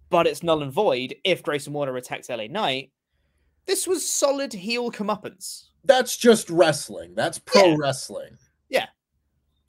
but 0.10 0.28
it's 0.28 0.44
null 0.44 0.62
and 0.62 0.72
void 0.74 1.16
if 1.24 1.42
Grayson 1.42 1.72
Waller 1.72 1.96
attacks 1.96 2.30
LA 2.30 2.48
Knight. 2.48 2.92
This 3.66 3.88
was 3.88 4.08
solid 4.08 4.52
heel 4.52 4.92
comeuppance. 4.92 5.68
That's 5.86 6.18
just 6.18 6.50
wrestling. 6.50 7.14
That's 7.16 7.40
pro 7.40 7.64
Yeah. 7.64 7.76
wrestling. 7.80 8.38
Yeah. 8.70 8.88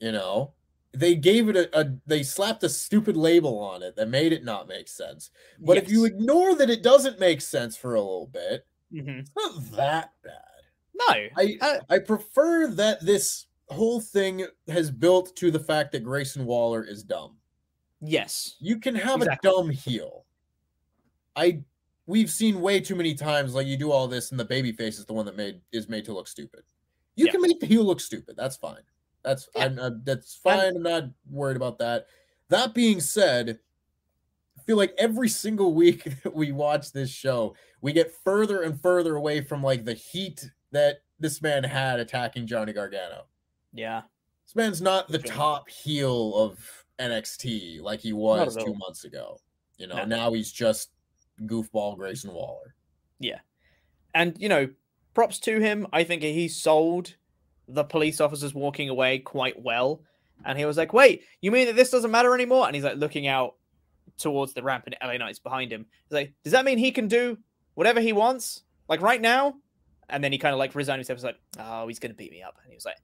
You 0.01 0.11
know, 0.11 0.53
they 0.93 1.15
gave 1.15 1.49
it 1.49 1.55
a, 1.55 1.79
a 1.79 1.91
they 2.05 2.23
slapped 2.23 2.63
a 2.63 2.69
stupid 2.69 3.17
label 3.17 3.57
on 3.59 3.81
it 3.83 3.95
that 3.95 4.09
made 4.09 4.31
it 4.33 4.43
not 4.43 4.67
make 4.67 4.87
sense. 4.87 5.31
But 5.59 5.77
if 5.77 5.89
you 5.89 6.05
ignore 6.05 6.55
that 6.55 6.69
it 6.69 6.83
doesn't 6.83 7.19
make 7.19 7.41
sense 7.41 7.75
for 7.75 7.95
a 7.95 8.01
little 8.01 8.27
bit, 8.27 8.65
Mhm. 8.93 9.21
it's 9.21 9.31
not 9.35 9.71
that 9.71 10.11
bad. 10.23 10.39
No, 10.93 11.05
I 11.35 11.57
uh, 11.61 11.79
I 11.89 11.99
prefer 11.99 12.67
that 12.67 13.01
this 13.01 13.47
whole 13.69 13.99
thing 13.99 14.45
has 14.67 14.91
built 14.91 15.35
to 15.37 15.49
the 15.49 15.59
fact 15.59 15.91
that 15.93 16.03
Grayson 16.03 16.45
Waller 16.45 16.83
is 16.83 17.03
dumb. 17.03 17.37
yes, 18.01 18.55
You 18.59 18.77
can 18.79 18.93
have 18.95 19.21
Exactly. 19.21 19.49
a 19.49 19.53
dumb 19.53 19.69
heel. 19.69 20.25
I 21.35 21.63
we've 22.05 22.29
seen 22.29 22.61
way 22.61 22.79
too 22.81 22.95
many 22.95 23.15
times 23.15 23.55
like 23.55 23.65
you 23.65 23.77
do 23.77 23.91
all 23.91 24.07
this 24.07 24.29
and 24.31 24.39
the 24.39 24.45
baby 24.45 24.73
face 24.73 24.99
is 24.99 25.05
the 25.05 25.13
one 25.13 25.25
that 25.25 25.37
made 25.37 25.61
is 25.71 25.87
made 25.89 26.05
to 26.05 26.13
look 26.13 26.27
stupid. 26.27 26.63
You 27.15 27.25
Yeah. 27.25 27.31
can 27.31 27.41
make 27.41 27.59
the 27.59 27.65
heel 27.65 27.83
look 27.83 27.99
stupid. 28.01 28.35
That's 28.35 28.57
fine. 28.57 28.83
That's 29.23 29.47
Yeah. 29.55 29.65
I'm, 29.65 29.79
uh, 29.79 29.91
that's 30.03 30.35
fine. 30.35 30.75
I'm 30.75 30.83
not 30.83 31.03
worried 31.29 31.57
about 31.57 31.79
that. 31.79 32.07
That 32.49 32.73
being 32.73 32.99
said, 32.99 33.59
I 34.57 34.61
feel 34.63 34.77
like 34.77 34.93
every 34.97 35.29
single 35.29 35.73
week 35.73 36.03
that 36.23 36.33
we 36.35 36.51
watch 36.51 36.91
this 36.91 37.09
show, 37.09 37.55
we 37.81 37.93
get 37.93 38.13
further 38.23 38.61
and 38.61 38.79
further 38.81 39.15
away 39.15 39.41
from 39.41 39.63
like 39.63 39.85
the 39.85 39.93
heat 39.93 40.49
that 40.71 40.97
this 41.19 41.41
man 41.41 41.63
had 41.63 41.99
attacking 41.99 42.47
Johnny 42.47 42.73
Gargano. 42.73 43.25
yeah, 43.73 44.01
This 44.45 44.55
man's 44.55 44.81
not 44.81 45.07
the 45.07 45.19
top 45.19 45.69
heel 45.69 46.35
of 46.35 46.85
NXT 46.99 47.81
like 47.81 47.99
he 48.01 48.13
was 48.13 48.55
two 48.55 48.73
months 48.75 49.03
ago. 49.05 49.39
You 49.77 49.87
know, 49.87 49.95
No. 49.97 50.05
now 50.05 50.33
he's 50.33 50.51
just 50.51 50.89
goofball 51.43 51.97
Grayson 51.97 52.33
Waller. 52.33 52.75
yeah, 53.19 53.39
and 54.13 54.35
you 54.39 54.49
know, 54.49 54.69
props 55.13 55.39
to 55.41 55.59
him. 55.59 55.87
I 55.93 56.03
think 56.03 56.23
he 56.23 56.47
sold 56.47 57.15
the 57.73 57.83
police 57.83 58.21
officers 58.21 58.53
walking 58.53 58.89
away 58.89 59.19
quite 59.19 59.61
well, 59.61 60.01
and 60.45 60.57
he 60.57 60.65
was 60.65 60.77
like, 60.77 60.93
"Wait, 60.93 61.23
you 61.41 61.51
mean 61.51 61.67
that 61.67 61.75
this 61.75 61.89
doesn't 61.89 62.11
matter 62.11 62.33
anymore?" 62.33 62.65
And 62.65 62.75
he's 62.75 62.83
like 62.83 62.97
looking 62.97 63.27
out 63.27 63.55
towards 64.17 64.53
the 64.53 64.63
ramp, 64.63 64.85
and 64.85 64.95
LA 65.03 65.17
Knight's 65.17 65.39
behind 65.39 65.71
him. 65.71 65.85
He's 66.05 66.13
like, 66.13 66.33
"Does 66.43 66.53
that 66.53 66.65
mean 66.65 66.77
he 66.77 66.91
can 66.91 67.07
do 67.07 67.37
whatever 67.75 67.99
he 67.99 68.13
wants, 68.13 68.63
like 68.87 69.01
right 69.01 69.21
now?" 69.21 69.55
And 70.09 70.23
then 70.23 70.31
he 70.31 70.37
kind 70.37 70.53
of 70.53 70.59
like 70.59 70.75
resigned 70.75 70.99
himself. 70.99 71.17
Was 71.17 71.23
like, 71.23 71.39
"Oh, 71.59 71.87
he's 71.87 71.99
gonna 71.99 72.13
beat 72.13 72.31
me 72.31 72.41
up," 72.43 72.57
and 72.61 72.69
he 72.69 72.75
was 72.75 72.85
like. 72.85 72.97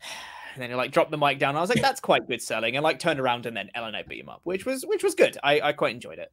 And 0.54 0.62
then 0.62 0.70
he 0.70 0.76
like 0.76 0.90
dropped 0.90 1.12
the 1.12 1.18
mic 1.18 1.38
down. 1.38 1.56
I 1.56 1.60
was 1.60 1.70
like, 1.70 1.82
"That's 1.82 2.00
quite 2.00 2.26
good 2.26 2.42
selling," 2.42 2.74
and 2.74 2.82
like 2.82 2.98
turned 2.98 3.20
around 3.20 3.46
and 3.46 3.56
then 3.56 3.70
LA 3.76 3.90
Knight 3.90 4.08
beat 4.08 4.18
him 4.18 4.28
up, 4.28 4.40
which 4.42 4.66
was 4.66 4.84
which 4.84 5.04
was 5.04 5.14
good. 5.14 5.38
I 5.44 5.60
I 5.60 5.72
quite 5.72 5.94
enjoyed 5.94 6.18
it. 6.18 6.32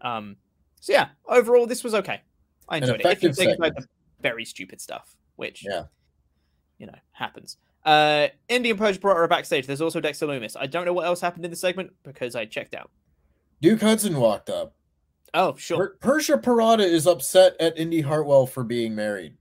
Um, 0.00 0.36
so 0.80 0.92
yeah, 0.92 1.08
overall 1.26 1.66
this 1.66 1.84
was 1.84 1.94
okay. 1.94 2.22
I 2.68 2.78
enjoyed 2.78 3.00
it. 3.00 3.06
If 3.06 3.22
you 3.22 3.52
about 3.52 3.76
the 3.76 3.86
very 4.20 4.44
stupid 4.44 4.80
stuff, 4.80 5.14
which 5.36 5.64
Yeah. 5.64 5.84
You 6.78 6.86
know 6.86 6.94
happens. 7.12 7.56
Uh, 7.84 8.28
Indian 8.48 8.76
Purge 8.76 9.00
brought 9.00 9.16
her 9.16 9.28
backstage. 9.28 9.66
There's 9.66 9.80
also 9.80 10.00
Dexter 10.00 10.26
Lumis. 10.26 10.56
I 10.58 10.66
don't 10.66 10.84
know 10.84 10.92
what 10.92 11.06
else 11.06 11.20
happened 11.20 11.44
in 11.44 11.50
the 11.52 11.56
segment 11.56 11.92
because 12.02 12.34
I 12.34 12.44
checked 12.44 12.74
out. 12.74 12.90
Duke 13.62 13.80
Hudson 13.80 14.18
walked 14.18 14.50
up. 14.50 14.74
Oh, 15.34 15.54
sure. 15.56 15.78
Per- 15.78 15.96
Persia 16.00 16.38
Pirotta 16.38 16.84
is 16.84 17.06
upset 17.06 17.54
at 17.60 17.78
Indi 17.78 18.00
Hartwell 18.00 18.46
for 18.46 18.64
being 18.64 18.94
married. 18.94 19.36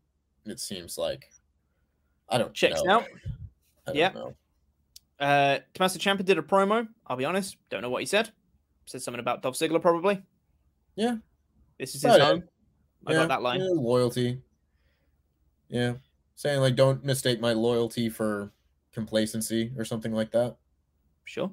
It 0.45 0.59
seems 0.59 0.97
like. 0.97 1.31
I 2.29 2.37
don't 2.37 2.53
Checks 2.53 2.83
know. 2.83 2.91
out. 2.99 3.03
I 3.87 3.91
don't 3.91 3.95
Yeah. 3.95 4.09
know. 4.09 4.35
Uh, 5.19 5.59
Tommaso 5.73 5.97
Ciampa 5.99 6.23
did 6.23 6.37
a 6.37 6.41
promo. 6.41 6.87
I'll 7.07 7.17
be 7.17 7.25
honest, 7.25 7.57
don't 7.69 7.81
know 7.81 7.89
what 7.89 8.01
he 8.01 8.05
said. 8.05 8.31
Said 8.85 9.01
something 9.01 9.19
about 9.19 9.41
Dolph 9.41 9.55
Ziggler, 9.55 9.81
probably. 9.81 10.21
Yeah. 10.95 11.15
This 11.79 11.95
is 11.95 12.03
his 12.03 12.17
home. 12.17 12.43
I 13.07 13.13
got 13.13 13.27
that 13.29 13.41
line. 13.41 13.59
yeah, 13.59 13.69
loyalty. 13.71 14.39
Yeah. 15.69 15.93
Saying 16.35 16.59
like 16.59 16.75
don't 16.75 17.03
mistake 17.03 17.39
my 17.39 17.53
loyalty 17.53 18.09
for 18.09 18.51
complacency 18.93 19.71
or 19.77 19.85
something 19.85 20.13
like 20.13 20.31
that. 20.31 20.57
Sure. 21.23 21.51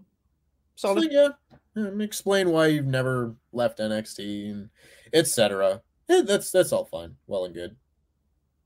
So, 0.74 1.01
yeah. 1.03 1.28
Explain 1.76 2.51
why 2.51 2.66
you've 2.66 2.87
never 2.87 3.35
left 3.53 3.78
NXT 3.78 4.51
and 4.51 4.70
etc. 5.12 5.80
Yeah, 6.09 6.22
that's 6.22 6.51
that's 6.51 6.72
all 6.72 6.85
fine. 6.85 7.16
Well 7.26 7.45
and 7.45 7.55
good. 7.55 7.76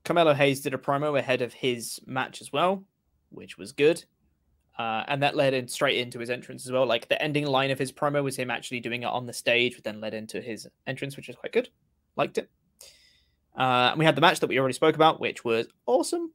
Carmelo 0.03 0.33
Hayes 0.33 0.61
did 0.61 0.73
a 0.73 0.77
promo 0.77 1.19
ahead 1.19 1.41
of 1.41 1.53
his 1.53 1.99
match 2.05 2.41
as 2.41 2.51
well, 2.51 2.83
which 3.29 3.57
was 3.57 3.71
good. 3.71 4.03
Uh, 4.77 5.03
and 5.07 5.23
that 5.23 5.35
led 5.35 5.53
in 5.53 5.67
straight 5.67 5.97
into 5.97 6.19
his 6.19 6.29
entrance 6.29 6.65
as 6.65 6.71
well. 6.71 6.85
Like 6.85 7.07
the 7.07 7.21
ending 7.21 7.45
line 7.45 7.71
of 7.71 7.79
his 7.79 7.91
promo 7.91 8.23
was 8.23 8.35
him 8.35 8.51
actually 8.51 8.79
doing 8.79 9.03
it 9.03 9.07
on 9.07 9.25
the 9.25 9.33
stage, 9.33 9.75
which 9.75 9.83
then 9.83 9.99
led 9.99 10.13
into 10.13 10.39
his 10.39 10.67
entrance, 10.85 11.17
which 11.17 11.27
was 11.27 11.35
quite 11.35 11.51
good. 11.51 11.69
Liked 12.15 12.37
it. 12.37 12.49
Uh, 13.57 13.89
and 13.91 13.99
we 13.99 14.05
had 14.05 14.15
the 14.15 14.21
match 14.21 14.39
that 14.41 14.47
we 14.47 14.59
already 14.59 14.73
spoke 14.73 14.95
about, 14.95 15.19
which 15.19 15.43
was 15.43 15.67
awesome. 15.87 16.31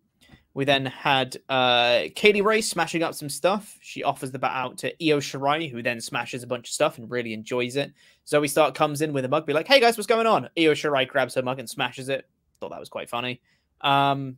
We 0.54 0.64
then 0.66 0.84
had 0.84 1.36
uh, 1.48 2.02
Kay 2.14 2.32
Lee 2.34 2.40
Ray 2.42 2.60
smashing 2.60 3.02
up 3.02 3.14
some 3.14 3.28
stuff. 3.30 3.78
She 3.80 4.02
offers 4.02 4.32
the 4.32 4.38
bat 4.38 4.52
out 4.54 4.78
to 4.78 4.88
Io 5.02 5.18
Shirai, 5.18 5.70
who 5.70 5.82
then 5.82 6.00
smashes 6.00 6.42
a 6.42 6.46
bunch 6.46 6.68
of 6.68 6.74
stuff 6.74 6.98
and 6.98 7.10
really 7.10 7.32
enjoys 7.32 7.76
it. 7.76 7.92
Zoey 8.26 8.50
Stark 8.50 8.74
comes 8.74 9.00
in 9.00 9.12
with 9.14 9.24
a 9.24 9.28
mug, 9.28 9.46
be 9.46 9.52
like, 9.54 9.66
"Hey 9.68 9.80
guys, 9.80 9.96
what's 9.96 10.06
going 10.06 10.26
on?" 10.26 10.50
Io 10.58 10.72
Shirai 10.72 11.08
grabs 11.08 11.34
her 11.36 11.42
mug 11.42 11.58
and 11.58 11.70
smashes 11.70 12.08
it. 12.10 12.28
Thought 12.60 12.70
that 12.72 12.80
was 12.80 12.90
quite 12.90 13.08
funny. 13.08 13.40
Um, 13.80 14.36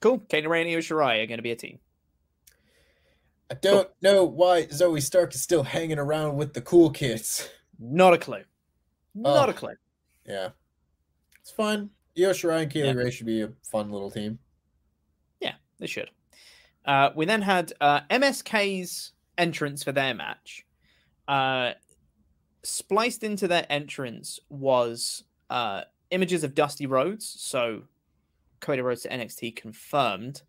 cool. 0.00 0.18
Kay 0.18 0.42
Lee 0.42 0.46
Ray 0.48 0.60
and 0.62 0.70
Io 0.70 0.78
Shirai 0.78 1.22
are 1.22 1.26
going 1.26 1.38
to 1.38 1.42
be 1.42 1.52
a 1.52 1.56
team. 1.56 1.78
I 3.50 3.54
don't 3.54 3.88
know 4.02 4.24
why 4.24 4.64
Zoey 4.66 5.02
Stark 5.02 5.34
is 5.34 5.42
still 5.42 5.62
hanging 5.62 5.98
around 5.98 6.36
with 6.36 6.54
the 6.54 6.60
cool 6.60 6.90
kids. 6.90 7.48
Not 7.78 8.14
a 8.14 8.18
clue. 8.18 8.42
Not 9.14 9.48
a 9.48 9.52
Oh. 9.52 9.54
clue. 9.56 9.74
Yeah. 10.26 10.50
It's 11.42 11.50
fun. 11.50 11.90
Io 12.18 12.30
Shirai 12.30 12.62
and 12.62 12.70
Kay 12.70 12.82
Lee 12.82 12.88
Yeah. 12.88 12.94
Ray 12.94 13.10
should 13.10 13.26
be 13.26 13.42
a 13.42 13.52
fun 13.62 13.90
little 13.90 14.10
team. 14.10 14.38
Yeah, 15.40 15.54
they 15.78 15.86
should. 15.86 16.10
Uh, 16.84 17.10
we 17.14 17.26
then 17.26 17.42
had 17.42 17.72
uh, 17.80 18.00
MSK's 18.10 19.12
entrance 19.38 19.82
for 19.82 19.92
their 19.92 20.14
match. 20.14 20.64
Uh, 21.28 21.72
spliced 22.62 23.24
into 23.24 23.48
their 23.48 23.66
entrance 23.70 24.38
was 24.48 25.24
uh, 25.50 25.82
images 26.10 26.44
of 26.44 26.54
Dusty 26.54 26.86
Rhodes. 26.86 27.26
So 27.26 27.82
Cody 28.60 28.82
Rhodes 28.82 29.02
to 29.02 29.08
NXT 29.08 29.56
confirmed. 29.56 30.42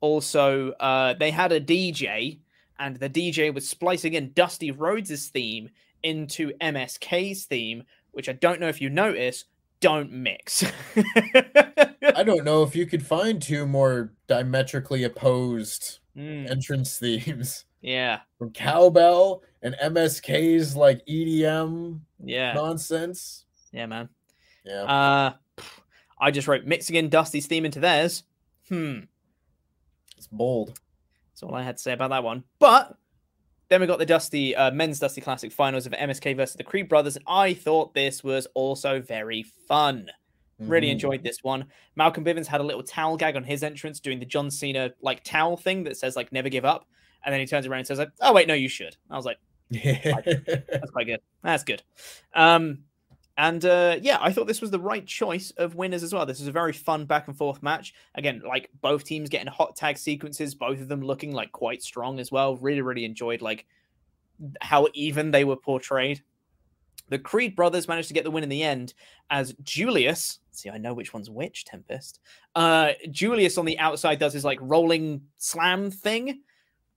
Also, 0.00 0.70
uh, 0.80 1.14
they 1.14 1.30
had 1.30 1.52
a 1.52 1.60
DJ, 1.60 2.38
and 2.78 2.96
the 2.96 3.10
DJ 3.10 3.52
was 3.52 3.68
splicing 3.68 4.14
in 4.14 4.32
Dusty 4.32 4.70
Rhodes' 4.70 5.28
theme 5.28 5.68
into 6.02 6.52
MSK's 6.60 7.44
theme, 7.44 7.82
which 8.12 8.28
I 8.28 8.32
don't 8.32 8.60
know 8.60 8.68
if 8.68 8.80
you 8.80 8.88
notice, 8.88 9.44
don't 9.80 10.12
mix. 10.12 10.64
I 10.96 12.22
don't 12.24 12.44
know 12.44 12.62
if 12.62 12.74
you 12.76 12.86
could 12.86 13.04
find 13.04 13.40
two 13.40 13.66
more 13.66 14.12
diametrically 14.26 15.04
opposed 15.04 15.98
Mm, 16.16 16.50
entrance 16.50 16.98
themes 16.98 17.66
yeah, 17.82 18.18
from 18.36 18.50
Cowbell 18.50 19.44
and 19.62 19.76
MSK's 19.80 20.74
like 20.74 21.06
EDM 21.06 22.00
yeah, 22.24 22.52
nonsense. 22.52 23.44
yeah, 23.70 23.86
man. 23.86 24.08
Yeah. 24.64 24.82
Uh, 24.82 25.32
I 26.20 26.32
just 26.32 26.48
wrote 26.48 26.64
mixing 26.64 26.96
in 26.96 27.10
Dusty's 27.10 27.46
theme 27.46 27.64
into 27.64 27.78
theirs. 27.78 28.24
Hmm. 28.68 29.02
it's 30.18 30.26
bold. 30.26 30.80
That's 31.32 31.44
all 31.44 31.54
I 31.54 31.62
had 31.62 31.76
to 31.76 31.82
say 31.82 31.92
about 31.92 32.10
that 32.10 32.24
one. 32.24 32.42
But 32.58 32.96
then 33.70 33.80
we 33.80 33.86
got 33.86 33.98
the 33.98 34.04
Dusty 34.06 34.54
uh, 34.54 34.70
men's 34.72 34.98
Dusty 34.98 35.20
Classic 35.22 35.50
finals 35.50 35.86
of 35.86 35.92
MSK 35.92 36.36
versus 36.36 36.56
the 36.56 36.64
Creed 36.64 36.88
Brothers. 36.88 37.16
and 37.16 37.24
I 37.26 37.54
thought 37.54 37.94
this 37.94 38.22
was 38.22 38.46
also 38.54 39.00
very 39.00 39.42
fun. 39.66 40.10
Really 40.58 40.88
Mhm. 40.88 40.92
enjoyed 40.92 41.22
this 41.22 41.42
one. 41.42 41.64
Malcolm 41.96 42.22
Bivens 42.22 42.46
had 42.46 42.60
a 42.60 42.64
little 42.64 42.82
towel 42.82 43.16
gag 43.16 43.34
on 43.36 43.44
his 43.44 43.62
entrance, 43.62 43.98
doing 43.98 44.18
the 44.20 44.26
John 44.26 44.50
Cena 44.50 44.90
like 45.00 45.24
towel 45.24 45.56
thing 45.56 45.84
that 45.84 45.96
says 45.96 46.16
like 46.16 46.30
"never 46.32 46.50
give 46.50 46.66
up," 46.66 46.86
and 47.24 47.32
then 47.32 47.40
he 47.40 47.46
turns 47.46 47.66
around 47.66 47.78
and 47.78 47.86
says 47.86 47.98
like, 47.98 48.10
"Oh 48.20 48.34
wait, 48.34 48.46
no, 48.46 48.52
you 48.52 48.68
should." 48.68 48.94
I 49.10 49.16
was 49.16 49.24
like, 49.24 49.38
"That's 49.70 50.90
quite 50.90 51.06
good. 51.06 51.20
That's 51.42 51.64
good." 51.64 51.82
Um, 52.34 52.80
and 53.40 53.64
uh, 53.64 53.96
yeah, 54.02 54.18
I 54.20 54.32
thought 54.32 54.46
this 54.46 54.60
was 54.60 54.70
the 54.70 54.78
right 54.78 55.06
choice 55.06 55.50
of 55.52 55.74
winners 55.74 56.02
as 56.02 56.12
well. 56.12 56.26
This 56.26 56.42
is 56.42 56.46
a 56.46 56.52
very 56.52 56.74
fun 56.74 57.06
back 57.06 57.26
and 57.26 57.34
forth 57.34 57.62
match. 57.62 57.94
Again, 58.14 58.42
like 58.46 58.68
both 58.82 59.02
teams 59.02 59.30
getting 59.30 59.46
hot 59.46 59.76
tag 59.76 59.96
sequences, 59.96 60.54
both 60.54 60.78
of 60.78 60.88
them 60.88 61.00
looking 61.00 61.32
like 61.32 61.50
quite 61.50 61.82
strong 61.82 62.20
as 62.20 62.30
well. 62.30 62.56
Really, 62.56 62.82
really 62.82 63.06
enjoyed 63.06 63.40
like 63.40 63.64
how 64.60 64.88
even 64.92 65.30
they 65.30 65.44
were 65.44 65.56
portrayed. 65.56 66.22
The 67.08 67.18
Creed 67.18 67.56
brothers 67.56 67.88
managed 67.88 68.08
to 68.08 68.14
get 68.14 68.24
the 68.24 68.30
win 68.30 68.42
in 68.42 68.50
the 68.50 68.62
end 68.62 68.92
as 69.30 69.54
Julius. 69.62 70.40
See, 70.50 70.68
I 70.68 70.76
know 70.76 70.92
which 70.92 71.14
one's 71.14 71.30
which, 71.30 71.64
Tempest. 71.64 72.20
Uh, 72.54 72.90
Julius 73.10 73.56
on 73.56 73.64
the 73.64 73.78
outside 73.78 74.18
does 74.18 74.34
his 74.34 74.44
like 74.44 74.58
rolling 74.60 75.22
slam 75.38 75.90
thing. 75.90 76.42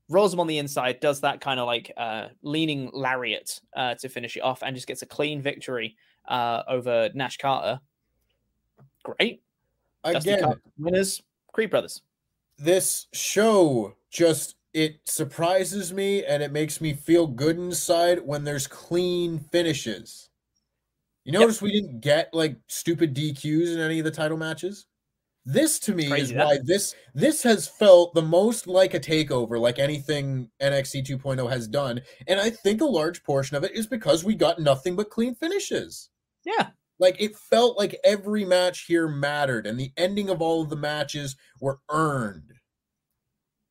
rolls 0.10 0.34
him 0.34 0.42
on 0.42 0.48
the 0.48 0.58
inside, 0.58 1.00
does 1.00 1.22
that 1.22 1.40
kind 1.40 1.62
of 1.62 1.68
like 1.68 1.90
uh, 1.96 2.28
leaning 2.42 2.90
lariat 2.92 3.62
uh, 3.78 3.96
to 3.96 4.10
finish 4.10 4.36
it 4.36 4.42
off, 4.42 4.62
and 4.62 4.76
just 4.76 4.88
gets 4.88 5.04
a 5.04 5.06
clean 5.06 5.42
victory 5.42 5.96
uh, 6.28 6.64
over 6.68 7.10
Nash 7.14 7.38
Carter. 7.38 7.80
Great. 9.04 9.42
Again, 10.04 10.54
winners, 10.78 11.22
Creed 11.54 11.70
Brothers. 11.70 12.02
this 12.58 13.08
show 13.14 13.96
just 14.10 14.56
it 14.74 15.00
surprises 15.06 15.94
me 15.94 16.26
and 16.26 16.42
it 16.42 16.52
makes 16.52 16.82
me 16.82 16.94
feel 16.94 17.28
good 17.28 17.58
inside 17.58 18.20
when 18.26 18.44
there's 18.44 18.68
clean 18.68 19.40
finishes. 19.52 20.30
You 21.26 21.32
Yep. 21.34 21.40
notice 21.42 21.62
we 21.62 21.72
didn't 21.72 22.02
get 22.02 22.34
like 22.34 22.58
stupid 22.68 23.14
DQs 23.14 23.74
in 23.74 23.80
any 23.80 24.00
of 24.00 24.06
the 24.06 24.12
title 24.12 24.38
matches. 24.38 24.88
This 25.46 25.78
to 25.80 25.94
me 25.94 26.08
Crazy, 26.10 26.34
is 26.34 26.38
why 26.38 26.58
this 26.64 26.96
this 27.14 27.44
has 27.44 27.68
felt 27.68 28.14
the 28.14 28.22
most 28.22 28.66
like 28.66 28.94
a 28.94 29.00
takeover, 29.00 29.60
like 29.60 29.78
anything 29.80 30.50
NXT 30.62 31.06
2.0 31.06 31.50
has 31.50 31.68
done, 31.68 32.02
and 32.28 32.40
I 32.40 32.50
think 32.50 32.82
a 32.82 32.86
large 32.86 33.24
portion 33.24 33.56
of 33.58 33.64
it 33.64 33.74
is 33.74 33.86
because 33.86 34.24
we 34.24 34.36
got 34.36 34.60
nothing 34.60 34.96
but 34.96 35.10
clean 35.10 35.36
finishes. 35.36 36.10
Yeah. 36.46 36.70
Like 37.00 37.16
it 37.20 37.36
felt 37.36 37.78
like 37.78 38.00
every 38.04 38.46
match 38.46 38.86
here 38.86 39.08
mattered, 39.08 39.66
and 39.68 39.80
the 39.80 39.92
ending 39.98 40.30
of 40.30 40.42
all 40.42 40.62
of 40.62 40.70
the 40.70 40.76
matches 40.76 41.36
were 41.60 41.80
earned. 41.90 42.54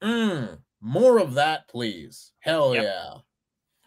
Mm, 0.02 0.58
more 0.80 1.18
of 1.18 1.34
that, 1.34 1.68
please. 1.68 2.32
Hell 2.40 2.74
Yep. 2.74 2.84
yeah. 2.84 3.14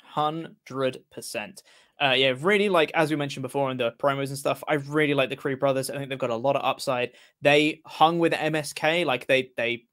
Hundred 0.03 1.03
percent. 1.11 1.61
Uh, 2.01 2.13
yeah, 2.15 2.33
really 2.39 2.69
like 2.69 2.91
as 2.93 3.09
we 3.09 3.15
mentioned 3.15 3.41
before 3.43 3.69
in 3.71 3.77
the 3.77 3.91
promos 3.93 4.29
and 4.29 4.37
stuff. 4.37 4.63
I 4.67 4.75
really 4.75 5.13
like 5.13 5.29
the 5.29 5.35
Creed 5.35 5.59
brothers. 5.59 5.89
I 5.89 5.97
think 5.97 6.09
they've 6.09 6.17
got 6.19 6.29
a 6.29 6.35
lot 6.35 6.55
of 6.55 6.63
upside. 6.63 7.11
They 7.41 7.81
hung 7.85 8.19
with 8.19 8.33
MSK, 8.33 9.05
like 9.05 9.27
they 9.27 9.51
they 9.57 9.85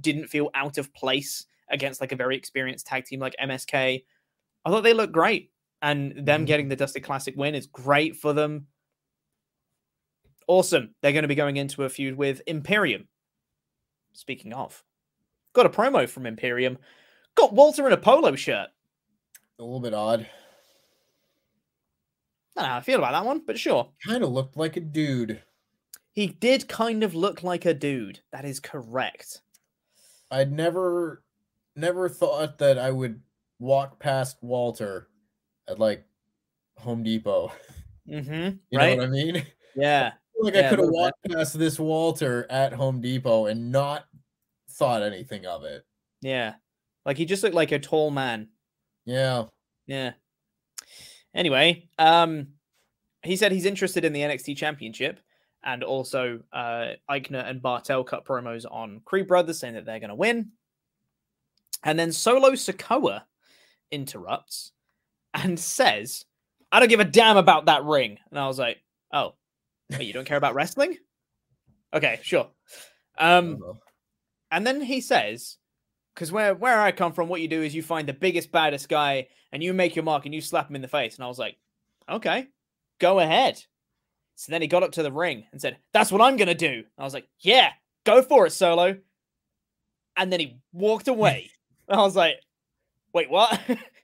didn't 0.00 0.28
feel 0.28 0.50
out 0.54 0.78
of 0.78 0.92
place 0.94 1.46
against 1.70 2.00
like 2.00 2.12
a 2.12 2.16
very 2.16 2.36
experienced 2.36 2.86
tag 2.86 3.04
team 3.04 3.20
like 3.20 3.36
MSK. 3.42 4.04
I 4.64 4.70
thought 4.70 4.82
they 4.82 4.94
looked 4.94 5.12
great, 5.12 5.50
and 5.82 6.26
them 6.26 6.42
Mhm. 6.42 6.46
getting 6.46 6.68
the 6.68 6.76
Dusty 6.76 7.00
Classic 7.00 7.34
win 7.36 7.54
is 7.54 7.66
great 7.66 8.16
for 8.16 8.32
them. 8.32 8.68
Awesome. 10.46 10.94
They're 11.00 11.12
going 11.12 11.22
to 11.22 11.28
be 11.28 11.34
going 11.34 11.56
into 11.56 11.84
a 11.84 11.88
feud 11.88 12.16
with 12.16 12.40
Imperium. 12.46 13.08
Speaking 14.12 14.52
of, 14.52 14.84
got 15.52 15.66
a 15.66 15.70
promo 15.70 16.08
from 16.08 16.26
Imperium. 16.26 16.78
Got 17.34 17.52
Walter 17.52 17.86
in 17.86 17.92
a 17.92 17.96
polo 17.98 18.34
shirt. 18.34 18.70
A 19.58 19.62
little 19.62 19.80
bit 19.80 19.94
odd. 19.94 20.20
I 22.56 22.60
don't 22.62 22.64
know 22.64 22.70
how 22.72 22.78
I 22.78 22.80
feel 22.82 22.98
about 22.98 23.12
that 23.12 23.24
one, 23.24 23.40
but 23.46 23.58
sure. 23.58 23.92
Kind 24.04 24.24
of 24.24 24.30
looked 24.30 24.56
like 24.56 24.76
a 24.76 24.80
dude. 24.80 25.42
He 26.12 26.26
did 26.26 26.68
kind 26.68 27.04
of 27.04 27.14
look 27.14 27.44
like 27.44 27.64
a 27.64 27.74
dude. 27.74 28.20
That 28.32 28.44
is 28.44 28.58
correct. 28.58 29.42
I'd 30.30 30.50
never 30.52 31.22
never 31.76 32.08
thought 32.08 32.58
that 32.58 32.76
I 32.76 32.90
would 32.90 33.22
walk 33.60 34.00
past 34.00 34.36
Walter 34.42 35.08
at 35.68 35.78
like 35.78 36.04
Home 36.78 37.02
Depot. 37.02 37.52
Mm-hmm. 38.08 38.56
You 38.70 38.78
right? 38.78 38.96
know 38.96 39.04
what 39.04 39.08
I 39.08 39.10
mean? 39.10 39.46
Yeah. 39.76 40.12
like 40.40 40.54
Yeah, 40.54 40.66
I 40.66 40.70
could 40.70 40.78
have 40.78 40.88
walked 40.88 41.18
past 41.30 41.58
this 41.58 41.78
Walter 41.78 42.46
at 42.50 42.72
Home 42.72 43.00
Depot 43.00 43.46
and 43.46 43.70
not 43.70 44.06
thought 44.70 45.02
anything 45.02 45.46
of 45.46 45.64
it. 45.64 45.84
Yeah. 46.22 46.54
Like 47.04 47.16
he 47.16 47.24
just 47.24 47.42
looked 47.42 47.54
like 47.54 47.72
a 47.72 47.78
tall 47.78 48.10
man. 48.10 48.48
Yeah. 49.04 49.44
Yeah. 49.86 50.12
Anyway, 51.34 51.88
um, 51.98 52.48
he 53.22 53.36
said 53.36 53.52
he's 53.52 53.64
interested 53.64 54.04
in 54.04 54.12
the 54.12 54.20
NXT 54.20 54.56
Championship, 54.56 55.20
and 55.64 55.82
also 55.82 56.40
uh, 56.52 56.92
Aichner 57.10 57.48
and 57.48 57.62
Barthel 57.62 58.06
cut 58.06 58.24
promos 58.24 58.64
on 58.70 59.00
Creed 59.04 59.26
Brothers 59.26 59.58
saying 59.58 59.74
that 59.74 59.84
they're 59.84 60.00
going 60.00 60.08
to 60.08 60.14
win. 60.14 60.52
And 61.84 61.98
then 61.98 62.12
Solo 62.12 62.50
Sikoa 62.52 63.22
interrupts 63.90 64.72
and 65.34 65.58
says, 65.58 66.24
"I 66.72 66.80
don't 66.80 66.88
give 66.88 67.00
a 67.00 67.04
damn 67.04 67.36
about 67.36 67.66
that 67.66 67.84
ring." 67.84 68.18
And 68.30 68.38
I 68.38 68.46
was 68.46 68.58
like, 68.58 68.78
"Oh, 69.12 69.34
wait, 69.90 70.02
you 70.02 70.12
don't 70.12 70.26
care 70.26 70.36
about 70.36 70.54
wrestling? 70.54 70.96
Okay, 71.92 72.20
sure." 72.22 72.48
Um, 73.18 73.58
and 74.50 74.66
then 74.66 74.80
he 74.80 75.00
says, 75.00 75.58
because 76.18 76.32
where 76.32 76.54
where 76.54 76.80
I 76.80 76.90
come 76.90 77.12
from, 77.12 77.28
what 77.28 77.40
you 77.40 77.46
do 77.48 77.62
is 77.62 77.74
you 77.74 77.82
find 77.82 78.08
the 78.08 78.12
biggest, 78.12 78.50
baddest 78.50 78.88
guy 78.88 79.28
and 79.52 79.62
you 79.62 79.72
make 79.72 79.94
your 79.94 80.02
mark 80.02 80.24
and 80.24 80.34
you 80.34 80.40
slap 80.40 80.68
him 80.68 80.74
in 80.74 80.82
the 80.82 80.88
face. 80.88 81.14
And 81.14 81.24
I 81.24 81.28
was 81.28 81.38
like, 81.38 81.56
okay, 82.08 82.48
go 82.98 83.20
ahead. 83.20 83.62
So 84.34 84.50
then 84.50 84.60
he 84.60 84.68
got 84.68 84.82
up 84.82 84.92
to 84.92 85.02
the 85.02 85.12
ring 85.12 85.46
and 85.52 85.60
said, 85.60 85.78
That's 85.92 86.10
what 86.10 86.20
I'm 86.20 86.36
gonna 86.36 86.54
do. 86.54 86.66
And 86.68 86.84
I 86.98 87.04
was 87.04 87.14
like, 87.14 87.28
Yeah, 87.38 87.70
go 88.04 88.22
for 88.22 88.46
it, 88.46 88.50
Solo. 88.50 88.98
And 90.16 90.32
then 90.32 90.40
he 90.40 90.58
walked 90.72 91.06
away. 91.06 91.50
and 91.88 92.00
I 92.00 92.02
was 92.02 92.16
like, 92.16 92.36
Wait, 93.12 93.30
what? 93.30 93.60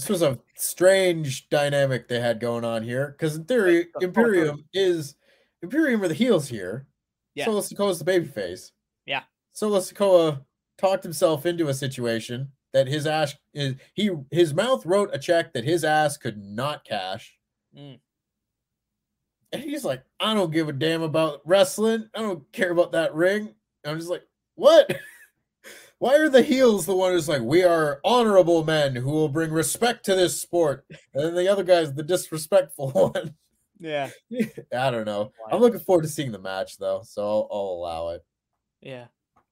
This 0.00 0.08
was 0.08 0.22
a 0.22 0.38
strange 0.56 1.50
dynamic 1.50 2.08
they 2.08 2.20
had 2.20 2.40
going 2.40 2.64
on 2.64 2.82
here 2.82 3.08
because 3.08 3.36
in 3.36 3.44
theory, 3.44 3.88
the 3.98 4.06
Imperium 4.06 4.64
is 4.72 5.14
Imperium 5.60 6.02
are 6.02 6.08
the 6.08 6.14
heels 6.14 6.48
here. 6.48 6.86
Yeah. 7.34 7.44
Solo 7.44 7.60
Sikoa 7.60 7.90
is 7.90 7.98
the 7.98 8.10
babyface. 8.10 8.70
Yeah. 9.04 9.24
Solo 9.52 9.78
Sikoa 9.78 10.42
talked 10.78 11.02
himself 11.02 11.44
into 11.44 11.68
a 11.68 11.74
situation 11.74 12.50
that 12.72 12.88
his 12.88 13.06
ass 13.06 13.34
is 13.52 13.74
he 13.92 14.10
his 14.30 14.54
mouth 14.54 14.86
wrote 14.86 15.10
a 15.12 15.18
check 15.18 15.52
that 15.52 15.64
his 15.64 15.84
ass 15.84 16.16
could 16.16 16.38
not 16.38 16.82
cash. 16.86 17.36
Mm. 17.76 18.00
And 19.52 19.62
he's 19.62 19.84
like, 19.84 20.02
I 20.18 20.32
don't 20.32 20.50
give 20.50 20.70
a 20.70 20.72
damn 20.72 21.02
about 21.02 21.42
wrestling. 21.44 22.08
I 22.14 22.22
don't 22.22 22.50
care 22.52 22.70
about 22.70 22.92
that 22.92 23.14
ring. 23.14 23.54
I'm 23.84 23.98
just 23.98 24.08
like, 24.08 24.24
what? 24.54 24.90
Why 26.00 26.16
are 26.16 26.28
the 26.30 26.42
heels 26.42 26.86
the 26.86 26.96
one 26.96 27.12
who's 27.12 27.28
like, 27.28 27.42
we 27.42 27.62
are 27.62 28.00
honorable 28.04 28.64
men 28.64 28.96
who 28.96 29.10
will 29.10 29.28
bring 29.28 29.52
respect 29.52 30.04
to 30.06 30.14
this 30.14 30.40
sport? 30.40 30.84
And 31.14 31.22
then 31.24 31.34
the 31.34 31.46
other 31.46 31.62
guy's 31.62 31.92
the 31.94 32.02
disrespectful 32.02 32.90
one. 33.14 33.34
yeah. 33.78 34.08
I 34.76 34.90
don't 34.90 35.04
know. 35.04 35.30
I'm 35.52 35.60
looking 35.60 35.80
forward 35.80 36.02
to 36.02 36.08
seeing 36.08 36.32
the 36.32 36.38
match 36.38 36.78
though, 36.78 37.02
so 37.04 37.22
I'll, 37.22 37.48
I'll 37.52 37.60
allow 37.78 38.08
it. 38.10 38.24
Yeah. 38.80 39.06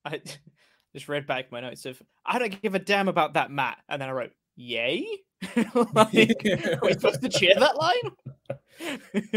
I 0.07 0.21
just 0.95 1.09
read 1.09 1.27
back 1.27 1.53
my 1.53 1.61
notes 1.61 1.85
of 1.85 2.03
I 2.25 2.39
don't 2.39 2.61
give 2.63 2.75
a 2.75 2.79
damn 2.79 3.09
about 3.09 3.35
that 3.35 3.51
Matt. 3.51 3.79
And 3.89 4.01
then 4.01 4.09
I 4.09 4.13
wrote, 4.13 4.33
Yay? 4.57 5.07
like, 5.55 6.45
are 6.47 6.81
we 6.83 6.93
supposed 6.95 7.21
to 7.21 7.29
cheer 7.29 7.55
that 7.57 7.77
line? 7.77 8.97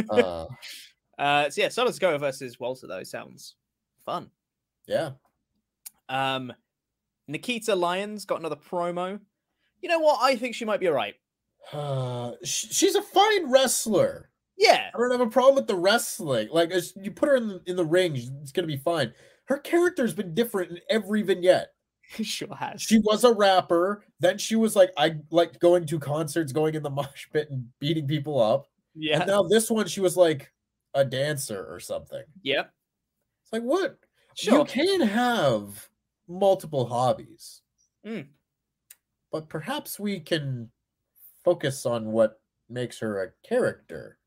Uh, 0.10 0.46
Uh, 1.20 1.50
so 1.50 1.62
yeah, 1.62 1.70
Solo 1.70 1.92
Sikoa 1.92 2.20
versus 2.20 2.60
Walter 2.60 2.88
though 2.88 3.04
sounds 3.04 3.56
fun. 4.06 4.30
yeah. 4.88 5.12
Um, 6.10 6.52
Nikita 7.32 7.76
Lyons 7.76 8.26
got 8.26 8.40
another 8.40 8.56
promo. 8.56 9.20
You 9.82 9.90
know 9.90 10.00
what? 10.00 10.20
I 10.22 10.36
think 10.36 10.56
she 10.56 10.66
might 10.66 10.80
be 10.80 10.88
alright. 10.88 11.16
Uh, 11.74 12.32
she's 12.44 12.96
a 12.96 13.02
fine 13.02 13.52
wrestler. 13.52 14.30
Yeah, 14.58 14.90
I 14.94 14.98
don't 14.98 15.12
have 15.12 15.22
a 15.22 15.28
problem 15.30 15.56
with 15.56 15.68
the 15.68 15.76
wrestling. 15.76 16.50
Like, 16.52 16.72
as 16.72 16.94
you 17.02 17.10
put 17.12 17.30
her 17.30 17.36
in 17.36 17.48
the, 17.48 17.62
in 17.66 17.76
the 17.76 17.86
ring, 17.86 18.16
it's 18.42 18.52
gonna 18.52 18.68
be 18.68 18.78
fine. 18.78 19.14
Her 19.46 19.58
character's 19.58 20.14
been 20.14 20.34
different 20.36 20.72
in 20.72 20.80
every 20.90 21.24
vignette. 21.24 21.70
sure 22.22 22.54
has. 22.56 22.82
She 22.82 23.00
was 23.00 23.24
a 23.24 23.34
rapper, 23.34 24.04
then 24.20 24.38
she 24.38 24.56
was 24.56 24.76
like, 24.76 24.92
I 24.98 25.16
like 25.32 25.60
going 25.60 25.86
to 25.88 26.00
concerts, 26.00 26.52
going 26.52 26.76
in 26.76 26.84
the 26.84 26.90
mosh 26.92 27.28
pit, 27.34 27.48
and 27.50 27.68
beating 27.80 28.08
people 28.08 28.40
up. 28.42 28.68
yeah, 28.96 29.20
And 29.22 29.28
now 29.28 29.44
this 29.44 29.70
one, 29.72 29.88
she 29.88 30.02
was 30.02 30.16
like 30.18 30.52
a 30.94 31.04
dancer 31.06 31.66
or 31.70 31.80
something. 31.80 32.24
yep, 32.44 32.72
It's 33.44 33.54
like, 33.54 33.64
what? 33.64 33.98
sure. 34.36 34.60
You 34.60 34.66
can 34.66 35.02
have 35.02 35.90
multiple 36.28 36.86
hobbies, 36.86 37.62
Mm. 38.06 38.28
but 39.32 39.50
perhaps 39.50 40.00
we 40.00 40.20
can 40.20 40.72
focus 41.44 41.86
on 41.86 42.12
what 42.12 42.42
makes 42.70 43.00
her 43.00 43.24
a 43.24 43.32
character 43.48 44.18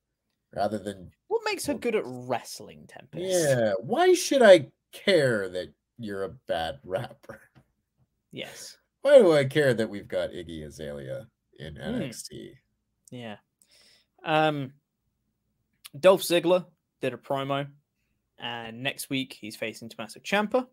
rather 0.53 0.79
than 0.79 1.13
What 1.29 1.43
makes 1.45 1.67
her 1.67 1.75
good 1.75 1.95
at 1.95 2.05
wrestling, 2.07 2.87
Tempest? 2.87 3.25
yeah. 3.25 3.73
Why 3.81 4.15
should 4.15 4.43
I 4.43 4.71
care 4.93 5.49
that 5.49 5.73
you're 5.99 6.25
a 6.25 6.29
bad 6.47 6.79
rapper? 6.85 7.41
Yes. 8.33 8.77
Why 9.03 9.19
do 9.19 9.33
I 9.33 9.45
care 9.45 9.75
that 9.75 9.89
we've 9.89 10.09
got 10.09 10.31
Iggy 10.31 10.65
Azalea 10.65 11.29
in. 11.59 11.75
NXT? 11.77 12.55
Yeah. 13.11 13.37
Um, 14.25 14.73
Dolph 15.99 16.23
Ziggler 16.23 16.67
did 17.01 17.13
a 17.15 17.17
promo, 17.17 17.69
and 18.39 18.83
next 18.83 19.11
week 19.11 19.33
he's 19.39 19.57
facing 19.57 19.89
Tommaso 19.89 20.21
Ciampa. 20.21 20.67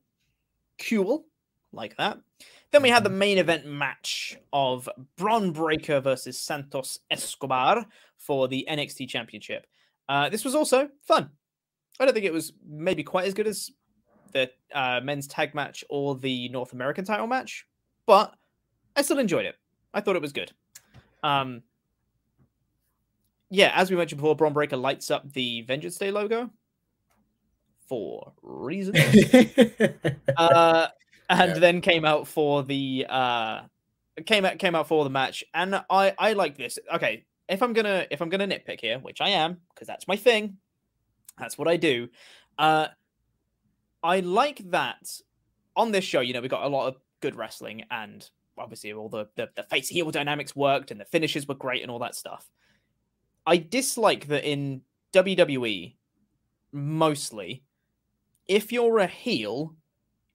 Cool, 0.80 1.26
like 1.72 1.98
that. 1.98 2.20
Then 2.72 2.82
we 2.82 2.90
had 2.90 3.04
the 3.04 3.10
main 3.10 3.38
event 3.38 3.66
match 3.66 4.38
of 4.54 4.88
Bron 5.18 5.52
Breakker 5.52 6.00
versus 6.00 6.40
Santos 6.40 7.00
Escobar 7.10 7.86
for 8.18 8.48
the 8.48 8.66
NXT 8.70 9.10
Championship. 9.10 9.68
Uh, 10.08 10.30
this 10.30 10.46
was 10.46 10.56
also 10.56 10.90
fun. 11.04 11.30
I 12.00 12.06
don't 12.06 12.14
think 12.14 12.26
it 12.26 12.34
was 12.34 12.54
maybe 12.66 13.04
quite 13.04 13.28
as 13.28 13.34
good 13.34 13.48
as 13.48 13.72
the 14.32 14.50
uh, 14.74 15.02
men's 15.04 15.28
tag 15.28 15.54
match 15.54 15.84
or 15.90 16.16
the 16.16 16.50
North 16.50 16.74
American 16.74 17.06
title 17.06 17.28
match, 17.28 17.66
but 18.06 18.34
I 18.96 19.02
still 19.02 19.20
enjoyed 19.20 19.46
it. 19.46 19.56
I 19.94 20.02
thought 20.02 20.16
it 20.16 20.22
was 20.22 20.32
good. 20.32 20.52
Um, 21.24 21.64
yeah, 23.50 23.74
as 23.76 23.92
we 23.92 23.98
mentioned 23.98 24.22
before, 24.22 24.36
Bron 24.36 24.54
Breakker 24.54 24.78
lights 24.78 25.12
up 25.12 25.32
the 25.34 25.62
Vengeance 25.64 25.98
Day 25.98 26.12
logo 26.12 26.50
for 27.92 28.32
reasons. 28.42 28.98
uh, 30.38 30.88
and 31.30 31.54
Yeah. 31.54 31.60
then 31.60 31.82
came 31.82 32.06
out 32.06 32.26
for 32.26 32.64
the 32.64 33.06
uh 33.10 33.64
came 34.26 34.46
out 34.46 34.60
came 34.60 34.76
out 34.76 34.88
for 34.88 35.04
the 35.04 35.10
match 35.10 35.44
and 35.54 35.76
i 35.90 36.14
i 36.18 36.34
like 36.34 36.58
this 36.58 36.80
okay 36.94 37.26
if 37.50 37.62
i'm 37.62 37.74
gonna 37.74 38.06
if 38.12 38.22
i'm 38.22 38.30
gonna 38.30 38.48
nitpick 38.48 38.80
here 38.80 39.00
which 39.00 39.20
i 39.22 39.30
am 39.30 39.58
because 39.74 39.88
that's 39.88 40.08
my 40.08 40.16
thing 40.16 40.58
that's 41.38 41.58
what 41.58 41.68
i 41.68 41.78
do 41.78 42.08
uh 42.60 42.88
i 44.04 44.20
like 44.20 44.60
that 44.72 45.10
on 45.76 45.92
this 45.92 46.04
show 46.04 46.20
you 46.20 46.34
know 46.34 46.42
we 46.42 46.48
got 46.48 46.64
a 46.64 46.68
lot 46.68 46.88
of 46.88 46.98
good 47.22 47.36
wrestling 47.36 47.84
and 47.92 48.30
obviously 48.58 48.94
all 48.94 49.10
the 49.10 49.28
the, 49.36 49.50
the 49.56 49.64
face 49.64 49.88
heel 49.90 50.12
dynamics 50.12 50.56
worked 50.56 50.92
and 50.92 51.00
the 51.00 51.06
finishes 51.06 51.48
were 51.48 51.56
great 51.56 51.82
and 51.82 51.90
all 51.90 52.00
that 52.00 52.16
stuff 52.16 52.46
i 53.46 53.58
dislike 53.58 54.28
that 54.28 54.44
in 54.44 54.82
wwe 55.14 55.96
mostly 56.74 57.64
if 58.48 58.72
you're 58.72 59.00
a 59.00 59.08
heel 59.08 59.76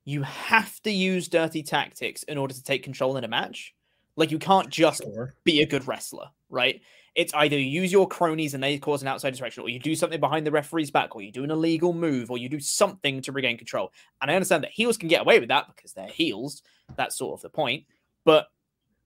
you 0.07 0.23
have 0.23 0.81
to 0.83 0.91
use 0.91 1.29
dirty 1.29 1.63
tactics 1.63 2.23
in 2.23 2.39
order 2.39 2.55
to 2.55 2.63
take 2.63 2.85
control 2.85 3.17
in 3.17 3.25
a 3.25 3.29
match. 3.29 3.75
Like 4.15 4.31
you 4.31 4.39
can't 4.39 4.71
just 4.71 5.03
Sure. 5.03 5.35
be 5.45 5.61
a 5.61 5.67
good 5.67 5.87
wrestler, 5.87 6.31
right? 6.49 6.81
It's 7.17 7.35
either 7.35 7.59
you 7.59 7.83
use 7.83 7.91
your 7.91 8.07
cronies 8.07 8.55
and 8.55 8.63
they 8.63 8.79
cause 8.79 9.03
an 9.03 9.09
outside 9.09 9.31
distraction, 9.31 9.65
or 9.65 9.69
you 9.69 9.81
do 9.81 9.97
something 9.97 10.21
behind 10.21 10.47
the 10.47 10.51
referee's 10.53 10.93
back, 10.93 11.17
or 11.17 11.23
you 11.23 11.33
do 11.33 11.43
an 11.45 11.51
illegal 11.51 11.93
move, 11.93 12.31
or 12.31 12.39
you 12.39 12.49
do 12.49 12.61
something 12.61 13.21
to 13.23 13.33
regain 13.33 13.59
control. 13.59 13.93
And 14.23 14.31
I 14.31 14.35
understand 14.37 14.63
that 14.63 14.71
heels 14.71 14.97
can 14.97 15.09
get 15.09 15.23
away 15.23 15.41
with 15.41 15.49
that 15.49 15.67
because 15.75 15.93
they're 15.93 16.07
heels. 16.07 16.63
That's 16.95 17.17
sort 17.17 17.37
of 17.37 17.43
the 17.43 17.51
point. 17.51 17.85
But 18.25 18.47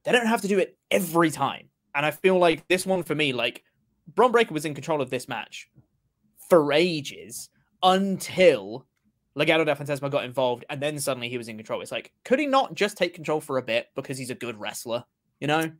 they 0.04 0.12
don't 0.12 0.26
have 0.26 0.42
to 0.42 0.48
do 0.48 0.58
it 0.58 0.76
every 0.90 1.30
time. 1.30 1.70
And 1.94 2.04
I 2.04 2.10
feel 2.10 2.38
like 2.38 2.68
this 2.68 2.84
one 2.84 3.04
for 3.04 3.14
me, 3.14 3.32
like 3.32 3.64
Bron 4.14 4.32
Breakker 4.32 4.52
was 4.52 4.66
in 4.66 4.74
control 4.74 5.00
of 5.00 5.08
this 5.08 5.28
match 5.28 5.70
for 6.48 6.72
ages 6.72 7.48
until 7.82 8.86
Legado 9.36 9.64
del 9.64 9.76
Fantasma 9.76 10.10
got 10.10 10.24
involved, 10.24 10.64
and 10.68 10.80
then 10.80 10.98
suddenly 10.98 11.28
he 11.28 11.38
was 11.38 11.48
in 11.48 11.56
control. 11.56 11.80
It's 11.80 11.92
like, 11.92 12.12
could 12.24 12.38
he 12.38 12.46
not 12.46 12.74
just 12.74 12.96
take 12.96 13.14
control 13.14 13.40
for 13.40 13.58
a 13.58 13.62
bit 13.62 13.88
because 13.94 14.18
he's 14.18 14.30
a 14.30 14.34
good 14.34 14.58
wrestler? 14.58 15.04
You 15.40 15.46
know, 15.46 15.70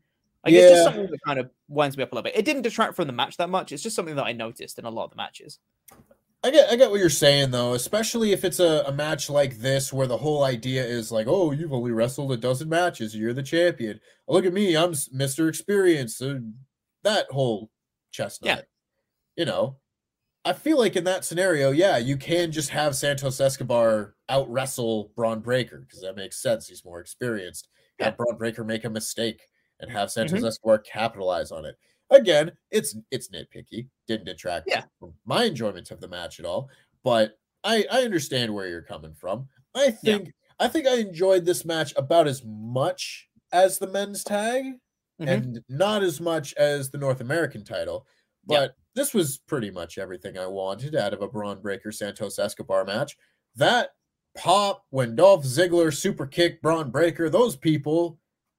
like 0.44 0.54
it's 0.54 0.70
just 0.70 0.84
something 0.84 1.06
that 1.10 1.18
kind 1.26 1.38
of 1.38 1.50
winds 1.68 1.96
me 1.96 2.02
up 2.02 2.12
a 2.12 2.14
little 2.14 2.24
bit. 2.24 2.36
It 2.36 2.44
didn't 2.44 2.62
detract 2.62 2.96
from 2.96 3.06
the 3.06 3.12
match 3.12 3.36
that 3.36 3.50
much. 3.50 3.72
It's 3.72 3.82
just 3.82 3.96
something 3.96 4.16
that 4.16 4.24
I 4.24 4.32
noticed 4.32 4.78
in 4.78 4.84
a 4.84 4.90
lot 4.90 5.04
of 5.04 5.10
the 5.10 5.16
matches. 5.16 5.58
I 6.42 6.50
get 6.50 6.70
I 6.70 6.76
get 6.76 6.90
what 6.90 7.00
you're 7.00 7.10
saying 7.10 7.50
though, 7.50 7.74
especially 7.74 8.32
if 8.32 8.44
it's 8.44 8.60
a, 8.60 8.84
a 8.86 8.92
match 8.92 9.28
like 9.28 9.58
this 9.58 9.92
where 9.92 10.06
the 10.06 10.16
whole 10.16 10.44
idea 10.44 10.82
is 10.82 11.12
like, 11.12 11.26
oh, 11.28 11.50
you've 11.50 11.74
only 11.74 11.90
wrestled 11.90 12.32
a 12.32 12.38
dozen 12.38 12.70
matches, 12.70 13.14
you're 13.14 13.34
the 13.34 13.42
champion. 13.42 14.00
Look 14.26 14.46
at 14.46 14.54
me, 14.54 14.74
I'm 14.76 14.92
Mr. 14.92 15.48
Experience. 15.48 16.22
uh, 16.22 16.38
that 17.02 17.26
whole 17.30 17.70
chestnut. 18.10 18.46
yeah. 18.46 18.62
You 19.36 19.44
know, 19.44 19.76
I 20.44 20.54
feel 20.54 20.78
like 20.78 20.96
in 20.96 21.04
that 21.04 21.24
scenario, 21.24 21.70
yeah, 21.70 21.98
you 21.98 22.16
can 22.16 22.50
just 22.50 22.70
have 22.70 22.96
Santos 22.96 23.40
Escobar 23.40 24.14
out 24.28 24.50
wrestle 24.50 25.12
Bron 25.14 25.40
Breakker 25.40 25.80
because 25.80 26.00
that 26.00 26.16
makes 26.16 26.40
sense. 26.40 26.66
He's 26.68 26.84
more 26.84 27.00
experienced. 27.00 27.68
Have 27.98 28.16
Bron 28.16 28.36
Breakker 28.38 28.64
make 28.64 28.84
a 28.84 28.90
mistake 28.90 29.42
and 29.80 29.90
have 29.90 30.10
Santos 30.10 30.40
Mhm. 30.40 30.46
Escobar 30.46 30.78
capitalize 30.78 31.52
on 31.52 31.66
it. 31.66 31.76
Again, 32.08 32.52
it's 32.70 32.96
it's 33.10 33.28
nitpicky. 33.28 33.88
Didn't 34.06 34.24
detract 34.26 34.66
Yeah. 34.66 34.84
from 34.98 35.14
my 35.26 35.44
enjoyment 35.44 35.90
of 35.90 36.00
the 36.00 36.08
match 36.08 36.40
at 36.40 36.46
all. 36.46 36.70
But 37.04 37.38
I 37.62 37.86
I 37.90 38.02
understand 38.02 38.54
where 38.54 38.66
you're 38.66 38.82
coming 38.82 39.14
from. 39.14 39.48
I 39.74 39.90
think 39.90 40.32
I 40.58 40.68
think 40.68 40.86
I 40.86 40.96
enjoyed 40.96 41.44
this 41.44 41.64
match 41.66 41.92
about 41.96 42.26
as 42.26 42.42
much 42.44 43.28
as 43.52 43.78
the 43.78 43.86
men's 43.86 44.24
tag 44.24 44.64
Mhm. 45.20 45.28
and 45.28 45.64
not 45.68 46.02
as 46.02 46.20
much 46.20 46.54
as 46.54 46.90
the 46.90 46.98
North 46.98 47.20
American 47.20 47.62
title. 47.64 48.06
Yeah. 48.46 48.60
But 48.60 48.74
this 48.94 49.14
was 49.14 49.38
pretty 49.46 49.70
much 49.70 49.98
everything 49.98 50.36
I 50.38 50.46
wanted 50.46 50.94
out 50.96 51.12
of 51.12 51.22
a 51.22 51.28
Bron 51.28 51.60
Breakker 51.60 51.92
Santos 51.92 52.38
Escobar 52.38 52.84
match. 52.84 53.16
That 53.56 53.90
pop 54.36 54.84
when 54.90 55.16
Dolph 55.16 55.44
Ziggler 55.44 55.94
super 55.94 56.26
kicked 56.26 56.62
Bron 56.62 56.90
Breakker, 56.90 57.28
those 57.30 57.56
people 57.56 58.18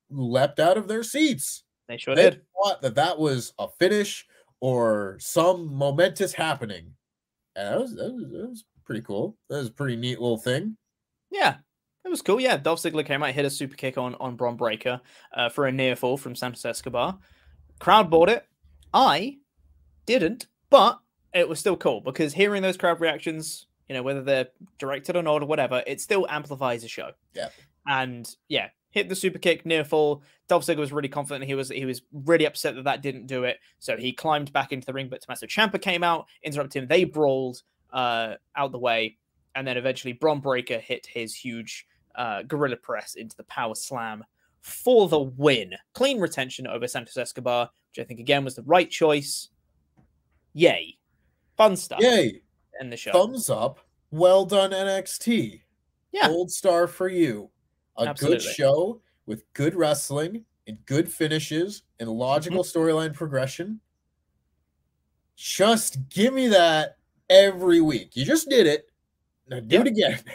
leapt 0.10 0.60
out 0.60 0.78
of 0.78 0.88
their 0.88 1.04
seats. 1.04 1.64
They 1.88 1.98
sure 1.98 2.16
They 2.16 2.32
did. 2.32 2.42
thought 2.64 2.82
that 2.82 2.96
that 2.96 3.18
was 3.18 3.54
a 3.60 3.68
finish 3.80 4.26
or 4.60 5.18
some 5.20 5.74
momentous 5.74 6.34
happening. 6.34 6.94
And 7.56 7.68
that 7.68 7.80
was, 7.80 7.96
that 7.96 8.14
was, 8.14 8.24
that 8.32 8.50
was 8.50 8.64
pretty 8.86 9.02
cool. 9.02 9.38
That 9.50 9.58
was 9.58 9.68
a 9.68 9.74
pretty 9.74 9.96
neat 9.96 10.20
little 10.22 10.38
thing. 10.38 10.78
Yeah, 11.32 11.56
it 12.06 12.10
was 12.10 12.22
cool. 12.22 12.40
Yeah, 12.40 12.58
Dolph 12.58 12.80
Ziggler 12.82 13.06
came 13.06 13.24
out, 13.24 13.32
hit 13.34 13.46
a 13.46 13.50
super 13.50 13.76
kick 13.76 13.98
on 13.98 14.16
on 14.16 14.36
Bron 14.36 14.56
Breakker 14.56 15.00
uh, 15.34 15.50
for 15.50 15.68
a 15.68 15.72
near 15.72 15.96
fall 15.96 16.18
from 16.18 16.36
Santos 16.36 16.66
Escobar. 16.66 17.18
Crowd 17.80 18.10
bought 18.10 18.30
it. 18.30 18.46
I 18.94 19.38
didn't, 20.06 20.48
but 20.70 21.00
it 21.34 21.48
was 21.48 21.60
still 21.60 21.78
cool 21.78 22.02
because 22.02 22.34
hearing 22.34 22.62
those 22.62 22.78
crowd 22.78 23.00
reactions, 23.00 23.68
you 23.88 23.96
know, 23.96 24.04
whether 24.04 24.22
they're 24.22 24.48
directed 24.78 25.16
or 25.16 25.24
not 25.24 25.42
or 25.42 25.46
whatever, 25.46 25.84
it 25.88 26.02
still 26.02 26.26
amplifies 26.30 26.82
the 26.82 26.88
show. 26.88 27.12
Yeah. 27.34 27.50
And 27.88 28.30
yeah, 28.48 28.70
hit 28.92 29.10
the 29.10 29.16
super 29.16 29.40
kick 29.40 29.66
near 29.66 29.84
fall. 29.84 30.22
Dolph 30.48 30.66
Ziggler 30.66 30.78
was 30.78 30.92
really 30.92 31.10
confident. 31.10 31.46
He 31.46 31.56
was 31.56 31.70
he 31.70 31.86
was 31.86 32.02
really 32.12 32.46
upset 32.46 32.76
that 32.76 32.84
that 32.84 33.02
didn't 33.02 33.28
do 33.28 33.46
it. 33.46 33.60
So 33.80 33.98
he 33.98 34.12
climbed 34.12 34.54
back 34.54 34.72
into 34.72 34.86
the 34.86 34.94
ring, 34.94 35.08
but 35.10 35.22
Tommaso 35.22 35.48
Ciampa 35.48 35.82
came 35.82 36.04
out, 36.04 36.28
interrupted 36.44 36.84
him. 36.84 36.88
They 36.88 37.06
brawled 37.06 37.64
uh, 37.92 38.36
out 38.56 38.72
the 38.72 38.80
way, 38.80 39.18
and 39.56 39.66
then 39.66 39.78
eventually 39.78 40.14
Bron 40.14 40.42
Breakker 40.42 40.80
hit 40.80 41.06
his 41.06 41.34
huge 41.34 41.88
uh, 42.16 42.44
gorilla 42.44 42.76
press 42.76 43.16
into 43.16 43.36
the 43.38 43.44
power 43.46 43.76
slam 43.76 44.24
for 44.60 45.08
the 45.08 45.20
win. 45.20 45.74
Clean 45.94 46.20
retention 46.20 46.68
over 46.68 46.88
Santos 46.88 47.18
Escobar, 47.18 47.70
which 47.90 48.04
I 48.04 48.08
think 48.08 48.20
again 48.20 48.44
was 48.44 48.56
the 48.56 48.64
right 48.64 48.90
choice. 48.90 49.50
Yay, 50.54 50.98
fun 51.58 51.76
stuff. 51.76 52.00
Yay. 52.02 52.42
And 52.80 52.92
the 52.92 52.98
show. 52.98 53.12
Thumbs 53.12 53.50
up. 53.50 53.80
Well 54.12 54.46
done, 54.46 54.72
NXT. 54.72 55.62
Yeah. 56.12 56.28
Gold 56.28 56.52
star 56.52 56.88
for 56.88 57.08
you. 57.08 57.50
A 57.98 58.04
Absolutely. 58.08 58.38
good 58.40 58.44
show 58.56 59.02
with 59.26 59.44
good 59.54 59.76
wrestling 59.76 60.44
and 60.68 60.78
good 60.86 61.12
finishes 61.12 61.84
and 62.00 62.10
logical 62.10 62.64
Mm-hmm. 62.64 62.78
storyline 62.80 63.14
progression. 63.14 63.80
Just 65.36 65.98
give 66.10 66.34
me 66.34 66.48
that 66.50 66.98
every 67.30 67.82
week. 67.82 68.16
You 68.16 68.26
just 68.26 68.50
did 68.50 68.68
it. 68.68 68.90
Now 69.48 69.60
do 69.60 69.76
Yeah. 69.76 69.82
it 69.82 69.88
again. 69.88 70.20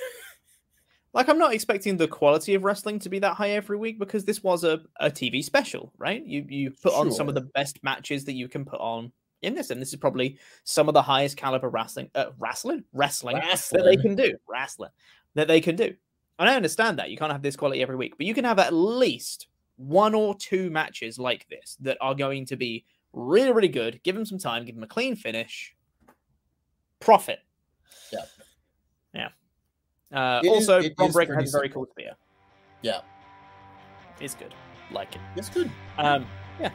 Like 1.13 1.31
I'm 1.31 1.39
not 1.39 1.55
expecting 1.55 1.97
the 1.97 2.07
quality 2.07 2.53
of 2.53 2.63
wrestling 2.63 2.99
to 2.99 3.09
be 3.09 3.19
that 3.21 3.33
high 3.37 3.53
every 3.53 3.79
week 3.79 3.99
because 3.99 4.27
this 4.27 4.43
was 4.43 4.65
a, 4.65 4.83
a 5.01 5.11
TV 5.11 5.43
special, 5.43 5.91
right? 5.97 6.23
You 6.23 6.45
you 6.47 6.71
put 6.83 6.93
on 6.93 7.11
some 7.11 7.27
of 7.27 7.35
the 7.35 7.41
best 7.41 7.83
matches 7.83 8.27
that 8.27 8.35
you 8.35 8.49
can 8.51 8.67
put 8.67 8.81
on 8.81 9.11
in 9.47 9.55
this, 9.55 9.71
and 9.71 9.81
this 9.81 9.91
is 9.91 9.97
probably 9.97 10.39
some 10.65 10.89
of 10.89 10.95
the 10.95 11.01
highest 11.01 11.37
caliber 11.37 11.71
wrestling, 11.71 12.11
uh, 12.15 12.27
wrestling, 12.39 12.85
wrestling, 12.93 13.37
that 13.37 13.85
they 13.85 13.97
can 13.97 14.15
do, 14.15 14.37
wrestling 14.49 14.91
that 15.35 15.49
they 15.49 15.61
can 15.61 15.77
do. 15.77 15.95
And 16.39 16.51
I 16.51 16.57
understand 16.57 16.99
that 16.99 17.11
you 17.11 17.17
can't 17.17 17.33
have 17.33 17.43
this 17.43 17.57
quality 17.57 17.81
every 17.81 17.97
week, 17.97 18.15
but 18.19 18.27
you 18.27 18.35
can 18.35 18.45
have 18.45 18.59
at 18.59 18.75
least 18.75 19.47
one 19.77 20.15
or 20.15 20.35
two 20.35 20.71
matches 20.71 21.19
like 21.19 21.47
this 21.49 21.77
that 21.81 21.97
are 22.01 22.15
going 22.15 22.45
to 22.47 22.57
be 22.57 22.85
really, 23.13 23.53
really 23.53 23.69
good. 23.69 24.01
Give 24.03 24.15
them 24.15 24.27
some 24.27 24.39
time, 24.39 24.65
give 24.65 24.75
them 24.75 24.85
a 24.85 24.89
clean 24.89 25.17
finish, 25.17 25.75
profit. 27.01 27.39
Yeah. 28.13 28.25
Yeah. 29.15 29.29
Uh, 30.13 30.41
It 30.43 30.49
also, 30.49 30.83
Bron 30.97 31.13
Breakker 31.13 31.35
has 31.35 31.55
a 31.55 31.59
very 31.59 31.69
cool 31.69 31.87
spear. 31.91 32.13
Yeah. 32.83 33.01
It's 34.21 34.35
good. 34.35 34.55
Like 34.91 35.15
it. 35.15 35.21
It's 35.37 35.49
good. 35.49 35.71
Um, 35.99 36.27
yeah. 36.61 36.71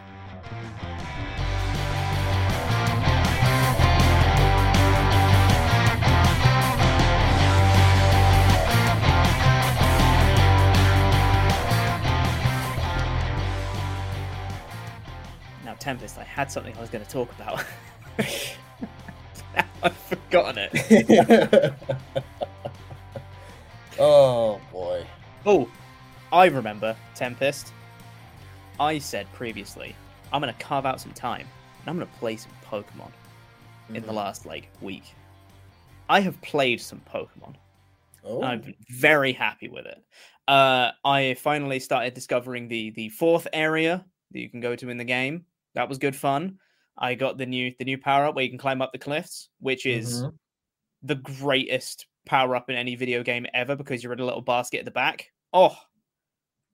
Tempest, 15.82 16.18
I 16.18 16.24
had 16.24 16.52
something 16.52 16.76
I 16.78 16.82
was 16.82 16.90
going 16.90 17.04
to 17.04 17.10
talk 17.12 17.30
about. 17.34 17.66
I've 19.84 19.98
forgotten 19.98 20.70
it. 20.72 21.74
oh 24.00 24.62
boy. 24.72 25.06
Oh, 25.46 25.70
I 26.32 26.46
remember, 26.46 26.96
Tempest. 27.16 27.74
I 28.80 29.00
said 29.00 29.32
previously, 29.34 29.96
I'm 30.32 30.42
going 30.42 30.54
to 30.54 30.60
carve 30.64 30.86
out 30.86 31.02
some 31.02 31.12
time 31.14 31.48
and 31.82 31.90
I'm 31.90 31.98
going 31.98 32.08
to 32.08 32.18
play 32.20 32.38
some 32.38 32.52
Pokemon 32.66 33.12
in 33.90 34.04
the 34.06 34.12
Mhm. 34.12 34.16
last 34.16 34.46
like 34.46 34.70
week. 34.82 35.04
I 36.10 36.20
have 36.22 36.40
played 36.42 36.80
some 36.80 37.02
Pokemon. 37.12 37.56
Oh. 38.24 38.42
I've 38.44 38.64
been 38.64 38.76
very 38.90 39.34
happy 39.34 39.68
with 39.68 39.86
it. 39.88 40.02
Uh, 40.48 40.92
I 41.04 41.34
finally 41.36 41.80
started 41.80 42.14
discovering 42.14 42.68
the 42.68 42.92
the 42.92 43.10
fourth 43.10 43.48
area 43.52 44.06
that 44.32 44.40
you 44.40 44.50
can 44.50 44.60
go 44.60 44.76
to 44.76 44.90
in 44.90 44.98
the 44.98 45.04
game. 45.04 45.46
That 45.74 45.90
was 45.90 45.98
good 45.98 46.16
fun. 46.16 46.60
I 46.98 47.16
got 47.16 47.38
the 47.38 47.46
new 47.46 47.74
the 47.80 47.86
new 47.86 47.98
power 47.98 48.26
up 48.26 48.36
where 48.36 48.44
you 48.44 48.50
can 48.50 48.60
climb 48.60 48.82
up 48.82 48.92
the 48.92 49.00
cliffs, 49.00 49.50
which 49.60 49.86
is 49.86 50.24
Mhm. 50.24 50.38
the 51.04 51.16
greatest 51.16 52.08
power 52.26 52.56
up 52.56 52.70
in 52.70 52.76
any 52.76 52.96
video 52.96 53.24
game 53.24 53.46
ever 53.54 53.76
because 53.76 54.04
you're 54.04 54.14
in 54.14 54.20
a 54.20 54.26
little 54.26 54.42
basket 54.42 54.80
at 54.80 54.86
the 54.86 54.92
back. 54.92 55.32
Oh, 55.54 55.78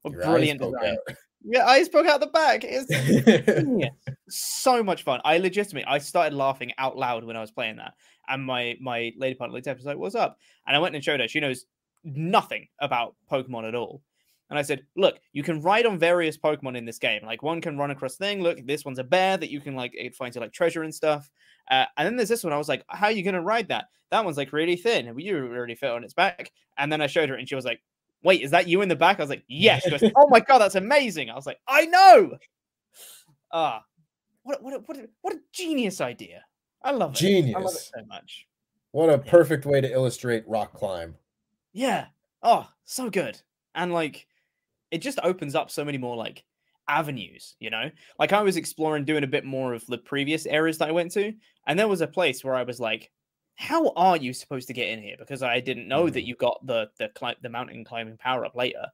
brilliant 0.04 0.60
design! 0.62 0.98
Yeah, 1.44 1.66
eyes 1.68 1.88
poke 1.88 2.08
out 2.08 2.20
the 2.20 2.28
back. 2.28 2.62
It's 2.64 2.90
so 4.30 4.84
much 4.84 5.04
fun. 5.04 5.22
I 5.24 5.38
legitimately 5.38 5.86
I 5.88 6.00
started 6.00 6.36
laughing 6.36 6.74
out 6.78 6.98
loud 6.98 7.24
when 7.24 7.38
I 7.38 7.42
was 7.42 7.52
playing 7.52 7.78
that, 7.78 7.94
and 8.28 8.44
my 8.44 8.76
my 8.82 9.14
lady 9.18 9.36
partner 9.36 9.54
looked 9.56 9.68
up 9.68 9.74
and 9.74 9.80
was 9.80 9.86
like, 9.86 9.98
"What's 9.98 10.16
up?" 10.16 10.40
And 10.66 10.76
I 10.76 10.80
went 10.80 10.96
and 10.96 11.04
showed 11.04 11.20
her. 11.20 11.28
She 11.28 11.40
knows 11.40 11.66
nothing 12.04 12.68
about 12.80 13.16
Pokemon 13.32 13.68
at 13.68 13.76
all. 13.76 14.02
And 14.50 14.58
I 14.58 14.62
said, 14.62 14.86
look, 14.96 15.20
you 15.34 15.44
can 15.44 15.62
ride 15.62 15.86
on 15.86 16.00
various 16.00 16.38
Pokemon 16.38 16.78
in 16.78 16.86
this 16.86 17.00
game. 17.00 17.22
Like 17.26 17.44
one 17.44 17.60
can 17.60 17.78
run 17.78 17.92
across 17.92 18.16
thing. 18.16 18.42
Look, 18.42 18.66
this 18.66 18.86
one's 18.86 19.00
a 19.00 19.04
bear 19.04 19.38
that 19.38 19.50
you 19.50 19.60
can 19.60 19.76
like 19.76 19.92
it 19.94 20.16
finds 20.16 20.36
you 20.36 20.42
like 20.42 20.54
treasure 20.54 20.84
and 20.84 20.94
stuff. 20.94 21.30
Uh, 21.70 21.86
and 21.98 22.06
then 22.06 22.16
there's 22.16 22.30
this 22.30 22.44
one. 22.44 22.54
I 22.54 22.58
was 22.58 22.70
like, 22.70 22.84
how 22.88 23.08
are 23.08 23.12
you 23.12 23.24
gonna 23.24 23.42
ride 23.42 23.68
that? 23.70 23.86
That 24.10 24.24
one's 24.24 24.38
like 24.38 24.54
really 24.54 24.78
thin. 24.78 25.14
You 25.18 25.38
already 25.38 25.76
fit 25.76 25.92
on 25.92 26.04
its 26.04 26.14
back. 26.14 26.52
And 26.78 26.92
then 26.92 27.02
I 27.02 27.08
showed 27.08 27.30
her, 27.30 27.36
and 27.36 27.48
she 27.48 27.56
was 27.56 27.66
like, 27.66 27.82
wait, 28.24 28.42
is 28.42 28.52
that 28.52 28.68
you 28.68 28.82
in 28.82 28.90
the 28.90 28.96
back? 28.96 29.20
I 29.20 29.24
was 29.24 29.30
like, 29.30 29.44
yes. 29.48 29.84
She 29.84 29.90
goes, 29.90 30.04
oh 30.16 30.28
my 30.30 30.40
god, 30.40 30.60
that's 30.60 30.76
amazing. 30.76 31.30
I 31.30 31.36
was 31.36 31.46
like, 31.46 31.60
I 31.68 31.86
know. 31.86 32.38
Ah, 33.52 33.84
what 34.44 34.64
what 34.64 34.74
a, 34.74 34.78
what 34.80 34.98
a, 34.98 35.10
what 35.22 35.34
a 35.34 35.40
genius 35.52 36.00
idea. 36.00 36.44
I 36.84 36.92
love 36.92 37.12
it. 37.12 37.18
Genius. 37.18 37.56
I 37.56 37.60
love 37.60 37.74
it 37.74 37.92
so 37.96 38.06
much. 38.08 38.48
What 38.92 39.10
a 39.10 39.18
perfect 39.18 39.66
way 39.66 39.82
to 39.82 39.92
illustrate 39.92 40.48
rock 40.48 40.74
climb. 40.74 41.16
Yeah. 41.74 42.06
Oh, 42.42 42.68
so 42.86 43.10
good. 43.10 43.40
And 43.76 43.94
like 43.94 44.26
it 44.92 45.00
just 45.00 45.20
opens 45.24 45.56
up 45.56 45.72
so 45.72 45.84
many 45.86 45.98
more 45.98 46.16
like 46.16 46.44
avenues, 46.88 47.56
you 47.60 47.70
know? 47.70 47.90
Like 48.20 48.34
I 48.34 48.42
was 48.42 48.58
exploring 48.58 49.06
doing 49.06 49.24
a 49.24 49.28
bit 49.28 49.46
more 49.46 49.74
of 49.74 49.86
the 49.88 49.98
previous 49.98 50.46
areas 50.46 50.78
that 50.80 50.90
I 50.90 50.94
went 50.94 51.12
to, 51.14 51.34
and 51.68 51.78
there 51.80 51.88
was 51.88 52.02
a 52.02 52.08
place 52.08 52.44
where 52.44 52.56
I 52.56 52.64
was 52.64 52.80
like, 52.80 53.12
how 53.56 53.90
are 53.96 54.18
you 54.18 54.34
supposed 54.34 54.68
to 54.68 54.74
get 54.74 54.90
in 54.90 55.02
here? 55.02 55.16
Because 55.18 55.42
I 55.44 55.60
didn't 55.60 55.88
know 55.88 56.10
that 56.10 56.24
Mhm. 56.24 56.28
you 56.28 56.36
got 56.36 56.66
the 56.66 56.90
the 57.00 57.10
cli- 57.10 57.36
the 57.42 57.50
mountain 57.50 57.84
climbing 57.84 58.18
power 58.18 58.46
up 58.46 58.56
later 58.56 58.86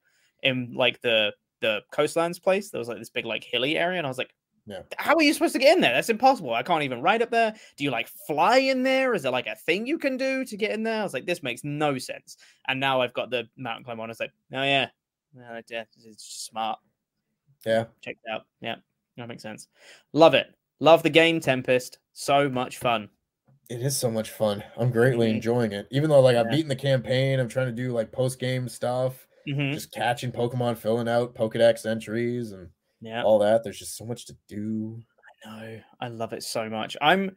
in 0.42 0.74
like 0.74 1.02
the 1.02 1.34
the 1.62 1.82
coastlands 1.92 2.40
place. 2.40 2.70
There 2.72 2.80
was 2.80 2.88
like 2.88 2.98
this 3.00 3.10
big 3.10 3.26
like 3.26 3.44
hilly 3.44 3.78
area, 3.78 3.98
and 3.98 4.08
I 4.08 4.10
was 4.10 4.18
like, 4.18 4.34
Yeah. 4.66 4.84
how 4.98 5.16
are 5.16 5.22
you 5.24 5.34
supposed 5.34 5.54
to 5.54 5.60
get 5.60 5.76
in 5.76 5.82
there? 5.82 5.94
That's 5.94 6.10
impossible. 6.10 6.54
I 6.54 6.64
can't 6.64 6.84
even 6.84 7.02
ride 7.02 7.22
up 7.22 7.32
there. 7.32 7.54
Do 7.78 7.84
you 7.84 7.92
like 7.92 8.08
fly 8.28 8.58
in 8.60 8.84
there? 8.84 9.14
Is 9.14 9.24
there 9.24 9.32
like 9.32 9.48
a 9.48 9.56
thing 9.56 9.86
you 9.88 9.98
can 9.98 10.18
do 10.18 10.46
to 10.46 10.58
get 10.58 10.72
in 10.72 10.84
there? 10.84 11.02
I 11.02 11.04
was 11.04 11.14
like, 11.14 11.26
this 11.26 11.44
makes 11.44 11.64
no 11.64 11.98
sense. 11.98 12.38
And 12.68 12.80
now 12.80 13.02
I've 13.02 13.14
got 13.14 13.30
the 13.30 13.50
mountain 13.58 13.84
climb 13.86 14.00
on. 14.00 14.10
It's 14.10 14.20
like, 14.20 14.32
oh 14.54 14.64
yeah, 14.64 14.90
yeah, 15.36 15.58
it's 15.70 15.70
just 16.26 16.46
smart. 16.46 16.80
Yeah. 17.66 17.88
Check 18.02 18.18
it 18.24 18.30
out. 18.32 18.46
Yeah, 18.62 18.76
that 19.18 19.28
makes 19.28 19.44
sense. 19.44 19.68
Love 20.14 20.34
it. 20.34 20.54
Love 20.80 21.04
the 21.04 21.10
game 21.10 21.40
Tempest. 21.40 22.00
So 22.14 22.50
much 22.50 22.78
fun. 22.78 23.10
It 23.70 23.82
is 23.82 23.98
so 23.98 24.12
much 24.12 24.30
fun. 24.30 24.64
I'm 24.78 24.92
greatly 24.92 25.30
Mhm. 25.30 25.36
enjoying 25.36 25.72
it. 25.72 25.88
Even 25.92 26.10
though 26.10 26.20
like 26.22 26.36
I've 26.36 26.50
Yeah. 26.50 26.50
beaten 26.50 26.70
the 26.70 26.76
campaign, 26.76 27.40
I'm 27.40 27.48
trying 27.50 27.68
to 27.68 27.72
do 27.74 27.92
like 27.92 28.12
post 28.12 28.40
game 28.40 28.68
stuff, 28.70 29.28
Mhm. 29.46 29.74
just 29.74 29.92
catching 29.92 30.32
Pokemon, 30.32 30.78
filling 30.78 31.08
out 31.08 31.36
Pokedex 31.36 31.86
entries 31.86 32.52
and 32.52 32.72
Yeah. 33.02 33.24
all 33.24 33.40
that. 33.40 33.64
There's 33.64 33.80
just 33.80 33.96
so 33.98 34.06
much 34.06 34.26
to 34.26 34.38
do. 34.48 35.04
I 35.46 35.50
know. 35.76 35.82
I 36.00 36.08
love 36.10 36.34
it 36.34 36.44
so 36.44 36.70
much. 36.70 36.98
I'm 37.02 37.36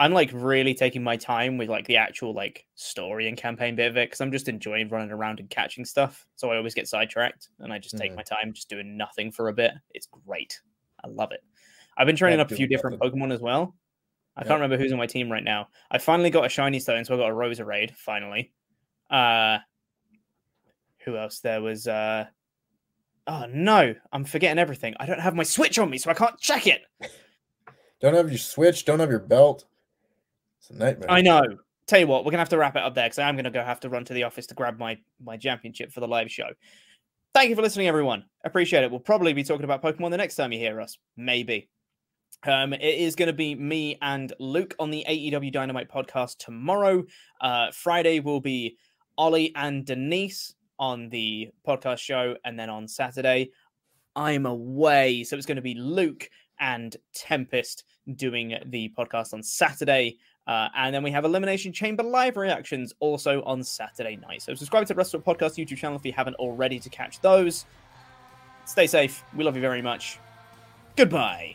I'm 0.00 0.12
like 0.12 0.30
really 0.32 0.74
taking 0.74 1.02
my 1.02 1.16
time 1.16 1.58
with 1.58 1.68
like 1.68 1.86
the 1.86 1.96
actual 1.96 2.32
like 2.32 2.64
story 2.76 3.26
and 3.28 3.36
campaign 3.36 3.74
bit 3.74 3.90
of 3.90 3.96
it 3.96 4.08
because 4.08 4.20
I'm 4.20 4.30
just 4.30 4.48
enjoying 4.48 4.88
running 4.88 5.10
around 5.10 5.40
and 5.40 5.50
catching 5.50 5.84
stuff. 5.84 6.24
So 6.36 6.50
I 6.52 6.56
always 6.56 6.72
get 6.74 6.86
sidetracked 6.86 7.48
and 7.58 7.72
I 7.72 7.78
just 7.80 7.98
take 7.98 8.12
Mhm. 8.12 8.16
my 8.16 8.22
time 8.22 8.52
just 8.52 8.68
doing 8.68 8.96
nothing 8.96 9.32
for 9.32 9.48
a 9.48 9.52
bit. 9.52 9.72
It's 9.94 10.06
great. 10.06 10.60
I 11.04 11.08
love 11.08 11.32
it. 11.32 11.42
I've 11.96 12.06
been 12.06 12.14
training 12.16 12.38
up 12.38 12.50
a 12.52 12.54
few 12.54 12.68
different 12.68 13.00
nothing. 13.02 13.18
Pokemon 13.20 13.32
as 13.34 13.40
well. 13.40 13.76
I 14.36 14.42
Yep. 14.42 14.46
can't 14.48 14.60
remember 14.60 14.76
who's 14.80 14.92
on 14.92 14.98
my 14.98 15.06
team 15.06 15.32
right 15.32 15.42
now. 15.42 15.68
I 15.90 15.98
finally 15.98 16.30
got 16.30 16.46
a 16.46 16.48
shiny 16.48 16.78
stone, 16.78 17.04
so 17.04 17.14
I 17.14 17.16
got 17.16 17.30
a 17.30 17.34
Roserade 17.34 17.90
finally. 17.96 18.52
Uh 19.10 19.58
who 20.98 21.16
else? 21.16 21.40
There 21.40 21.60
was 21.60 21.88
uh 21.88 22.26
Oh 23.26 23.46
no, 23.52 23.94
I'm 24.12 24.24
forgetting 24.24 24.58
everything. 24.60 24.94
I 25.00 25.06
don't 25.06 25.20
have 25.20 25.34
my 25.34 25.42
Switch 25.42 25.78
on 25.78 25.90
me, 25.90 25.98
so 25.98 26.08
I 26.10 26.14
can't 26.14 26.38
check 26.38 26.66
it. 26.68 26.82
Don't 28.00 28.14
have 28.14 28.30
your 28.30 28.38
Switch, 28.38 28.84
don't 28.84 29.00
have 29.00 29.10
your 29.10 29.18
belt. 29.18 29.64
It's 30.58 30.70
a 30.70 30.74
nightmare. 30.74 31.10
I 31.10 31.20
know. 31.20 31.42
Tell 31.86 32.00
you 32.00 32.06
what, 32.06 32.24
we're 32.24 32.32
gonna 32.32 32.40
have 32.40 32.50
to 32.50 32.58
wrap 32.58 32.76
it 32.76 32.82
up 32.82 32.94
there 32.94 33.06
because 33.06 33.18
I'm 33.18 33.34
gonna 33.36 33.50
go 33.50 33.62
have 33.62 33.80
to 33.80 33.88
run 33.88 34.04
to 34.04 34.12
the 34.12 34.24
office 34.24 34.46
to 34.48 34.54
grab 34.54 34.78
my 34.78 34.98
my 35.24 35.36
championship 35.36 35.90
for 35.90 36.00
the 36.00 36.08
live 36.08 36.30
show. 36.30 36.50
Thank 37.34 37.50
you 37.50 37.56
for 37.56 37.62
listening, 37.62 37.88
everyone. 37.88 38.24
Appreciate 38.44 38.84
it. 38.84 38.90
We'll 38.90 39.00
probably 39.00 39.32
be 39.32 39.44
talking 39.44 39.64
about 39.64 39.82
Pokemon 39.82 40.10
the 40.10 40.16
next 40.16 40.36
time 40.36 40.52
you 40.52 40.58
hear 40.58 40.80
us. 40.80 40.98
Maybe. 41.16 41.68
Um, 42.44 42.72
it 42.72 42.82
is 42.82 43.16
going 43.16 43.26
to 43.26 43.32
be 43.32 43.54
me 43.54 43.98
and 44.00 44.32
Luke 44.38 44.74
on 44.78 44.90
the 44.90 45.04
AEW 45.08 45.52
Dynamite 45.52 45.90
podcast 45.90 46.38
tomorrow. 46.38 47.04
Uh, 47.40 47.70
Friday 47.72 48.20
will 48.20 48.40
be 48.40 48.76
Ollie 49.16 49.52
and 49.56 49.84
Denise 49.84 50.54
on 50.78 51.08
the 51.08 51.48
podcast 51.66 51.98
show, 51.98 52.36
and 52.44 52.58
then 52.58 52.70
on 52.70 52.86
Saturday, 52.86 53.50
I'm 54.14 54.46
away. 54.46 55.24
So 55.24 55.36
it's 55.36 55.46
going 55.46 55.56
to 55.56 55.62
be 55.62 55.74
Luke 55.74 56.28
and 56.60 56.96
Tempest 57.14 57.84
doing 58.14 58.56
the 58.66 58.92
podcast 58.96 59.32
on 59.34 59.42
Saturday. 59.42 60.18
Uh, 60.48 60.68
and 60.74 60.94
then 60.94 61.02
we 61.02 61.10
have 61.10 61.26
Elimination 61.26 61.72
Chamber 61.72 62.02
live 62.02 62.38
reactions 62.38 62.94
also 63.00 63.42
on 63.42 63.62
Saturday 63.62 64.16
night. 64.16 64.40
So 64.40 64.54
subscribe 64.54 64.86
to 64.86 64.94
the 64.94 64.96
Wrestle 64.96 65.20
Podcast 65.20 65.62
YouTube 65.62 65.76
channel 65.76 65.98
if 65.98 66.06
you 66.06 66.12
haven't 66.12 66.36
already 66.36 66.78
to 66.78 66.88
catch 66.88 67.20
those. 67.20 67.66
Stay 68.64 68.86
safe. 68.86 69.22
We 69.36 69.44
love 69.44 69.56
you 69.56 69.60
very 69.60 69.82
much. 69.82 70.18
Goodbye. 70.96 71.54